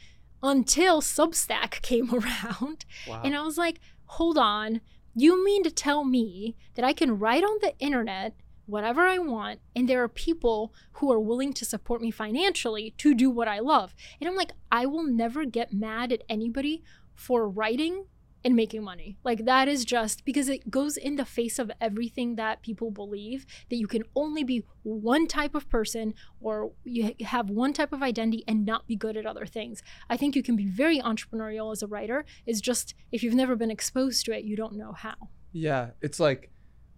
until 0.42 1.00
Substack 1.00 1.70
came 1.82 2.14
around. 2.14 2.84
Wow. 3.06 3.22
And 3.24 3.34
I 3.36 3.42
was 3.42 3.58
like, 3.58 3.80
hold 4.06 4.38
on, 4.38 4.80
you 5.14 5.44
mean 5.44 5.62
to 5.64 5.70
tell 5.70 6.04
me 6.04 6.56
that 6.74 6.84
I 6.84 6.92
can 6.92 7.18
write 7.18 7.44
on 7.44 7.58
the 7.60 7.76
internet 7.78 8.34
whatever 8.66 9.02
I 9.02 9.18
want, 9.18 9.60
and 9.76 9.88
there 9.88 10.02
are 10.02 10.08
people 10.08 10.72
who 10.92 11.12
are 11.12 11.20
willing 11.20 11.52
to 11.54 11.64
support 11.64 12.00
me 12.00 12.10
financially 12.10 12.94
to 12.98 13.14
do 13.14 13.28
what 13.30 13.48
I 13.48 13.58
love. 13.58 13.94
And 14.20 14.28
I'm 14.28 14.36
like, 14.36 14.52
I 14.72 14.86
will 14.86 15.04
never 15.04 15.44
get 15.44 15.72
mad 15.72 16.12
at 16.12 16.22
anybody 16.28 16.82
for 17.14 17.48
writing 17.48 18.06
and 18.44 18.54
making 18.54 18.82
money. 18.82 19.16
Like 19.24 19.46
that 19.46 19.68
is 19.68 19.84
just 19.84 20.24
because 20.24 20.48
it 20.48 20.70
goes 20.70 20.96
in 20.96 21.16
the 21.16 21.24
face 21.24 21.58
of 21.58 21.70
everything 21.80 22.36
that 22.36 22.62
people 22.62 22.90
believe 22.90 23.46
that 23.70 23.76
you 23.76 23.86
can 23.86 24.02
only 24.14 24.44
be 24.44 24.64
one 24.82 25.26
type 25.26 25.54
of 25.54 25.68
person 25.70 26.14
or 26.40 26.72
you 26.84 27.14
have 27.24 27.48
one 27.48 27.72
type 27.72 27.92
of 27.92 28.02
identity 28.02 28.44
and 28.46 28.66
not 28.66 28.86
be 28.86 28.96
good 28.96 29.16
at 29.16 29.24
other 29.24 29.46
things. 29.46 29.82
I 30.10 30.16
think 30.16 30.36
you 30.36 30.42
can 30.42 30.56
be 30.56 30.66
very 30.66 31.00
entrepreneurial 31.00 31.72
as 31.72 31.82
a 31.82 31.86
writer. 31.86 32.24
It's 32.46 32.60
just 32.60 32.94
if 33.10 33.22
you've 33.22 33.34
never 33.34 33.56
been 33.56 33.70
exposed 33.70 34.26
to 34.26 34.32
it, 34.32 34.44
you 34.44 34.56
don't 34.56 34.74
know 34.74 34.92
how. 34.92 35.14
Yeah, 35.52 35.90
it's 36.02 36.20
like 36.20 36.50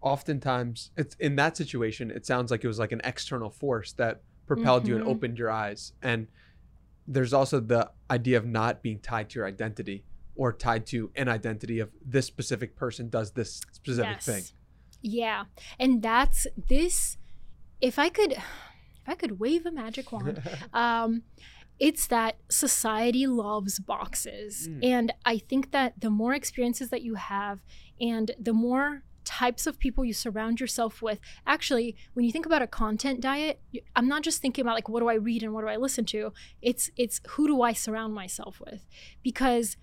oftentimes 0.02 0.90
it's 0.96 1.14
in 1.16 1.36
that 1.36 1.56
situation 1.56 2.10
it 2.10 2.26
sounds 2.26 2.50
like 2.50 2.62
it 2.62 2.68
was 2.68 2.78
like 2.78 2.92
an 2.92 3.00
external 3.02 3.50
force 3.50 3.92
that 3.92 4.20
propelled 4.46 4.82
mm-hmm. 4.82 4.90
you 4.90 4.96
and 4.96 5.04
mm-hmm. 5.04 5.12
opened 5.12 5.38
your 5.38 5.50
eyes 5.50 5.94
and 6.02 6.28
there's 7.08 7.32
also 7.32 7.58
the 7.60 7.90
idea 8.10 8.36
of 8.36 8.44
not 8.44 8.82
being 8.82 8.98
tied 8.98 9.28
to 9.30 9.38
your 9.38 9.46
identity 9.46 10.04
or 10.36 10.52
tied 10.52 10.86
to 10.86 11.10
an 11.16 11.28
identity 11.28 11.78
of 11.80 11.90
this 12.04 12.26
specific 12.26 12.76
person 12.76 13.08
does 13.08 13.32
this 13.32 13.62
specific 13.72 14.16
yes. 14.16 14.26
thing. 14.26 14.42
Yeah. 15.02 15.44
And 15.78 16.02
that's 16.02 16.46
this 16.68 17.16
if 17.80 17.98
I 17.98 18.08
could 18.08 18.32
if 18.32 19.08
I 19.08 19.14
could 19.14 19.38
wave 19.38 19.66
a 19.66 19.72
magic 19.72 20.12
wand, 20.12 20.42
um 20.72 21.22
it's 21.78 22.06
that 22.06 22.38
society 22.48 23.26
loves 23.26 23.78
boxes. 23.78 24.66
Mm. 24.68 24.84
And 24.84 25.12
I 25.26 25.38
think 25.38 25.72
that 25.72 26.00
the 26.00 26.08
more 26.08 26.32
experiences 26.32 26.88
that 26.88 27.02
you 27.02 27.16
have 27.16 27.60
and 28.00 28.30
the 28.40 28.54
more 28.54 29.02
types 29.26 29.66
of 29.66 29.78
people 29.78 30.04
you 30.04 30.14
surround 30.14 30.60
yourself 30.60 31.02
with. 31.02 31.18
Actually, 31.46 31.96
when 32.14 32.24
you 32.24 32.32
think 32.32 32.46
about 32.46 32.62
a 32.62 32.66
content 32.66 33.20
diet, 33.20 33.60
I'm 33.94 34.08
not 34.08 34.22
just 34.22 34.40
thinking 34.40 34.62
about 34.62 34.76
like 34.76 34.88
what 34.88 35.00
do 35.00 35.08
I 35.08 35.14
read 35.14 35.42
and 35.42 35.52
what 35.52 35.62
do 35.62 35.66
I 35.66 35.76
listen 35.76 36.06
to. 36.06 36.32
It's 36.62 36.90
it's 36.96 37.20
who 37.30 37.46
do 37.46 37.60
I 37.60 37.74
surround 37.74 38.14
myself 38.14 38.60
with? 38.64 38.86
Because 39.22 39.76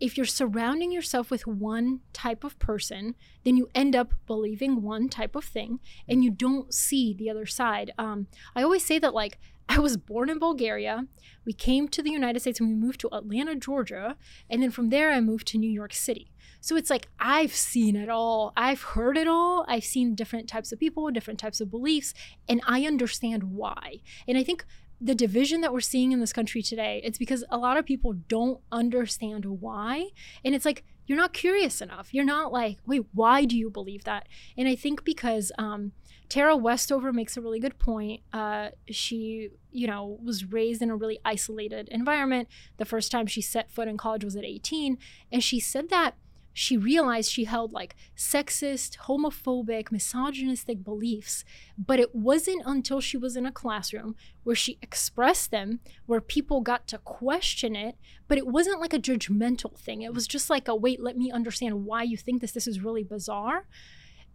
if 0.00 0.16
you're 0.16 0.26
surrounding 0.26 0.92
yourself 0.92 1.30
with 1.30 1.46
one 1.46 2.00
type 2.12 2.44
of 2.44 2.58
person, 2.58 3.14
then 3.44 3.56
you 3.56 3.68
end 3.74 3.96
up 3.96 4.14
believing 4.26 4.82
one 4.82 5.08
type 5.08 5.34
of 5.34 5.44
thing 5.44 5.80
and 6.08 6.22
you 6.22 6.30
don't 6.30 6.72
see 6.74 7.14
the 7.14 7.30
other 7.30 7.46
side. 7.46 7.92
Um, 7.98 8.26
I 8.54 8.62
always 8.62 8.84
say 8.84 8.98
that, 8.98 9.14
like, 9.14 9.38
I 9.68 9.80
was 9.80 9.96
born 9.96 10.30
in 10.30 10.38
Bulgaria. 10.38 11.06
We 11.44 11.52
came 11.52 11.88
to 11.88 12.02
the 12.02 12.10
United 12.10 12.40
States 12.40 12.60
and 12.60 12.68
we 12.68 12.74
moved 12.76 13.00
to 13.00 13.08
Atlanta, 13.12 13.56
Georgia. 13.56 14.16
And 14.48 14.62
then 14.62 14.70
from 14.70 14.90
there, 14.90 15.10
I 15.10 15.20
moved 15.20 15.48
to 15.48 15.58
New 15.58 15.70
York 15.70 15.92
City. 15.92 16.30
So 16.60 16.76
it's 16.76 16.90
like 16.90 17.08
I've 17.18 17.54
seen 17.54 17.96
it 17.96 18.08
all. 18.08 18.52
I've 18.56 18.82
heard 18.82 19.16
it 19.16 19.28
all. 19.28 19.64
I've 19.68 19.84
seen 19.84 20.14
different 20.14 20.48
types 20.48 20.72
of 20.72 20.80
people, 20.80 21.10
different 21.10 21.38
types 21.38 21.60
of 21.60 21.70
beliefs, 21.70 22.12
and 22.48 22.60
I 22.66 22.86
understand 22.86 23.44
why. 23.44 24.00
And 24.26 24.36
I 24.36 24.42
think 24.42 24.64
the 25.00 25.14
division 25.14 25.60
that 25.60 25.72
we're 25.72 25.80
seeing 25.80 26.12
in 26.12 26.20
this 26.20 26.32
country 26.32 26.62
today, 26.62 27.00
it's 27.04 27.18
because 27.18 27.44
a 27.50 27.58
lot 27.58 27.76
of 27.76 27.84
people 27.84 28.12
don't 28.12 28.60
understand 28.72 29.44
why. 29.44 30.08
And 30.44 30.54
it's 30.54 30.64
like, 30.64 30.84
you're 31.06 31.18
not 31.18 31.32
curious 31.32 31.80
enough. 31.80 32.12
You're 32.12 32.24
not 32.24 32.52
like, 32.52 32.78
wait, 32.86 33.02
why 33.12 33.44
do 33.44 33.56
you 33.56 33.70
believe 33.70 34.04
that? 34.04 34.26
And 34.56 34.66
I 34.66 34.74
think 34.74 35.04
because 35.04 35.52
um, 35.58 35.92
Tara 36.28 36.56
Westover 36.56 37.12
makes 37.12 37.36
a 37.36 37.40
really 37.40 37.60
good 37.60 37.78
point. 37.78 38.22
Uh, 38.32 38.70
she, 38.90 39.50
you 39.70 39.86
know, 39.86 40.18
was 40.22 40.44
raised 40.46 40.82
in 40.82 40.90
a 40.90 40.96
really 40.96 41.20
isolated 41.24 41.88
environment. 41.90 42.48
The 42.78 42.84
first 42.84 43.12
time 43.12 43.26
she 43.26 43.40
set 43.40 43.70
foot 43.70 43.88
in 43.88 43.96
college 43.96 44.24
was 44.24 44.36
at 44.36 44.44
18. 44.44 44.98
And 45.30 45.44
she 45.44 45.60
said 45.60 45.88
that 45.90 46.16
she 46.58 46.78
realized 46.78 47.30
she 47.30 47.44
held 47.44 47.74
like 47.74 47.94
sexist, 48.16 48.96
homophobic, 49.00 49.92
misogynistic 49.92 50.82
beliefs. 50.82 51.44
But 51.76 52.00
it 52.00 52.14
wasn't 52.14 52.62
until 52.64 53.02
she 53.02 53.18
was 53.18 53.36
in 53.36 53.44
a 53.44 53.52
classroom 53.52 54.16
where 54.42 54.56
she 54.56 54.78
expressed 54.80 55.50
them, 55.50 55.80
where 56.06 56.22
people 56.22 56.62
got 56.62 56.86
to 56.88 56.96
question 56.96 57.76
it. 57.76 57.96
But 58.26 58.38
it 58.38 58.46
wasn't 58.46 58.80
like 58.80 58.94
a 58.94 58.98
judgmental 58.98 59.78
thing. 59.78 60.00
It 60.00 60.14
was 60.14 60.26
just 60.26 60.48
like 60.48 60.66
a 60.66 60.74
wait, 60.74 61.02
let 61.02 61.18
me 61.18 61.30
understand 61.30 61.84
why 61.84 62.04
you 62.04 62.16
think 62.16 62.40
this. 62.40 62.52
This 62.52 62.66
is 62.66 62.80
really 62.80 63.04
bizarre. 63.04 63.66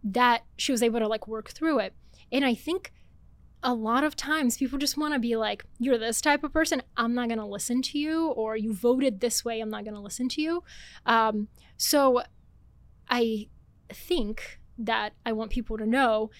That 0.04 0.44
she 0.56 0.70
was 0.70 0.80
able 0.80 1.00
to 1.00 1.08
like 1.08 1.26
work 1.26 1.50
through 1.50 1.80
it. 1.80 1.92
And 2.30 2.44
I 2.44 2.54
think 2.54 2.92
a 3.62 3.74
lot 3.74 4.04
of 4.04 4.16
times 4.16 4.56
people 4.56 4.78
just 4.78 4.96
want 4.96 5.14
to 5.14 5.20
be 5.20 5.36
like, 5.36 5.64
you're 5.78 5.98
this 5.98 6.20
type 6.20 6.44
of 6.44 6.52
person, 6.52 6.82
I'm 6.96 7.14
not 7.14 7.28
going 7.28 7.38
to 7.38 7.46
listen 7.46 7.82
to 7.82 7.98
you, 7.98 8.28
or 8.28 8.56
you 8.56 8.72
voted 8.72 9.20
this 9.20 9.44
way, 9.44 9.60
I'm 9.60 9.70
not 9.70 9.84
going 9.84 9.94
to 9.94 10.00
listen 10.00 10.28
to 10.30 10.42
you. 10.42 10.64
Um, 11.06 11.48
so 11.76 12.22
I 13.08 13.48
think 13.88 14.58
that 14.78 15.12
I 15.24 15.32
want 15.32 15.50
people 15.50 15.78
to 15.78 15.86
know 15.86 16.30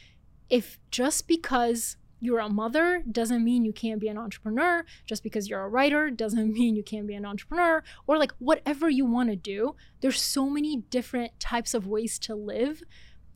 if 0.49 0.78
just 0.90 1.28
because 1.28 1.97
you're 2.23 2.39
a 2.39 2.49
mother 2.49 3.03
doesn't 3.11 3.43
mean 3.43 3.65
you 3.65 3.73
can't 3.73 4.01
be 4.01 4.07
an 4.07 4.16
entrepreneur. 4.16 4.85
Just 5.07 5.24
because 5.24 5.49
you're 5.49 5.65
a 5.65 5.69
writer 5.69 6.09
doesn't 6.09 6.53
mean 6.59 6.77
you 6.77 6.85
can't 6.85 7.09
be 7.09 7.15
an 7.15 7.27
entrepreneur. 7.27 7.82
Or 8.07 8.16
like 8.16 8.32
whatever 8.39 8.89
you 8.89 9.05
want 9.05 9.31
to 9.31 9.36
do, 9.36 9.74
there's 10.01 10.23
so 10.23 10.49
many 10.49 10.77
different 10.77 11.39
types 11.40 11.74
of 11.74 11.89
ways 11.89 12.20
to 12.20 12.36
live 12.36 12.82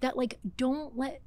that 0.00 0.16
like 0.16 0.38
don't 0.56 0.96
let 0.96 1.20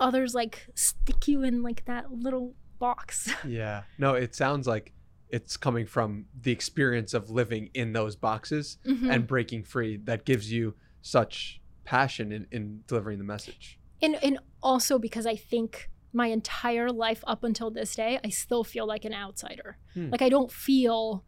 others 0.00 0.34
like 0.34 0.66
stick 0.74 1.28
you 1.28 1.42
in 1.42 1.62
like 1.62 1.84
that 1.84 2.10
little 2.12 2.54
box. 2.78 3.30
Yeah. 3.46 3.82
No, 3.98 4.14
it 4.14 4.34
sounds 4.34 4.66
like 4.66 4.92
it's 5.28 5.56
coming 5.56 5.86
from 5.86 6.26
the 6.40 6.50
experience 6.50 7.14
of 7.14 7.30
living 7.30 7.70
in 7.74 7.92
those 7.92 8.16
boxes 8.16 8.78
Mhm. 8.84 9.12
and 9.14 9.26
breaking 9.26 9.62
free 9.64 9.96
that 10.04 10.24
gives 10.24 10.50
you 10.50 10.74
such 11.02 11.60
passion 11.84 12.32
in, 12.32 12.46
in 12.50 12.82
delivering 12.86 13.18
the 13.18 13.24
message. 13.24 13.78
and 14.02 14.16
and 14.24 14.38
also 14.62 14.98
because 14.98 15.26
I 15.26 15.36
think 15.36 15.90
my 16.12 16.26
entire 16.28 16.90
life 16.90 17.22
up 17.26 17.44
until 17.44 17.70
this 17.70 17.94
day, 17.94 18.18
I 18.24 18.30
still 18.30 18.64
feel 18.64 18.86
like 18.86 19.04
an 19.04 19.12
outsider. 19.14 19.76
Hmm. 19.94 20.10
Like 20.10 20.22
I 20.22 20.28
don't 20.28 20.50
feel 20.50 21.24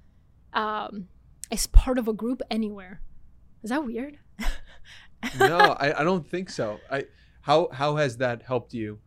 um 0.55 1.09
as 1.51 1.66
part 1.69 1.99
of 1.99 2.09
a 2.09 2.12
group 2.12 2.40
anywhere. 2.51 3.03
Is 3.62 3.70
that 3.70 3.85
weird? 3.85 4.19
no, 5.39 5.59
I, 5.59 6.01
I 6.01 6.05
don't 6.05 6.27
think 6.27 6.51
so. 6.51 6.81
I 6.90 7.05
how 7.43 7.69
how 7.73 7.97
has 7.97 8.16
that 8.19 8.43
helped 8.43 8.74
you 8.74 8.98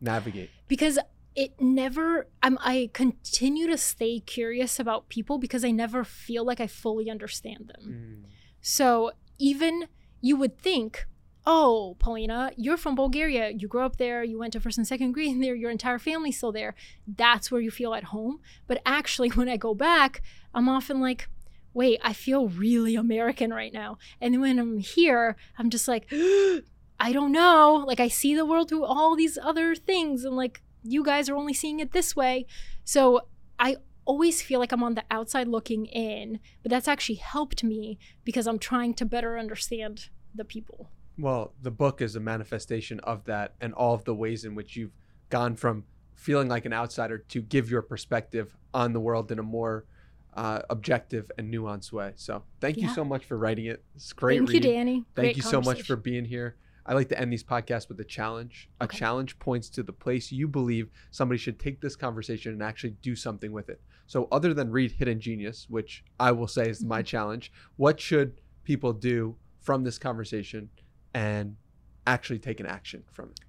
navigate? 0.00 0.50
because 0.68 0.98
it 1.34 1.60
never 1.60 2.28
I'm 2.42 2.58
I 2.60 2.90
continue 2.92 3.66
to 3.66 3.76
stay 3.76 4.20
curious 4.20 4.78
about 4.78 5.08
people 5.08 5.38
because 5.38 5.64
I 5.64 5.70
never 5.70 6.04
feel 6.04 6.44
like 6.44 6.60
I 6.60 6.66
fully 6.66 7.10
understand 7.10 7.72
them. 7.74 7.84
Mm. 7.88 8.30
So 8.60 9.12
even 9.38 9.88
you 10.20 10.36
would 10.36 10.58
think, 10.58 11.06
oh, 11.44 11.96
Polina, 11.98 12.52
you're 12.56 12.76
from 12.76 12.94
Bulgaria. 12.94 13.50
You 13.50 13.68
grew 13.68 13.82
up 13.82 13.96
there. 13.96 14.22
You 14.22 14.38
went 14.38 14.52
to 14.54 14.60
first 14.60 14.78
and 14.78 14.86
second 14.86 15.12
grade 15.12 15.42
there. 15.42 15.54
Your 15.54 15.70
entire 15.70 15.98
family's 15.98 16.36
still 16.36 16.52
there. 16.52 16.74
That's 17.06 17.50
where 17.50 17.60
you 17.60 17.70
feel 17.70 17.94
at 17.94 18.04
home. 18.04 18.40
But 18.66 18.80
actually, 18.86 19.28
when 19.38 19.48
I 19.48 19.56
go 19.56 19.74
back, 19.74 20.22
I'm 20.54 20.68
often 20.68 21.00
like, 21.00 21.28
wait, 21.74 21.98
I 22.04 22.12
feel 22.12 22.48
really 22.48 22.94
American 22.94 23.52
right 23.52 23.72
now. 23.72 23.98
And 24.20 24.40
when 24.40 24.58
I'm 24.60 24.78
here, 24.78 25.36
I'm 25.58 25.68
just 25.68 25.88
like, 25.88 26.08
I 27.00 27.12
don't 27.12 27.32
know. 27.32 27.84
Like 27.86 28.00
I 28.00 28.08
see 28.08 28.34
the 28.34 28.46
world 28.46 28.68
through 28.68 28.84
all 28.84 29.16
these 29.16 29.38
other 29.42 29.74
things, 29.74 30.24
and 30.24 30.36
like 30.36 30.62
you 30.82 31.04
guys 31.04 31.28
are 31.28 31.36
only 31.36 31.54
seeing 31.54 31.80
it 31.80 31.92
this 31.92 32.14
way. 32.14 32.46
So 32.84 33.22
I 33.58 33.76
always 34.04 34.42
feel 34.42 34.60
like 34.60 34.72
I'm 34.72 34.82
on 34.82 34.94
the 34.94 35.04
outside 35.10 35.48
looking 35.48 35.86
in, 35.86 36.40
but 36.62 36.70
that's 36.70 36.88
actually 36.88 37.16
helped 37.16 37.64
me 37.64 37.98
because 38.24 38.46
I'm 38.46 38.58
trying 38.58 38.94
to 38.94 39.04
better 39.04 39.38
understand 39.38 40.08
the 40.34 40.44
people. 40.44 40.90
Well, 41.18 41.52
the 41.62 41.70
book 41.70 42.02
is 42.02 42.16
a 42.16 42.20
manifestation 42.20 43.00
of 43.00 43.24
that 43.24 43.54
and 43.60 43.72
all 43.72 43.94
of 43.94 44.04
the 44.04 44.14
ways 44.14 44.44
in 44.44 44.54
which 44.54 44.76
you've 44.76 44.96
gone 45.30 45.56
from 45.56 45.84
feeling 46.14 46.48
like 46.48 46.64
an 46.64 46.72
outsider 46.72 47.18
to 47.18 47.40
give 47.40 47.70
your 47.70 47.82
perspective 47.82 48.56
on 48.72 48.92
the 48.92 49.00
world 49.00 49.30
in 49.30 49.38
a 49.38 49.42
more 49.42 49.84
uh, 50.34 50.60
objective 50.68 51.30
and 51.38 51.52
nuanced 51.52 51.92
way. 51.92 52.12
So, 52.16 52.42
thank 52.60 52.76
you 52.76 52.88
so 52.88 53.04
much 53.04 53.24
for 53.24 53.38
writing 53.38 53.66
it. 53.66 53.84
It's 53.94 54.12
great. 54.12 54.38
Thank 54.38 54.50
reading. 54.50 54.70
you, 54.70 54.76
Danny. 54.76 54.94
Thank 55.14 55.26
Great 55.26 55.36
you 55.36 55.42
so 55.42 55.60
much 55.60 55.82
for 55.82 55.96
being 55.96 56.24
here. 56.24 56.56
I 56.86 56.94
like 56.94 57.08
to 57.08 57.18
end 57.18 57.32
these 57.32 57.44
podcasts 57.44 57.88
with 57.88 57.98
a 58.00 58.04
challenge. 58.04 58.68
A 58.80 58.86
challenge 58.86 59.38
points 59.38 59.68
to 59.70 59.82
the 59.82 59.92
place 59.92 60.30
you 60.30 60.46
believe 60.46 60.90
somebody 61.10 61.38
should 61.38 61.58
take 61.58 61.80
this 61.80 61.96
conversation 61.96 62.52
and 62.52 62.62
actually 62.62 62.96
do 63.02 63.16
something 63.16 63.52
with 63.52 63.68
it. 63.68 63.80
So, 64.06 64.28
other 64.30 64.52
than 64.52 64.70
read 64.70 64.92
Hidden 64.92 65.20
Genius, 65.20 65.66
which 65.70 66.04
I 66.20 66.32
will 66.32 66.46
say 66.46 66.68
is 66.68 66.84
my 66.84 67.00
mm-hmm. 67.00 67.06
challenge, 67.06 67.52
what 67.76 68.00
should 68.00 68.40
people 68.64 68.92
do 68.92 69.36
from 69.60 69.84
this 69.84 69.98
conversation 69.98 70.68
and 71.14 71.56
actually 72.06 72.38
take 72.38 72.60
an 72.60 72.66
action 72.66 73.04
from 73.10 73.30
it? 73.30 73.40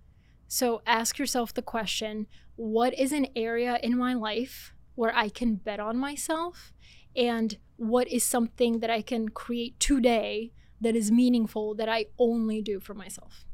So 0.47 0.81
ask 0.85 1.17
yourself 1.17 1.53
the 1.53 1.61
question 1.61 2.27
what 2.55 2.97
is 2.97 3.11
an 3.11 3.27
area 3.35 3.79
in 3.83 3.97
my 3.97 4.13
life 4.13 4.73
where 4.95 5.15
I 5.15 5.29
can 5.29 5.55
bet 5.55 5.79
on 5.79 5.97
myself? 5.97 6.71
And 7.15 7.57
what 7.77 8.07
is 8.07 8.23
something 8.23 8.79
that 8.79 8.89
I 8.89 9.01
can 9.01 9.29
create 9.29 9.79
today 9.79 10.53
that 10.81 10.95
is 10.95 11.11
meaningful 11.11 11.75
that 11.75 11.89
I 11.89 12.05
only 12.19 12.61
do 12.61 12.79
for 12.79 12.93
myself? 12.93 13.45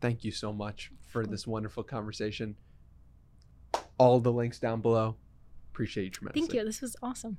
Thank 0.00 0.24
you 0.24 0.30
so 0.30 0.52
much 0.52 0.92
for 1.00 1.26
this 1.26 1.46
wonderful 1.46 1.82
conversation. 1.82 2.56
All 3.98 4.20
the 4.20 4.32
links 4.32 4.58
down 4.58 4.80
below. 4.80 5.16
Appreciate 5.72 6.04
you 6.04 6.10
tremendously. 6.10 6.40
Thank 6.42 6.54
you. 6.54 6.64
This 6.64 6.80
was 6.80 6.96
awesome. 7.02 7.38